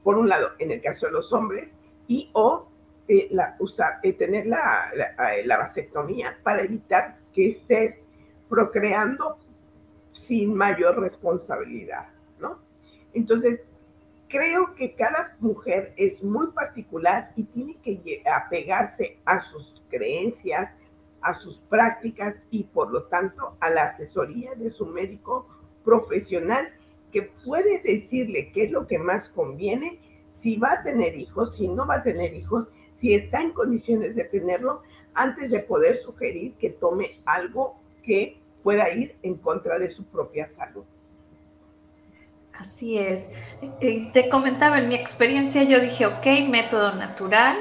Por 0.02 0.18
un 0.18 0.28
lado, 0.28 0.54
en 0.58 0.72
el 0.72 0.82
caso 0.82 1.06
de 1.06 1.12
los 1.12 1.32
hombres, 1.34 1.76
y 2.08 2.32
o 2.34 2.68
eh, 3.08 3.28
la, 3.30 3.56
usar, 3.60 4.02
tener 4.02 4.48
la, 4.48 4.92
la, 4.96 5.14
la 5.46 5.58
vasectomía 5.60 6.40
para 6.42 6.64
evitar 6.64 7.20
que 7.32 7.50
estés 7.50 8.06
procreando 8.50 9.38
sin 10.14 10.54
mayor 10.54 11.00
responsabilidad, 11.00 12.10
¿no? 12.40 12.60
Entonces, 13.14 13.62
creo 14.28 14.76
que 14.76 14.96
cada 14.96 15.36
mujer 15.40 15.94
es 15.98 16.24
muy 16.24 16.48
particular 16.48 17.32
y 17.36 17.44
tiene 17.46 17.78
que 17.84 18.24
apegarse 18.30 19.18
a 19.26 19.42
sus 19.42 19.82
creencias, 19.90 20.74
a 21.22 21.36
sus 21.36 21.60
prácticas 21.60 22.42
y 22.50 22.64
por 22.64 22.92
lo 22.92 23.04
tanto 23.04 23.56
a 23.60 23.70
la 23.70 23.84
asesoría 23.84 24.56
de 24.56 24.72
su 24.72 24.86
médico 24.86 25.48
profesional 25.84 26.70
que 27.12 27.24
puede 27.46 27.82
decirle 27.82 28.52
qué 28.52 28.66
es 28.66 28.72
lo 28.72 28.88
que 28.88 29.00
más 29.00 29.30
conviene, 29.30 30.00
si 30.32 30.58
va 30.58 30.74
a 30.74 30.84
tener 30.84 31.18
hijos, 31.18 31.56
si 31.56 31.68
no 31.68 31.88
va 31.88 31.96
a 31.96 32.04
tener 32.04 32.34
hijos, 32.34 32.72
si 32.94 33.14
está 33.14 33.42
en 33.42 33.52
condiciones 33.52 34.16
de 34.16 34.26
tenerlo, 34.26 34.84
antes 35.14 35.50
de 35.52 35.60
poder 35.60 35.98
sugerir 35.98 36.54
que 36.56 36.70
tome 36.70 37.20
algo 37.26 37.80
que 38.04 38.39
pueda 38.64 38.90
ir 38.90 39.16
en 39.24 39.36
contra 39.36 39.80
de 39.80 39.92
su 39.92 40.06
propia 40.06 40.48
salud. 40.48 40.84
Así 42.54 42.98
es. 42.98 43.32
Te 43.80 44.28
comentaba 44.28 44.80
en 44.80 44.90
mi 44.90 44.96
experiencia, 44.96 45.64
yo 45.64 45.80
dije, 45.80 46.06
ok, 46.06 46.26
método 46.50 46.94
natural. 46.94 47.58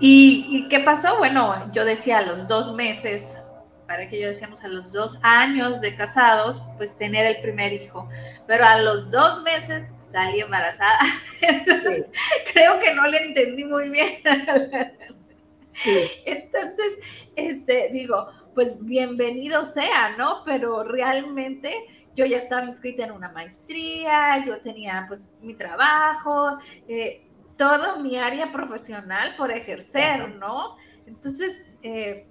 ¿Y, 0.00 0.66
qué 0.68 0.80
pasó? 0.80 1.18
Bueno, 1.18 1.70
yo 1.72 1.84
decía 1.84 2.18
a 2.18 2.22
los 2.22 2.48
dos 2.48 2.74
meses, 2.74 3.40
para 3.86 4.08
que 4.08 4.18
yo 4.18 4.28
decíamos 4.28 4.64
a 4.64 4.68
los 4.68 4.92
dos 4.92 5.18
años 5.22 5.82
de 5.82 5.94
casados, 5.94 6.62
pues 6.78 6.96
tener 6.96 7.26
el 7.26 7.42
primer 7.42 7.74
hijo. 7.74 8.08
Pero 8.46 8.64
a 8.64 8.78
los 8.78 9.10
dos 9.10 9.42
meses 9.42 9.92
salí 10.00 10.40
embarazada. 10.40 10.98
Creo 12.52 12.78
que 12.80 12.94
no 12.94 13.06
le 13.06 13.26
entendí 13.26 13.64
muy 13.64 13.90
bien. 13.90 14.20
Entonces, 16.24 16.98
este, 17.36 17.90
digo, 17.92 18.28
pues 18.54 18.84
bienvenido 18.84 19.64
sea, 19.64 20.16
¿no? 20.16 20.42
Pero 20.44 20.84
realmente 20.84 21.74
yo 22.14 22.24
ya 22.26 22.36
estaba 22.36 22.64
inscrita 22.64 23.04
en 23.04 23.12
una 23.12 23.30
maestría, 23.30 24.44
yo 24.46 24.60
tenía 24.60 25.04
pues 25.08 25.28
mi 25.40 25.54
trabajo, 25.54 26.58
eh, 26.88 27.26
todo 27.56 28.00
mi 28.00 28.16
área 28.16 28.52
profesional 28.52 29.34
por 29.36 29.50
ejercer, 29.50 30.36
¿no? 30.36 30.76
Entonces, 31.06 31.76
eh, 31.82 32.26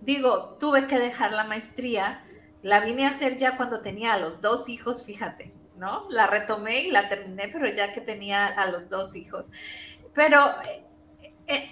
digo, 0.00 0.56
tuve 0.58 0.86
que 0.86 0.98
dejar 0.98 1.32
la 1.32 1.44
maestría, 1.44 2.22
la 2.62 2.80
vine 2.80 3.04
a 3.04 3.08
hacer 3.08 3.36
ya 3.36 3.56
cuando 3.56 3.80
tenía 3.80 4.14
a 4.14 4.18
los 4.18 4.40
dos 4.40 4.68
hijos, 4.68 5.04
fíjate, 5.04 5.52
¿no? 5.76 6.08
La 6.10 6.26
retomé 6.26 6.82
y 6.82 6.90
la 6.90 7.08
terminé, 7.08 7.48
pero 7.48 7.68
ya 7.68 7.92
que 7.92 8.00
tenía 8.00 8.46
a 8.46 8.66
los 8.66 8.88
dos 8.88 9.16
hijos. 9.16 9.46
Pero 10.14 10.50
eh, 10.62 10.84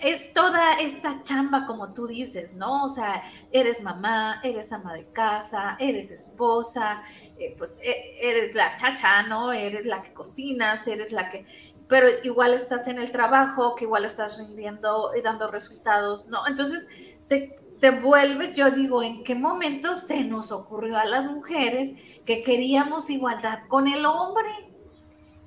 es 0.03 0.33
toda 0.33 0.75
esta 0.75 1.23
chamba, 1.23 1.67
como 1.67 1.93
tú 1.93 2.07
dices, 2.07 2.57
¿no? 2.57 2.85
O 2.85 2.89
sea, 2.89 3.23
eres 3.53 3.83
mamá, 3.83 4.41
eres 4.43 4.73
ama 4.73 4.95
de 4.95 5.07
casa, 5.13 5.77
eres 5.79 6.11
esposa, 6.11 7.03
eh, 7.39 7.55
pues 7.57 7.79
e, 7.83 8.19
eres 8.21 8.55
la 8.55 8.75
chacha, 8.75 9.23
¿no? 9.23 9.53
Eres 9.53 9.87
la 9.87 10.03
que 10.03 10.13
cocinas, 10.13 10.87
eres 10.89 11.13
la 11.13 11.29
que... 11.29 11.47
Pero 11.87 12.09
igual 12.23 12.55
estás 12.55 12.89
en 12.89 12.99
el 12.99 13.11
trabajo, 13.11 13.75
que 13.75 13.85
igual 13.85 14.05
estás 14.05 14.39
rindiendo 14.39 15.11
y 15.17 15.23
dando 15.23 15.51
resultados, 15.51 16.27
¿no? 16.27 16.47
Entonces, 16.47 16.89
te, 17.29 17.57
te 17.81 17.91
vuelves, 17.91 18.57
yo 18.57 18.71
digo, 18.71 19.03
¿en 19.03 19.25
qué 19.25 19.35
momento 19.35 19.95
se 19.97 20.25
nos 20.25 20.53
ocurrió 20.53 20.99
a 20.99 21.05
las 21.05 21.25
mujeres 21.25 21.95
que 22.27 22.43
queríamos 22.43 23.09
igualdad 23.11 23.61
con 23.69 23.87
el 23.87 24.05
hombre? 24.05 24.51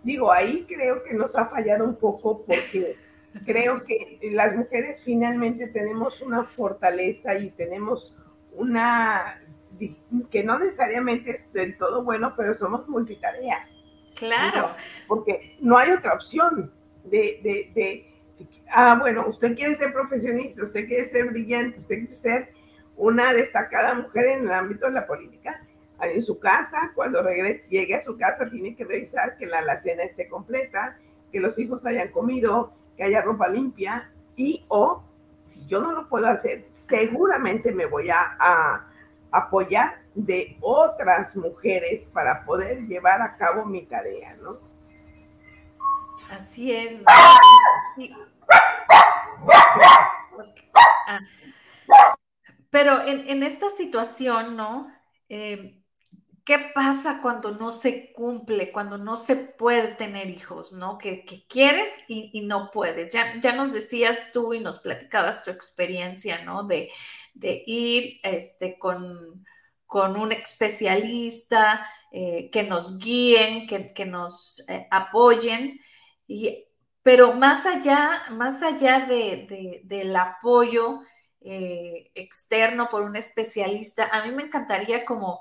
Digo, 0.03 0.31
ahí 0.31 0.65
creo 0.67 1.03
que 1.03 1.13
nos 1.13 1.35
ha 1.35 1.47
fallado 1.47 1.85
un 1.85 1.95
poco 1.95 2.43
porque 2.43 2.95
creo 3.45 3.83
que 3.83 4.19
las 4.31 4.55
mujeres 4.55 5.01
finalmente 5.03 5.67
tenemos 5.67 6.21
una 6.21 6.43
fortaleza 6.43 7.37
y 7.37 7.51
tenemos 7.51 8.15
una 8.53 9.41
que 10.29 10.43
no 10.43 10.59
necesariamente 10.59 11.31
es 11.31 11.51
del 11.53 11.77
todo 11.77 12.03
bueno, 12.03 12.33
pero 12.37 12.55
somos 12.55 12.87
multitareas. 12.87 13.71
Claro. 14.15 14.75
Porque 15.07 15.55
no 15.59 15.77
hay 15.77 15.91
otra 15.91 16.13
opción 16.13 16.71
de, 17.03 17.39
de, 17.41 17.71
de, 17.73 18.13
ah, 18.69 18.97
bueno, 18.99 19.25
usted 19.27 19.55
quiere 19.55 19.75
ser 19.75 19.91
profesionista, 19.91 20.63
usted 20.63 20.87
quiere 20.87 21.05
ser 21.05 21.25
brillante, 21.31 21.79
usted 21.79 21.95
quiere 21.95 22.11
ser 22.11 22.53
una 22.95 23.33
destacada 23.33 23.95
mujer 23.95 24.25
en 24.27 24.43
el 24.43 24.51
ámbito 24.51 24.87
de 24.87 24.93
la 24.93 25.07
política. 25.07 25.65
en 26.01 26.23
su 26.23 26.39
casa, 26.39 26.91
cuando 26.93 27.21
regrese, 27.23 27.63
llegue 27.69 27.95
a 27.95 28.01
su 28.01 28.17
casa, 28.17 28.49
tiene 28.49 28.75
que 28.75 28.85
revisar 28.85 29.37
que 29.37 29.45
la 29.45 29.59
alacena 29.59 30.03
esté 30.03 30.27
completa, 30.27 30.97
que 31.31 31.39
los 31.39 31.57
hijos 31.57 31.85
hayan 31.85 32.09
comido, 32.09 32.73
que 32.95 33.03
haya 33.03 33.21
ropa 33.21 33.47
limpia 33.47 34.11
y 34.35 34.65
o 34.67 35.03
si 35.39 35.65
yo 35.67 35.81
no 35.81 35.91
lo 35.91 36.07
puedo 36.07 36.27
hacer, 36.27 36.63
seguramente 36.67 37.71
me 37.71 37.85
voy 37.85 38.09
a, 38.09 38.87
apoyar 39.33 40.01
de 40.13 40.57
otras 40.59 41.37
mujeres 41.37 42.03
para 42.13 42.43
poder 42.43 42.85
llevar 42.87 43.21
a 43.21 43.37
cabo 43.37 43.65
mi 43.65 43.85
tarea, 43.85 44.35
¿no? 44.37 44.49
Así 46.35 46.73
es. 46.73 47.01
Ah. 47.07 47.39
Pero 52.69 53.01
en, 53.05 53.43
esta 53.43 53.69
situación, 53.69 54.57
¿no? 54.57 54.87
Eh, 55.29 55.80
¿Qué 56.43 56.57
pasa 56.73 57.19
cuando 57.21 57.51
no 57.51 57.71
se 57.71 58.11
cumple, 58.13 58.71
cuando 58.71 58.97
no 58.97 59.15
se 59.15 59.35
puede 59.35 59.89
tener 59.89 60.29
hijos, 60.29 60.73
¿no? 60.73 60.97
Que, 60.97 61.23
quieres 61.47 62.03
y, 62.07 62.41
no 62.41 62.71
puedes. 62.71 63.13
Ya, 63.13 63.39
ya 63.41 63.53
nos 63.53 63.73
decías 63.73 64.31
tú 64.33 64.53
y 64.53 64.59
nos 64.59 64.79
platicabas 64.79 65.43
tu 65.43 65.51
experiencia, 65.51 66.43
¿no? 66.43 66.63
De, 66.63 66.89
ir 67.65 68.19
este, 68.23 68.79
con, 68.79 69.45
con 69.85 70.17
un 70.17 70.31
especialista, 70.31 71.85
eh, 72.13 72.49
que 72.51 72.63
nos 72.63 72.97
guíen, 72.97 73.67
que, 73.67 74.05
nos 74.05 74.63
eh, 74.67 74.87
apoyen. 74.91 75.79
Y, 76.27 76.65
pero 77.03 77.33
más 77.33 77.65
allá, 77.65 78.25
más 78.31 78.63
allá 78.63 79.05
de, 79.05 79.81
del 79.85 80.15
apoyo 80.15 81.01
eh, 81.39 82.11
externo 82.13 82.89
por 82.89 83.03
un 83.03 83.15
especialista, 83.15 84.09
a 84.11 84.25
mí 84.25 84.31
me 84.33 84.43
encantaría 84.43 85.05
como 85.05 85.39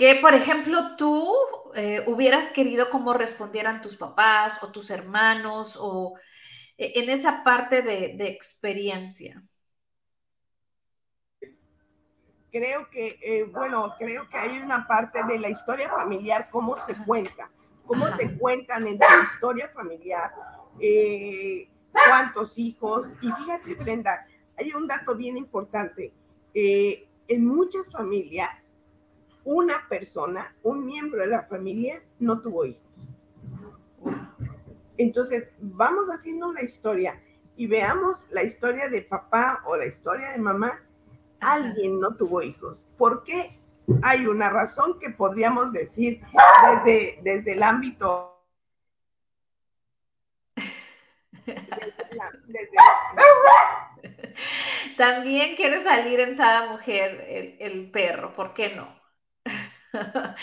que, 0.00 0.14
por 0.14 0.32
ejemplo, 0.32 0.96
tú 0.96 1.30
eh, 1.74 2.02
hubieras 2.06 2.50
querido 2.52 2.88
cómo 2.88 3.12
respondieran 3.12 3.82
tus 3.82 3.96
papás 3.96 4.62
o 4.62 4.72
tus 4.72 4.88
hermanos 4.88 5.76
o 5.78 6.14
eh, 6.78 6.92
en 6.94 7.10
esa 7.10 7.44
parte 7.44 7.82
de, 7.82 8.26
experiencia. 8.26 9.42
Creo 12.50 12.88
que, 12.88 13.18
eh, 13.20 13.44
bueno, 13.44 13.94
creo 13.98 14.26
que 14.30 14.38
hay 14.38 14.58
una 14.60 14.86
parte 14.86 15.22
de 15.22 15.38
la 15.38 15.50
historia 15.50 15.90
familiar, 15.90 16.48
cómo 16.50 16.78
se 16.78 16.94
cuenta, 17.04 17.50
cómo 17.84 18.06
te 18.16 18.38
cuentan 18.38 18.86
en 18.86 18.98
tu 18.98 19.22
historia 19.22 19.68
familiar, 19.74 20.32
cuántos 21.92 22.56
hijos. 22.56 23.12
Y 23.20 23.30
fíjate, 23.30 23.74
Brenda, 23.74 24.26
hay 24.56 24.72
un 24.72 24.86
dato 24.86 25.14
bien 25.14 25.36
importante. 25.36 26.10
en 26.54 27.44
muchas 27.44 27.86
familias, 27.90 28.69
una 29.50 29.88
persona, 29.88 30.54
un 30.62 30.86
miembro 30.86 31.22
de 31.22 31.26
la 31.26 31.42
familia, 31.42 32.00
no 32.20 32.40
tuvo 32.40 32.66
hijos. 32.66 33.16
Entonces, 34.96 35.48
vamos 35.58 36.06
haciendo 36.08 36.48
una 36.48 36.62
historia 36.62 37.20
y 37.56 37.66
veamos 37.66 38.28
la 38.30 38.44
historia 38.44 38.88
de 38.88 39.02
papá 39.02 39.60
o 39.66 39.76
la 39.76 39.86
historia 39.86 40.30
de 40.30 40.38
mamá. 40.38 40.80
Alguien 41.40 41.98
no 41.98 42.14
tuvo 42.14 42.42
hijos. 42.42 42.86
¿Por 42.96 43.24
qué? 43.24 43.58
Hay 44.02 44.24
una 44.28 44.50
razón 44.50 45.00
que 45.00 45.10
podríamos 45.10 45.72
decir 45.72 46.20
desde, 46.84 47.18
desde 47.24 47.52
el 47.54 47.64
ámbito 47.64 48.30
También 54.96 55.56
quiere 55.56 55.80
salir 55.80 56.20
en 56.20 56.36
Sada 56.36 56.70
Mujer 56.70 57.56
el, 57.58 57.90
perro, 57.90 58.32
¿por 58.32 58.54
qué 58.54 58.76
no? 58.76 58.99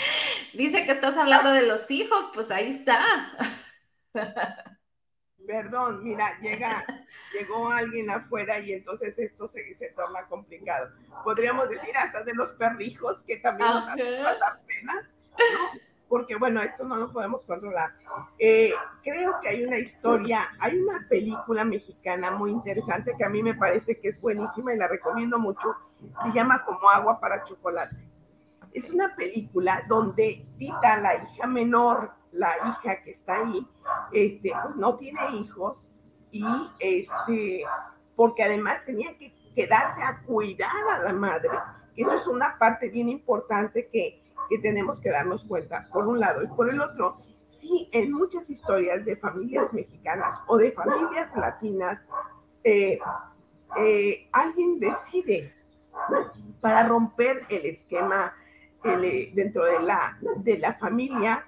Dice 0.54 0.86
que 0.86 0.92
estás 0.92 1.18
hablando 1.18 1.52
de 1.52 1.64
los 1.64 1.90
hijos, 1.92 2.30
pues 2.34 2.52
ahí 2.52 2.68
está. 2.68 3.32
Perdón, 5.46 6.04
mira, 6.04 6.38
llega, 6.42 6.86
llegó 7.34 7.70
alguien 7.70 8.10
afuera 8.10 8.60
y 8.60 8.74
entonces 8.74 9.18
esto 9.18 9.48
se, 9.48 9.74
se 9.76 9.90
torna 9.90 10.26
complicado. 10.28 10.92
Podríamos 11.24 11.70
decir 11.70 11.96
hasta 11.96 12.24
de 12.24 12.34
los 12.34 12.52
perrijos 12.54 13.22
que 13.22 13.38
también 13.38 13.70
nos 13.70 13.88
hacen 13.88 14.24
pasar 14.24 14.60
penas, 14.68 15.10
porque 16.10 16.36
bueno, 16.36 16.62
esto 16.62 16.84
no 16.84 16.98
lo 16.98 17.14
podemos 17.14 17.46
controlar. 17.46 17.94
Eh, 18.38 18.74
creo 19.04 19.40
que 19.42 19.48
hay 19.48 19.64
una 19.64 19.78
historia, 19.78 20.42
hay 20.60 20.80
una 20.80 21.08
película 21.08 21.64
mexicana 21.64 22.32
muy 22.32 22.52
interesante 22.52 23.16
que 23.18 23.24
a 23.24 23.30
mí 23.30 23.42
me 23.42 23.56
parece 23.56 24.02
que 24.02 24.10
es 24.10 24.20
buenísima 24.20 24.74
y 24.74 24.78
la 24.78 24.90
recomiendo 24.90 25.40
mucho. 25.40 25.76
Se 26.24 26.32
llama 26.34 26.66
Como 26.66 26.90
agua 26.90 27.22
para 27.22 27.46
chocolate 27.46 28.07
es 28.78 28.92
una 28.92 29.16
película 29.16 29.84
donde 29.88 30.46
Tita, 30.58 31.00
la 31.02 31.16
hija 31.16 31.48
menor, 31.48 32.12
la 32.32 32.52
hija 32.70 33.02
que 33.04 33.12
está 33.12 33.40
ahí, 33.40 33.68
este, 34.12 34.52
pues 34.64 34.76
no 34.76 34.98
tiene 34.98 35.20
hijos 35.34 35.90
y 36.32 36.46
este, 36.80 37.64
porque 38.16 38.44
además 38.44 38.86
tenía 38.86 39.18
que 39.18 39.34
quedarse 39.56 40.04
a 40.04 40.22
cuidar 40.22 40.88
a 40.94 41.00
la 41.00 41.14
madre. 41.14 41.50
Eso 41.96 42.14
es 42.14 42.28
una 42.28 42.60
parte 42.60 42.90
bien 42.90 43.10
importante 43.10 43.88
que, 43.92 44.22
que 44.50 44.60
tenemos 44.60 45.02
que 45.02 45.10
darnos 45.10 45.44
cuenta, 45.44 45.88
por 45.92 46.08
un 46.08 46.20
lado. 46.20 46.44
Y 46.44 46.48
por 46.48 46.70
el 46.70 46.80
otro, 46.80 47.18
sí, 47.48 47.90
en 47.92 48.12
muchas 48.12 48.50
historias 48.52 49.04
de 49.06 49.16
familias 49.16 49.74
mexicanas 49.74 50.40
o 50.46 50.58
de 50.58 50.72
familias 50.74 51.36
latinas, 51.36 52.06
eh, 52.64 53.00
eh, 53.78 54.30
alguien 54.32 54.80
decide 54.80 55.56
para 56.62 56.88
romper 56.88 57.46
el 57.50 57.66
esquema 57.66 58.34
dentro 59.34 59.66
de 59.66 59.80
la, 59.82 60.18
de 60.38 60.58
la 60.58 60.74
familia 60.74 61.46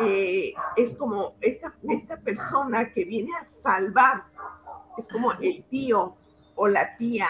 eh, 0.00 0.54
es 0.76 0.94
como 0.96 1.34
esta, 1.40 1.74
esta 1.90 2.18
persona 2.18 2.92
que 2.92 3.04
viene 3.04 3.32
a 3.40 3.44
salvar, 3.44 4.24
es 4.96 5.06
como 5.08 5.32
el 5.32 5.64
tío 5.68 6.14
o 6.54 6.68
la 6.68 6.96
tía 6.96 7.26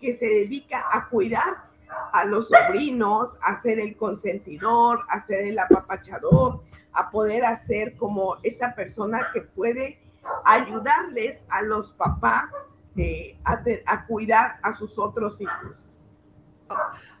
que 0.00 0.12
se 0.12 0.26
dedica 0.26 0.84
a 0.90 1.08
cuidar 1.08 1.64
a 2.12 2.24
los 2.24 2.48
sobrinos, 2.48 3.36
a 3.40 3.56
ser 3.56 3.78
el 3.78 3.96
consentidor, 3.96 5.00
a 5.08 5.20
ser 5.20 5.46
el 5.46 5.58
apapachador, 5.58 6.62
a 6.92 7.10
poder 7.10 7.44
hacer 7.44 7.96
como 7.96 8.36
esa 8.42 8.74
persona 8.74 9.28
que 9.32 9.42
puede 9.42 9.98
ayudarles 10.44 11.42
a 11.48 11.62
los 11.62 11.92
papás 11.92 12.50
eh, 12.96 13.36
a, 13.44 13.62
a 13.86 14.06
cuidar 14.06 14.58
a 14.62 14.74
sus 14.74 14.98
otros 14.98 15.40
hijos. 15.40 15.96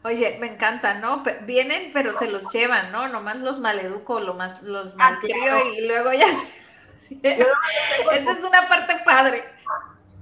Oye, 0.02 0.36
me 0.38 0.46
encanta, 0.52 0.94
¿no? 0.94 1.22
Vienen, 1.42 1.90
pero 1.92 2.12
se 2.12 2.30
los 2.30 2.52
llevan, 2.52 2.92
¿no? 2.92 3.08
Nomás 3.08 3.38
los 3.38 3.58
maleduco, 3.58 4.20
lo 4.20 4.34
más, 4.34 4.62
los 4.62 4.92
ah, 4.94 4.96
malcrio 4.96 5.72
y 5.78 5.86
luego 5.86 6.12
ya 6.12 6.26
Esa 7.22 8.32
es 8.32 8.44
una 8.44 8.68
parte 8.68 8.94
padre. 9.04 9.44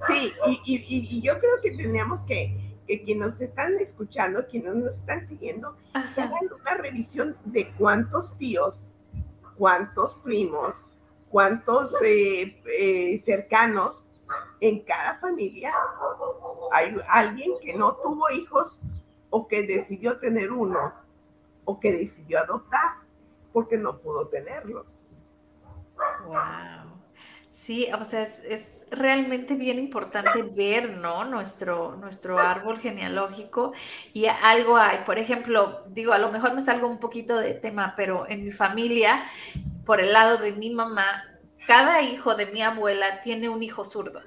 Sí, 0.08 0.32
y, 0.64 1.20
yo 1.20 1.38
creo 1.38 1.60
que 1.62 1.70
tendríamos 1.70 2.24
que, 2.24 2.76
que 2.86 3.02
quienes 3.02 3.26
nos 3.26 3.40
están 3.40 3.78
escuchando, 3.78 4.46
quienes 4.48 4.74
nos 4.74 4.94
están 4.94 5.24
siguiendo, 5.24 5.76
hagan 5.94 6.32
una 6.60 6.74
revisión 6.74 7.36
de 7.44 7.70
cuántos 7.72 8.36
tíos, 8.36 8.94
cuántos 9.56 10.16
primos, 10.16 10.88
cuántos 11.28 11.94
eh, 12.02 12.60
eh, 12.78 13.18
cercanos 13.24 14.06
en 14.60 14.80
cada 14.80 15.16
familia 15.18 15.72
hay 16.72 16.94
alguien 17.08 17.52
que 17.60 17.74
no 17.74 17.94
tuvo 17.96 18.30
hijos 18.30 18.80
o 19.32 19.48
que 19.48 19.62
decidió 19.62 20.18
tener 20.18 20.52
uno 20.52 20.92
o 21.64 21.80
que 21.80 21.90
decidió 21.90 22.38
adoptar 22.38 22.96
porque 23.52 23.76
no 23.76 23.98
pudo 23.98 24.28
tenerlos. 24.28 24.86
Wow. 26.26 26.92
Sí, 27.48 27.88
o 27.98 28.04
sea, 28.04 28.22
es, 28.22 28.86
realmente 28.90 29.54
bien 29.54 29.78
importante 29.78 30.42
ver, 30.42 30.96
¿no? 30.96 31.24
Nuestro, 31.24 31.96
nuestro 31.96 32.38
árbol 32.38 32.78
genealógico 32.78 33.72
y 34.12 34.26
algo 34.26 34.76
hay. 34.76 35.04
Por 35.04 35.18
ejemplo, 35.18 35.82
digo, 35.88 36.12
a 36.12 36.18
lo 36.18 36.30
mejor 36.30 36.54
me 36.54 36.62
salgo 36.62 36.88
un 36.88 36.98
poquito 36.98 37.36
de 37.36 37.54
tema, 37.54 37.94
pero 37.96 38.26
en 38.28 38.44
mi 38.44 38.50
familia, 38.52 39.24
por 39.84 40.00
el 40.00 40.12
lado 40.12 40.38
de 40.38 40.52
mi 40.52 40.70
mamá, 40.70 41.24
cada 41.66 42.02
hijo 42.02 42.34
de 42.34 42.46
mi 42.46 42.62
abuela 42.62 43.20
tiene 43.20 43.48
un 43.48 43.62
hijo 43.62 43.84
zurdo. 43.84 44.20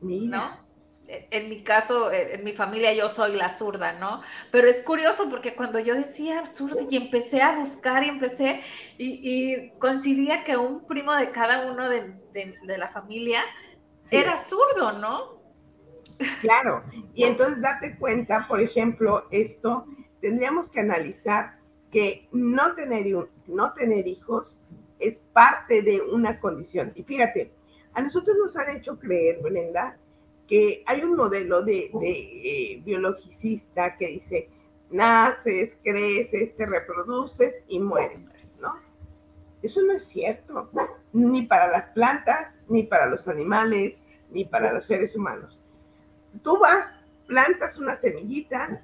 ¿No? 0.00 0.67
En 1.08 1.48
mi 1.48 1.62
caso, 1.62 2.10
eh, 2.10 2.34
en 2.34 2.44
mi 2.44 2.52
familia 2.52 2.92
yo 2.92 3.08
soy 3.08 3.34
la 3.34 3.48
zurda, 3.48 3.92
¿no? 3.94 4.20
Pero 4.50 4.68
es 4.68 4.82
curioso 4.82 5.28
porque 5.30 5.54
cuando 5.54 5.78
yo 5.78 5.94
decía 5.94 6.44
zurda 6.44 6.82
y 6.88 6.96
empecé 6.96 7.40
a 7.40 7.56
buscar 7.56 8.04
y 8.04 8.08
empecé 8.08 8.60
y, 8.98 9.70
coincidía 9.78 10.44
que 10.44 10.56
un 10.56 10.86
primo 10.86 11.14
de 11.14 11.30
cada 11.30 11.70
uno 11.70 11.88
de, 11.88 12.14
la 12.62 12.88
familia 12.88 13.40
era 14.10 14.36
zurdo, 14.36 14.92
¿no? 14.92 15.38
Claro, 16.40 16.84
y 17.14 17.24
entonces 17.24 17.60
date 17.62 17.96
cuenta, 17.96 18.46
por 18.48 18.60
ejemplo, 18.60 19.26
esto, 19.30 19.86
tendríamos 20.20 20.70
que 20.70 20.80
analizar 20.80 21.58
que 21.90 22.28
no 22.32 22.74
tener, 22.74 23.06
no 23.46 23.72
tener 23.72 24.06
hijos 24.06 24.58
es 24.98 25.18
parte 25.32 25.82
de 25.82 26.02
una 26.02 26.40
condición. 26.40 26.92
Y 26.96 27.04
fíjate, 27.04 27.52
a 27.94 28.02
nosotros 28.02 28.36
nos 28.36 28.56
han 28.56 28.76
hecho 28.76 28.98
creer, 28.98 29.40
Brenda, 29.40 29.96
que 30.48 30.82
hay 30.86 31.04
un 31.04 31.14
modelo 31.14 31.62
de, 31.62 31.90
eh, 32.02 32.82
biologicista 32.84 33.96
que 33.96 34.08
dice, 34.08 34.48
naces, 34.90 35.76
creces, 35.84 36.56
te 36.56 36.66
reproduces 36.66 37.62
y 37.68 37.78
mueres, 37.78 38.58
¿no? 38.60 38.74
Eso 39.62 39.82
no 39.82 39.92
es 39.92 40.04
cierto, 40.04 40.70
ni 41.12 41.42
para 41.42 41.68
las 41.70 41.88
plantas, 41.88 42.56
ni 42.68 42.84
para 42.84 43.06
los 43.06 43.28
animales, 43.28 43.98
ni 44.30 44.44
para 44.44 44.72
los 44.72 44.86
seres 44.86 45.14
humanos. 45.14 45.60
Tú 46.42 46.58
vas, 46.58 46.92
plantas 47.26 47.78
una 47.78 47.96
semillita, 47.96 48.82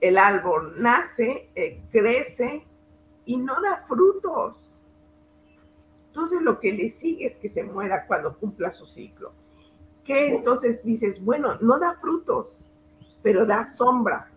el 0.00 0.18
árbol 0.18 0.74
nace, 0.76 1.48
eh, 1.54 1.80
crece 1.90 2.66
y 3.24 3.36
no 3.38 3.60
da 3.62 3.84
frutos. 3.88 4.84
Entonces 6.08 6.42
lo 6.42 6.60
que 6.60 6.72
le 6.72 6.90
sigue 6.90 7.26
es 7.26 7.36
que 7.36 7.48
se 7.48 7.62
muera 7.62 8.06
cuando 8.06 8.36
cumpla 8.36 8.74
su 8.74 8.84
ciclo. 8.84 9.32
Que 10.06 10.28
entonces 10.28 10.82
dices, 10.84 11.22
bueno, 11.22 11.58
no 11.60 11.78
da 11.78 11.94
frutos, 12.00 12.68
pero 13.22 13.44
da 13.44 13.68
sombra. 13.68 14.30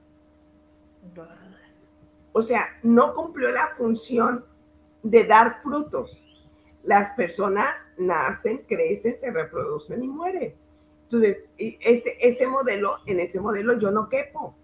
O 2.32 2.42
sea, 2.42 2.66
no 2.84 3.14
cumplió 3.14 3.52
la 3.52 3.68
función 3.76 4.46
de 5.04 5.26
dar 5.26 5.62
frutos. 5.62 6.22
Las 6.84 7.12
personas 7.12 7.78
nacen, 7.98 8.64
crecen, 8.68 9.20
se 9.20 9.32
reproducen 9.32 10.04
y 10.04 10.08
mueren. 10.08 10.56
Entonces, 11.04 11.44
ese, 11.58 12.18
ese 12.22 12.48
modelo, 12.48 12.98
en 13.06 13.20
ese 13.20 13.40
modelo 13.40 13.78
yo 13.80 13.92
no 13.92 14.10
quepo, 14.10 14.56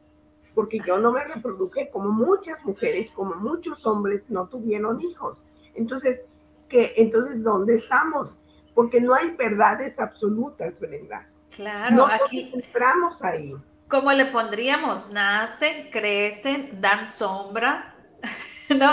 porque 0.53 0.79
yo 0.85 0.99
no 0.99 1.11
me 1.11 1.23
reproduje 1.23 1.89
como 1.89 2.09
muchas 2.09 2.63
mujeres, 2.63 3.11
como 3.11 3.35
muchos 3.35 3.85
hombres 3.85 4.23
no 4.29 4.47
tuvieron 4.47 5.01
hijos. 5.01 5.43
Entonces, 5.73 6.21
¿qué? 6.69 6.93
Entonces, 6.97 7.43
¿dónde 7.43 7.75
estamos? 7.75 8.37
Porque 8.75 9.01
no 9.01 9.15
hay 9.15 9.31
verdades 9.31 9.99
absolutas, 9.99 10.79
Brenda. 10.79 11.27
Claro, 11.55 11.95
no 11.95 12.05
aquí 12.05 12.51
entramos 12.53 13.23
ahí. 13.23 13.55
¿Cómo 13.87 14.11
le 14.11 14.25
pondríamos? 14.25 15.11
Nacen, 15.11 15.89
crecen, 15.91 16.81
dan 16.81 17.09
sombra, 17.09 17.95
¿no? 18.69 18.91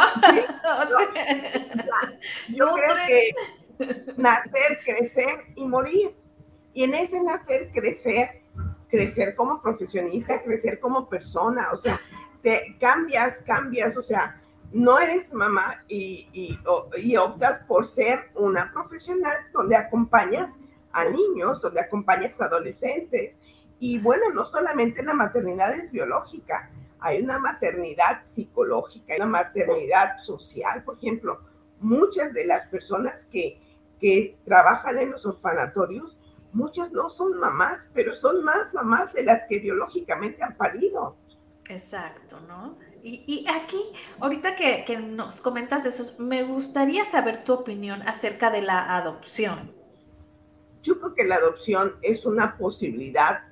yo 2.49 2.73
creo 2.73 2.97
que 3.07 3.35
nacer, 4.17 4.79
crecer 4.85 5.45
y 5.57 5.67
morir. 5.67 6.15
Y 6.75 6.85
en 6.85 6.95
ese 6.95 7.23
nacer, 7.23 7.71
crecer, 7.73 8.43
crecer 8.89 9.35
como 9.35 9.61
profesionista, 9.61 10.43
crecer 10.43 10.79
como 10.79 11.09
persona, 11.09 11.69
o 11.73 11.77
sea, 11.77 12.01
te 12.43 12.77
cambias, 12.79 13.39
cambias, 13.47 13.97
o 13.97 14.03
sea, 14.03 14.42
no 14.73 14.99
eres 14.99 15.33
mamá 15.33 15.85
y, 15.89 16.29
y, 16.33 17.17
optas 17.17 17.61
por 17.61 17.87
ser 17.87 18.31
una 18.35 18.73
profesional 18.73 19.37
donde 19.53 19.77
acompañas 19.77 20.53
a 20.93 21.05
niños, 21.05 21.61
donde 21.61 21.81
acompañas 21.81 22.41
a 22.41 22.47
adolescentes. 22.47 23.41
Y 23.79 23.99
bueno, 23.99 24.31
no 24.33 24.45
solamente 24.45 25.03
la 25.03 25.15
maternidad 25.15 25.75
es 25.75 25.91
biológica, 25.91 26.71
hay 27.01 27.21
una 27.21 27.39
maternidad 27.39 28.23
psicológica, 28.29 29.13
hay 29.13 29.21
una 29.21 29.31
maternidad 29.31 30.19
social. 30.19 30.83
Por 30.85 30.97
ejemplo, 30.97 31.41
muchas 31.81 32.33
de 32.33 32.47
las 32.47 32.67
personas 32.67 33.27
que, 33.31 33.61
que 34.01 34.39
trabajan 34.45 34.99
en 34.99 35.11
los 35.11 35.27
orfanatorios, 35.27 36.17
muchas 36.53 36.93
no 36.93 37.11
son 37.11 37.39
mamás, 37.39 37.87
pero 37.93 38.15
son 38.15 38.45
más 38.45 38.73
mamás 38.73 39.13
de 39.13 39.25
las 39.25 39.47
que 39.49 39.59
biológicamente 39.59 40.43
han 40.43 40.57
parido. 40.57 41.17
Exacto, 41.69 42.39
¿no? 42.47 42.77
Y, 43.05 43.47
aquí, 43.53 43.83
ahorita 44.21 44.55
que, 44.55 44.97
nos 44.97 45.41
comentas 45.41 45.85
eso, 45.87 46.23
me 46.23 46.45
gustaría 46.45 47.05
saber 47.05 47.43
tu 47.43 47.53
opinión 47.53 48.01
acerca 48.03 48.49
de 48.51 48.63
la 48.63 48.97
adopción. 48.97 49.73
Yo 50.83 51.01
creo 51.01 51.15
que 51.15 51.25
la 51.25 51.37
adopción 51.37 51.97
es 52.03 52.25
una 52.25 52.57
posibilidad 52.57 53.43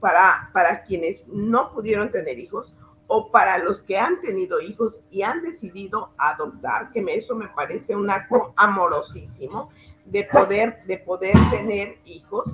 para, 0.00 0.50
para 0.52 0.82
quienes 0.82 1.26
no 1.28 1.72
pudieron 1.72 2.10
tener 2.10 2.38
hijos 2.38 2.76
o 3.06 3.30
para 3.30 3.56
los 3.58 3.82
que 3.82 3.96
han 3.96 4.20
tenido 4.20 4.60
hijos 4.60 5.00
y 5.10 5.22
han 5.22 5.42
decidido 5.42 6.12
adoptar, 6.18 6.90
que 6.92 7.04
eso 7.08 7.34
me 7.34 7.48
parece 7.48 7.96
un 7.96 8.10
acto 8.10 8.52
amorosísimo 8.56 9.70
de 10.04 10.24
poder, 10.24 10.84
de 10.86 10.98
poder 10.98 11.34
tener 11.50 11.98
hijos. 12.04 12.44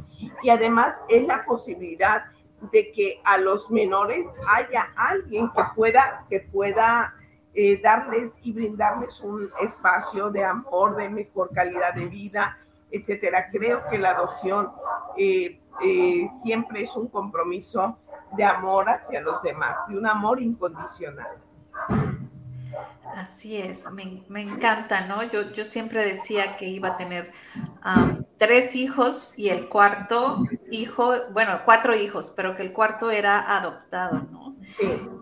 Y 0.42 0.50
además 0.50 0.94
es 1.08 1.26
la 1.26 1.44
posibilidad 1.44 2.24
de 2.72 2.92
que 2.92 3.20
a 3.24 3.38
los 3.38 3.70
menores 3.70 4.28
haya 4.48 4.92
alguien 4.96 5.50
que 5.50 5.62
pueda, 5.74 6.26
que 6.28 6.40
pueda 6.40 7.14
eh, 7.54 7.80
darles 7.82 8.36
y 8.42 8.52
brindarles 8.52 9.20
un 9.20 9.50
espacio 9.60 10.30
de 10.30 10.44
amor, 10.44 10.96
de 10.96 11.08
mejor 11.08 11.50
calidad 11.52 11.94
de 11.94 12.06
vida, 12.06 12.58
etcétera. 12.90 13.48
Creo 13.50 13.86
que 13.88 13.98
la 13.98 14.10
adopción 14.10 14.70
eh, 15.16 15.60
eh, 15.82 16.26
siempre 16.42 16.82
es 16.82 16.94
un 16.96 17.08
compromiso 17.08 17.98
de 18.36 18.44
amor 18.44 18.88
hacia 18.88 19.20
los 19.20 19.42
demás, 19.42 19.78
de 19.88 19.98
un 19.98 20.06
amor 20.06 20.40
incondicional. 20.40 21.38
Así 23.16 23.56
es, 23.56 23.86
me, 23.90 24.40
encanta, 24.40 25.06
¿no? 25.06 25.22
Yo, 25.24 25.52
yo 25.52 25.64
siempre 25.64 26.04
decía 26.04 26.56
que 26.56 26.66
iba 26.66 26.90
a 26.90 26.96
tener 26.96 27.32
tres 28.38 28.76
hijos 28.76 29.38
y 29.38 29.48
el 29.48 29.68
cuarto 29.68 30.44
hijo, 30.70 31.14
bueno, 31.32 31.60
cuatro 31.64 31.94
hijos, 31.94 32.32
pero 32.36 32.56
que 32.56 32.62
el 32.62 32.72
cuarto 32.72 33.10
era 33.10 33.56
adoptado, 33.56 34.20
¿no? 34.30 34.56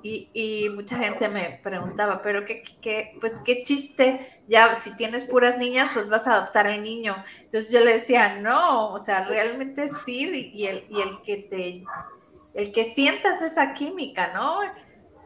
Sí. 0.03 0.29
Y, 0.35 0.69
mucha 0.69 0.99
gente 0.99 1.29
me 1.29 1.61
preguntaba, 1.63 2.21
pero 2.21 2.45
qué, 2.45 2.63
qué, 2.81 3.17
pues 3.21 3.41
qué 3.45 3.63
chiste, 3.63 4.43
ya 4.47 4.75
si 4.75 4.95
tienes 4.97 5.25
puras 5.25 5.57
niñas, 5.57 5.91
pues 5.95 6.09
vas 6.09 6.29
a 6.29 6.35
adoptar 6.35 6.67
al 6.67 6.83
niño. 6.83 7.17
Entonces 7.41 7.73
yo 7.73 7.81
le 7.81 7.95
decía, 7.95 8.37
no, 8.39 8.93
o 8.93 8.99
sea, 8.99 9.25
realmente 9.25 9.89
sí, 9.89 10.53
y 10.55 10.67
el, 10.67 10.85
y 10.91 11.01
el 11.01 11.23
que 11.23 11.37
te, 11.39 11.85
el 12.55 12.73
que 12.73 12.85
sientas 12.85 13.41
esa 13.41 13.73
química, 13.73 14.33
¿no? 14.35 14.61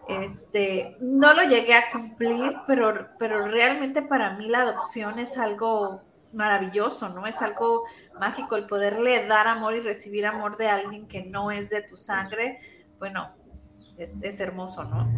Este, 0.09 0.97
no 1.01 1.33
lo 1.33 1.45
llegué 1.45 1.75
a 1.75 1.93
cumplir, 1.93 2.57
pero, 2.67 3.09
pero 3.19 3.47
realmente 3.47 4.03
para 4.03 4.37
mí 4.37 4.49
la 4.49 4.63
adopción 4.63 5.19
es 5.19 5.39
algo 5.39 6.03
maravilloso, 6.33 7.09
¿no? 7.11 7.27
Es 7.27 7.43
algo 7.43 7.85
mágico 8.19 8.57
el 8.57 8.67
poderle 8.67 9.27
dar 9.27 9.47
amor 9.47 9.75
y 9.75 9.81
recibir 9.81 10.27
amor 10.27 10.57
de 10.57 10.69
alguien 10.69 11.07
que 11.07 11.25
no 11.25 11.51
es 11.51 11.71
de 11.71 11.83
tu 11.83 11.97
sangre. 11.97 12.59
Bueno, 12.99 13.29
es, 13.97 14.41
hermoso, 14.41 14.85
¿no? 14.85 15.09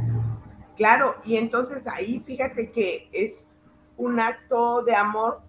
Claro, 0.76 1.16
y 1.24 1.36
entonces 1.36 1.86
ahí 1.86 2.20
fíjate 2.20 2.70
que 2.70 3.08
es 3.12 3.46
un 3.96 4.20
acto 4.20 4.82
de 4.82 4.94
amor. 4.94 5.40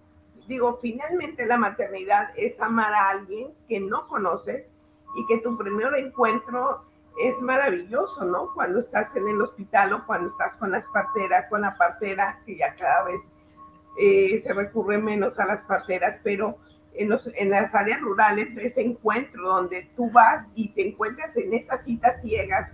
Digo, 0.46 0.78
finalmente 0.80 1.44
la 1.44 1.58
maternidad 1.58 2.30
es 2.36 2.60
amar 2.60 2.94
a 2.94 3.10
alguien 3.10 3.52
que 3.68 3.80
no 3.80 4.06
conoces 4.06 4.70
y 5.16 5.26
que 5.26 5.38
tu 5.38 5.58
primer 5.58 5.94
encuentro 5.94 6.84
es 7.18 7.40
maravilloso, 7.40 8.24
¿no? 8.24 8.52
Cuando 8.54 8.80
estás 8.80 9.14
en 9.16 9.28
el 9.28 9.40
hospital 9.40 9.92
o 9.94 10.06
cuando 10.06 10.28
estás 10.28 10.56
con 10.56 10.70
las 10.70 10.88
parteras, 10.88 11.46
con 11.48 11.62
la 11.62 11.76
partera, 11.76 12.40
que 12.44 12.56
ya 12.56 12.74
cada 12.74 13.04
vez 13.04 13.20
eh, 13.98 14.38
se 14.42 14.52
recurre 14.52 14.98
menos 14.98 15.38
a 15.38 15.46
las 15.46 15.64
parteras, 15.64 16.20
pero 16.22 16.58
en, 16.92 17.08
los, 17.08 17.26
en 17.34 17.50
las 17.50 17.74
áreas 17.74 18.00
rurales, 18.00 18.56
ese 18.58 18.82
encuentro 18.82 19.48
donde 19.48 19.90
tú 19.94 20.10
vas 20.10 20.46
y 20.54 20.70
te 20.70 20.88
encuentras 20.88 21.36
en 21.36 21.52
esas 21.54 21.84
citas 21.84 22.20
ciegas 22.20 22.70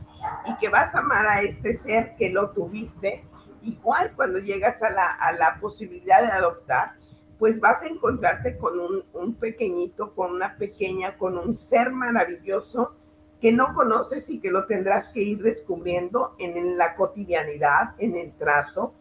y 0.46 0.56
que 0.58 0.68
vas 0.68 0.94
a 0.94 0.98
amar 0.98 1.26
a 1.26 1.42
este 1.42 1.74
ser 1.74 2.14
que 2.16 2.30
lo 2.30 2.50
tuviste, 2.50 3.24
igual 3.62 4.12
cuando 4.16 4.38
llegas 4.38 4.82
a 4.82 4.90
la, 4.90 5.06
a 5.06 5.32
la 5.32 5.58
posibilidad 5.60 6.22
de 6.22 6.32
adoptar, 6.32 6.94
pues 7.38 7.58
vas 7.58 7.82
a 7.82 7.86
encontrarte 7.86 8.56
con 8.56 8.78
un, 8.78 9.04
un 9.12 9.34
pequeñito, 9.34 10.14
con 10.14 10.32
una 10.32 10.56
pequeña, 10.56 11.16
con 11.16 11.36
un 11.38 11.56
ser 11.56 11.90
maravilloso 11.90 12.96
que 13.42 13.50
no 13.50 13.74
conoces 13.74 14.30
y 14.30 14.38
que 14.38 14.52
lo 14.52 14.66
tendrás 14.66 15.08
que 15.08 15.20
ir 15.20 15.42
descubriendo 15.42 16.36
en 16.38 16.78
la 16.78 16.94
cotidianidad, 16.94 17.94
en 17.98 18.16
el 18.16 18.32
trato 18.34 18.94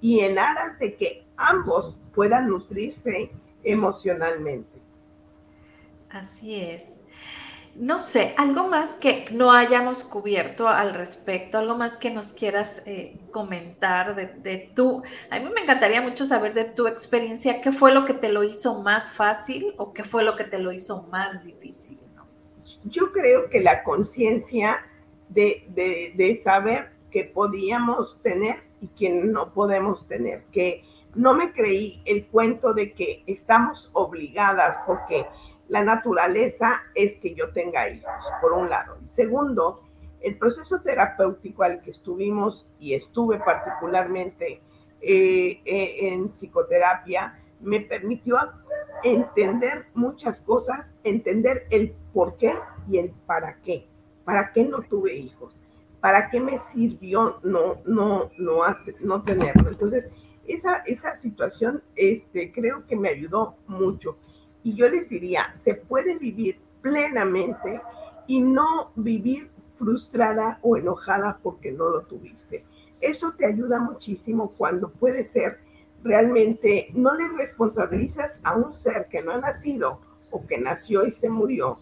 y 0.00 0.20
en 0.20 0.38
aras 0.38 0.78
de 0.78 0.94
que 0.94 1.26
ambos 1.36 1.98
puedan 2.14 2.46
nutrirse 2.46 3.32
emocionalmente. 3.64 4.80
Así 6.10 6.60
es. 6.60 7.02
No 7.74 7.98
sé, 7.98 8.34
algo 8.38 8.68
más 8.68 8.96
que 8.96 9.26
no 9.32 9.50
hayamos 9.50 10.04
cubierto 10.04 10.68
al 10.68 10.94
respecto, 10.94 11.58
algo 11.58 11.76
más 11.76 11.96
que 11.96 12.10
nos 12.10 12.32
quieras 12.32 12.84
eh, 12.86 13.18
comentar 13.32 14.14
de, 14.14 14.26
de 14.26 14.70
tú. 14.76 15.02
A 15.28 15.40
mí 15.40 15.50
me 15.52 15.62
encantaría 15.62 16.00
mucho 16.00 16.24
saber 16.24 16.54
de 16.54 16.66
tu 16.66 16.86
experiencia, 16.86 17.60
qué 17.60 17.72
fue 17.72 17.92
lo 17.92 18.04
que 18.04 18.14
te 18.14 18.32
lo 18.32 18.44
hizo 18.44 18.80
más 18.80 19.10
fácil 19.10 19.74
o 19.76 19.92
qué 19.92 20.04
fue 20.04 20.22
lo 20.22 20.36
que 20.36 20.44
te 20.44 20.60
lo 20.60 20.70
hizo 20.70 21.08
más 21.08 21.44
difícil 21.44 21.98
yo 22.84 23.12
creo 23.12 23.48
que 23.50 23.60
la 23.60 23.82
conciencia 23.82 24.78
de, 25.28 26.40
saber 26.42 26.90
que 27.10 27.24
podíamos 27.24 28.20
tener 28.22 28.62
y 28.80 28.88
que 28.88 29.10
no 29.10 29.52
podemos 29.52 30.06
tener, 30.06 30.44
que 30.52 30.84
no 31.14 31.34
me 31.34 31.52
creí 31.52 32.02
el 32.04 32.26
cuento 32.26 32.74
de 32.74 32.92
que 32.92 33.24
estamos 33.26 33.90
obligadas 33.92 34.78
porque 34.86 35.26
la 35.68 35.82
naturaleza 35.82 36.82
es 36.94 37.16
que 37.16 37.34
yo 37.34 37.50
tenga 37.50 37.90
hijos, 37.90 38.24
por 38.40 38.52
un 38.52 38.70
lado. 38.70 38.98
Y 39.04 39.08
segundo, 39.08 39.82
el 40.20 40.38
proceso 40.38 40.80
terapéutico 40.80 41.62
al 41.62 41.80
que 41.82 41.90
estuvimos 41.90 42.68
y 42.78 42.94
estuve 42.94 43.38
particularmente 43.38 44.60
eh, 45.00 45.60
eh, 45.64 46.08
en 46.08 46.30
psicoterapia 46.30 47.38
me 47.60 47.80
permitió 47.80 48.38
entender 49.02 49.86
muchas 49.94 50.40
cosas, 50.40 50.92
entender 51.04 51.66
el 51.70 51.94
por 52.12 52.36
qué 52.36 52.54
y 52.88 52.98
el 52.98 53.10
para 53.26 53.60
qué. 53.60 53.86
¿Para 54.24 54.52
qué 54.52 54.64
no 54.64 54.80
tuve 54.82 55.14
hijos? 55.14 55.58
¿para 56.00 56.30
qué 56.30 56.40
me 56.40 56.58
sirvió 56.58 57.38
no, 57.42 57.78
no, 57.84 58.30
no, 58.38 58.64
hace, 58.64 58.94
no 59.00 59.22
tenerlo? 59.22 59.68
Entonces, 59.68 60.08
esa, 60.46 60.76
esa 60.86 61.16
situación 61.16 61.82
este, 61.96 62.52
creo 62.52 62.86
que 62.86 62.96
me 62.96 63.08
ayudó 63.08 63.56
mucho. 63.66 64.16
Y 64.62 64.74
yo 64.74 64.88
les 64.88 65.08
diría, 65.08 65.54
se 65.54 65.74
puede 65.74 66.18
vivir 66.18 66.58
plenamente 66.80 67.80
y 68.26 68.40
no 68.40 68.92
vivir 68.94 69.50
frustrada 69.76 70.58
o 70.62 70.76
enojada 70.76 71.38
porque 71.42 71.72
no 71.72 71.88
lo 71.88 72.02
tuviste. 72.02 72.64
Eso 73.00 73.32
te 73.36 73.46
ayuda 73.46 73.80
muchísimo 73.80 74.52
cuando 74.56 74.90
puede 74.90 75.24
ser 75.24 75.60
realmente, 76.02 76.88
no 76.94 77.14
le 77.14 77.28
responsabilizas 77.36 78.38
a 78.42 78.56
un 78.56 78.72
ser 78.72 79.08
que 79.08 79.22
no 79.22 79.32
ha 79.32 79.38
nacido 79.38 80.00
o 80.30 80.46
que 80.46 80.58
nació 80.58 81.06
y 81.06 81.10
se 81.10 81.28
murió, 81.28 81.78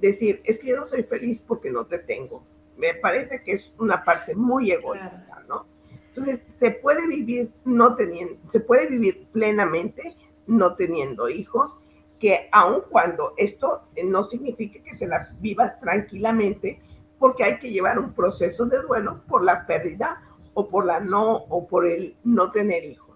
decir, 0.00 0.40
es 0.44 0.58
que 0.58 0.68
yo 0.68 0.76
no 0.76 0.86
soy 0.86 1.02
feliz 1.02 1.40
porque 1.40 1.70
no 1.70 1.86
te 1.86 1.98
tengo. 1.98 2.44
Me 2.76 2.94
parece 2.94 3.42
que 3.42 3.52
es 3.52 3.74
una 3.78 4.04
parte 4.04 4.34
muy 4.34 4.70
egoísta, 4.70 5.44
¿no? 5.48 5.66
Entonces, 6.08 6.44
se 6.48 6.70
puede 6.70 7.06
vivir 7.06 7.52
no 7.64 7.94
teniendo, 7.94 8.36
se 8.48 8.60
puede 8.60 8.88
vivir 8.88 9.26
plenamente 9.32 10.16
no 10.46 10.74
teniendo 10.74 11.28
hijos, 11.28 11.80
que 12.18 12.48
aun 12.50 12.82
cuando 12.90 13.34
esto 13.36 13.82
no 14.04 14.24
significa 14.24 14.82
que 14.82 14.96
te 14.96 15.06
la 15.06 15.28
vivas 15.40 15.78
tranquilamente, 15.80 16.78
porque 17.18 17.44
hay 17.44 17.58
que 17.58 17.70
llevar 17.70 17.98
un 17.98 18.12
proceso 18.12 18.66
de 18.66 18.82
duelo 18.82 19.22
por 19.28 19.44
la 19.44 19.66
pérdida 19.66 20.22
o 20.54 20.68
por 20.68 20.86
la 20.86 21.00
no 21.00 21.36
o 21.36 21.66
por 21.68 21.86
el 21.86 22.16
no 22.24 22.50
tener 22.50 22.84
hijos. 22.84 23.07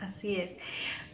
Así 0.00 0.36
es. 0.36 0.56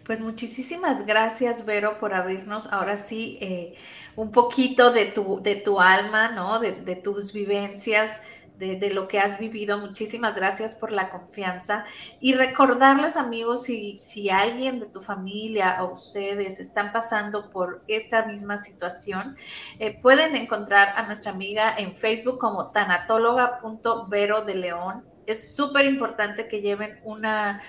Pues 0.05 0.21
muchísimas 0.21 1.07
gracias, 1.07 1.65
Vero, 1.65 1.99
por 1.99 2.13
abrirnos 2.13 2.71
ahora 2.71 2.97
sí 2.97 3.39
eh, 3.41 3.75
un 4.17 4.33
poquito 4.33 4.91
de 4.93 5.07
tu, 5.07 5.41
de 5.43 5.57
tu 5.57 5.81
alma, 5.81 6.29
¿no? 6.29 6.59
De, 6.61 6.97
tus 6.97 7.33
vivencias, 7.33 8.21
de, 8.59 8.91
lo 8.91 9.09
que 9.09 9.19
has 9.19 9.39
vivido. 9.39 9.79
Muchísimas 9.79 10.37
gracias 10.37 10.75
por 10.75 10.93
la 10.93 11.09
confianza. 11.09 11.87
Y 12.21 12.35
recordarles, 12.35 13.17
amigos, 13.17 13.63
si, 13.63 13.97
si 13.97 14.29
alguien 14.29 14.79
de 14.79 14.87
tu 14.87 15.01
familia 15.01 15.83
o 15.83 15.95
ustedes 15.95 16.61
están 16.61 16.93
pasando 16.93 17.51
por 17.51 17.83
esta 17.89 18.27
misma 18.27 18.59
situación, 18.59 19.39
eh, 19.79 19.99
pueden 20.03 20.37
encontrar 20.37 20.91
a 20.97 21.07
nuestra 21.07 21.33
amiga 21.33 21.75
en 21.79 21.97
Facebook 21.97 22.39
como 22.39 22.73
tanatóloga.vero 22.73 24.43
de 24.43 24.55
León. 24.55 25.05
Es 25.27 25.57
súper 25.57 25.87
importante 25.87 26.47
que 26.47 26.61
lleven 26.61 27.01
una, 27.05 27.63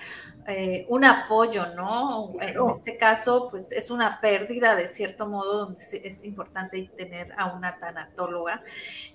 eh, 0.48 0.86
un 0.88 1.04
apoyo, 1.04 1.66
¿no? 1.74 2.34
En 2.40 2.70
este 2.70 2.96
caso, 2.96 3.48
pues 3.50 3.72
es 3.72 3.90
una 3.90 4.20
pérdida 4.20 4.76
de 4.76 4.86
cierto 4.86 5.26
modo 5.26 5.66
donde 5.66 5.80
es 5.80 6.24
importante 6.24 6.88
tener 6.96 7.32
a 7.36 7.52
una 7.52 7.78
tanatóloga. 7.78 8.62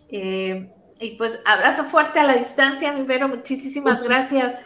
Eh, 0.10 0.70
y 1.00 1.18
pues 1.18 1.42
abrazo 1.46 1.86
fuerte 1.86 2.20
a 2.20 2.24
la 2.24 2.36
distancia, 2.36 2.92
mi 2.92 3.04
Vero, 3.04 3.30
muchísimas 3.30 4.04
gracias. 4.04 4.62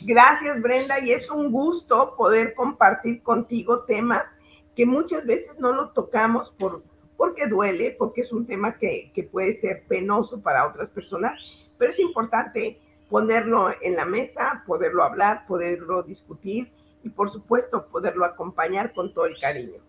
Gracias, 0.00 0.62
Brenda, 0.62 1.00
y 1.00 1.10
es 1.10 1.30
un 1.30 1.50
gusto 1.50 2.14
poder 2.16 2.54
compartir 2.54 3.22
contigo 3.22 3.84
temas 3.84 4.24
que 4.76 4.86
muchas 4.86 5.26
veces 5.26 5.58
no 5.58 5.72
lo 5.72 5.90
tocamos 5.90 6.50
por, 6.50 6.84
porque 7.16 7.46
duele, 7.46 7.96
porque 7.98 8.20
es 8.20 8.32
un 8.32 8.46
tema 8.46 8.78
que, 8.78 9.10
que 9.12 9.24
puede 9.24 9.54
ser 9.60 9.84
penoso 9.88 10.40
para 10.40 10.68
otras 10.68 10.88
personas, 10.90 11.40
pero 11.78 11.90
es 11.90 11.98
importante 11.98 12.80
ponerlo 13.08 13.70
en 13.80 13.96
la 13.96 14.04
mesa, 14.04 14.62
poderlo 14.66 15.02
hablar, 15.02 15.46
poderlo 15.46 16.02
discutir 16.02 16.72
y 17.02 17.08
por 17.08 17.30
supuesto 17.30 17.86
poderlo 17.86 18.24
acompañar 18.24 18.92
con 18.92 19.12
todo 19.14 19.26
el 19.26 19.38
cariño. 19.38 19.80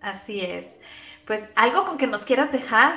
Así 0.00 0.40
es. 0.40 0.80
Pues 1.26 1.50
algo 1.56 1.84
con 1.84 1.98
que 1.98 2.06
nos 2.06 2.24
quieras 2.24 2.52
dejar. 2.52 2.94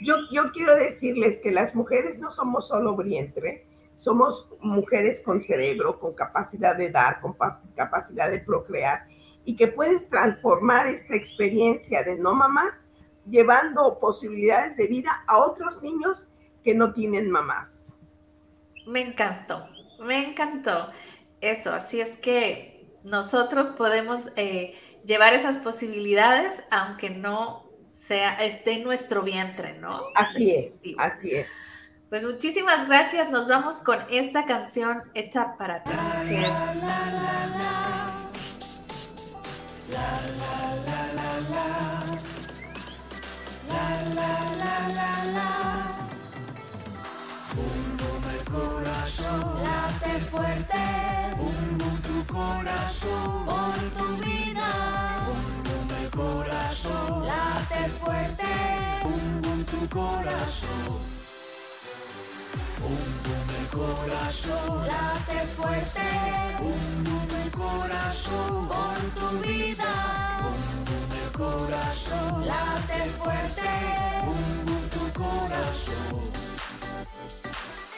Yo, 0.00 0.16
quiero 0.52 0.74
decirles 0.74 1.38
que 1.42 1.52
las 1.52 1.74
mujeres 1.74 2.18
no 2.18 2.30
somos 2.30 2.68
solo 2.68 2.96
vientre, 2.96 3.66
somos 3.96 4.48
mujeres 4.60 5.20
con 5.20 5.40
cerebro, 5.40 6.00
con 6.00 6.14
capacidad 6.14 6.74
de 6.74 6.90
dar, 6.90 7.20
con 7.20 7.36
capacidad 7.76 8.30
de 8.30 8.40
procrear 8.40 9.06
y 9.44 9.54
que 9.54 9.68
puedes 9.68 10.08
transformar 10.08 10.88
esta 10.88 11.14
experiencia 11.14 12.02
de 12.02 12.18
no 12.18 12.34
mamá 12.34 12.80
llevando 13.28 13.98
posibilidades 14.00 14.76
de 14.76 14.86
vida 14.88 15.22
a 15.28 15.38
otros 15.38 15.80
niños 15.82 16.28
que 16.64 16.74
no 16.74 16.92
tienen 16.92 17.30
mamás. 17.30 17.81
Me 18.86 19.00
encantó, 19.00 19.68
me 20.00 20.30
encantó 20.30 20.90
eso. 21.40 21.72
Así 21.72 22.00
es 22.00 22.16
que 22.16 22.86
nosotros 23.04 23.70
podemos 23.70 24.30
eh, 24.36 24.74
llevar 25.04 25.34
esas 25.34 25.58
posibilidades 25.58 26.64
aunque 26.70 27.10
no 27.10 27.70
sea, 27.90 28.42
esté 28.42 28.72
en 28.72 28.84
nuestro 28.84 29.22
vientre, 29.22 29.78
¿no? 29.78 30.02
Así 30.14 30.50
es, 30.50 30.80
así 30.98 31.34
es. 31.34 31.46
Pues 32.08 32.24
muchísimas 32.24 32.86
gracias. 32.88 33.30
Nos 33.30 33.48
vamos 33.48 33.76
con 33.76 33.98
esta 34.10 34.44
canción 34.44 35.02
hecha 35.14 35.56
para 35.56 35.82
ti. 35.82 35.90
corazón, 45.12 45.71
late 49.38 50.18
fuerte, 50.30 50.84
un 51.38 51.78
tu 52.02 52.26
corazón, 52.32 53.46
por 53.46 53.76
tu 53.96 54.08
vida, 54.24 54.70
un 55.28 56.10
corazón, 56.10 57.26
late 57.26 57.88
fuerte, 58.00 58.52
un 59.04 59.64
tu 59.64 59.88
corazón. 59.88 61.12
Un 62.84 63.78
corazón, 63.78 64.86
late 64.86 65.46
fuerte, 65.56 66.08
un 66.60 67.50
corazón, 67.50 68.68
por 68.68 68.98
tu 69.18 69.28
vida, 69.48 69.92
un 70.50 71.32
corazón, 71.32 72.46
late 72.46 73.00
fuerte, 73.18 73.70
un 74.26 74.88
tu 74.90 75.20
corazón 75.20 76.31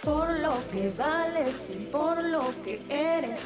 por 0.05 0.29
lo 0.41 0.53
que 0.71 0.93
vales 0.99 1.71
y 1.71 1.87
por 1.87 2.23
lo 2.23 2.43
que 2.63 2.81
eres, 2.89 3.39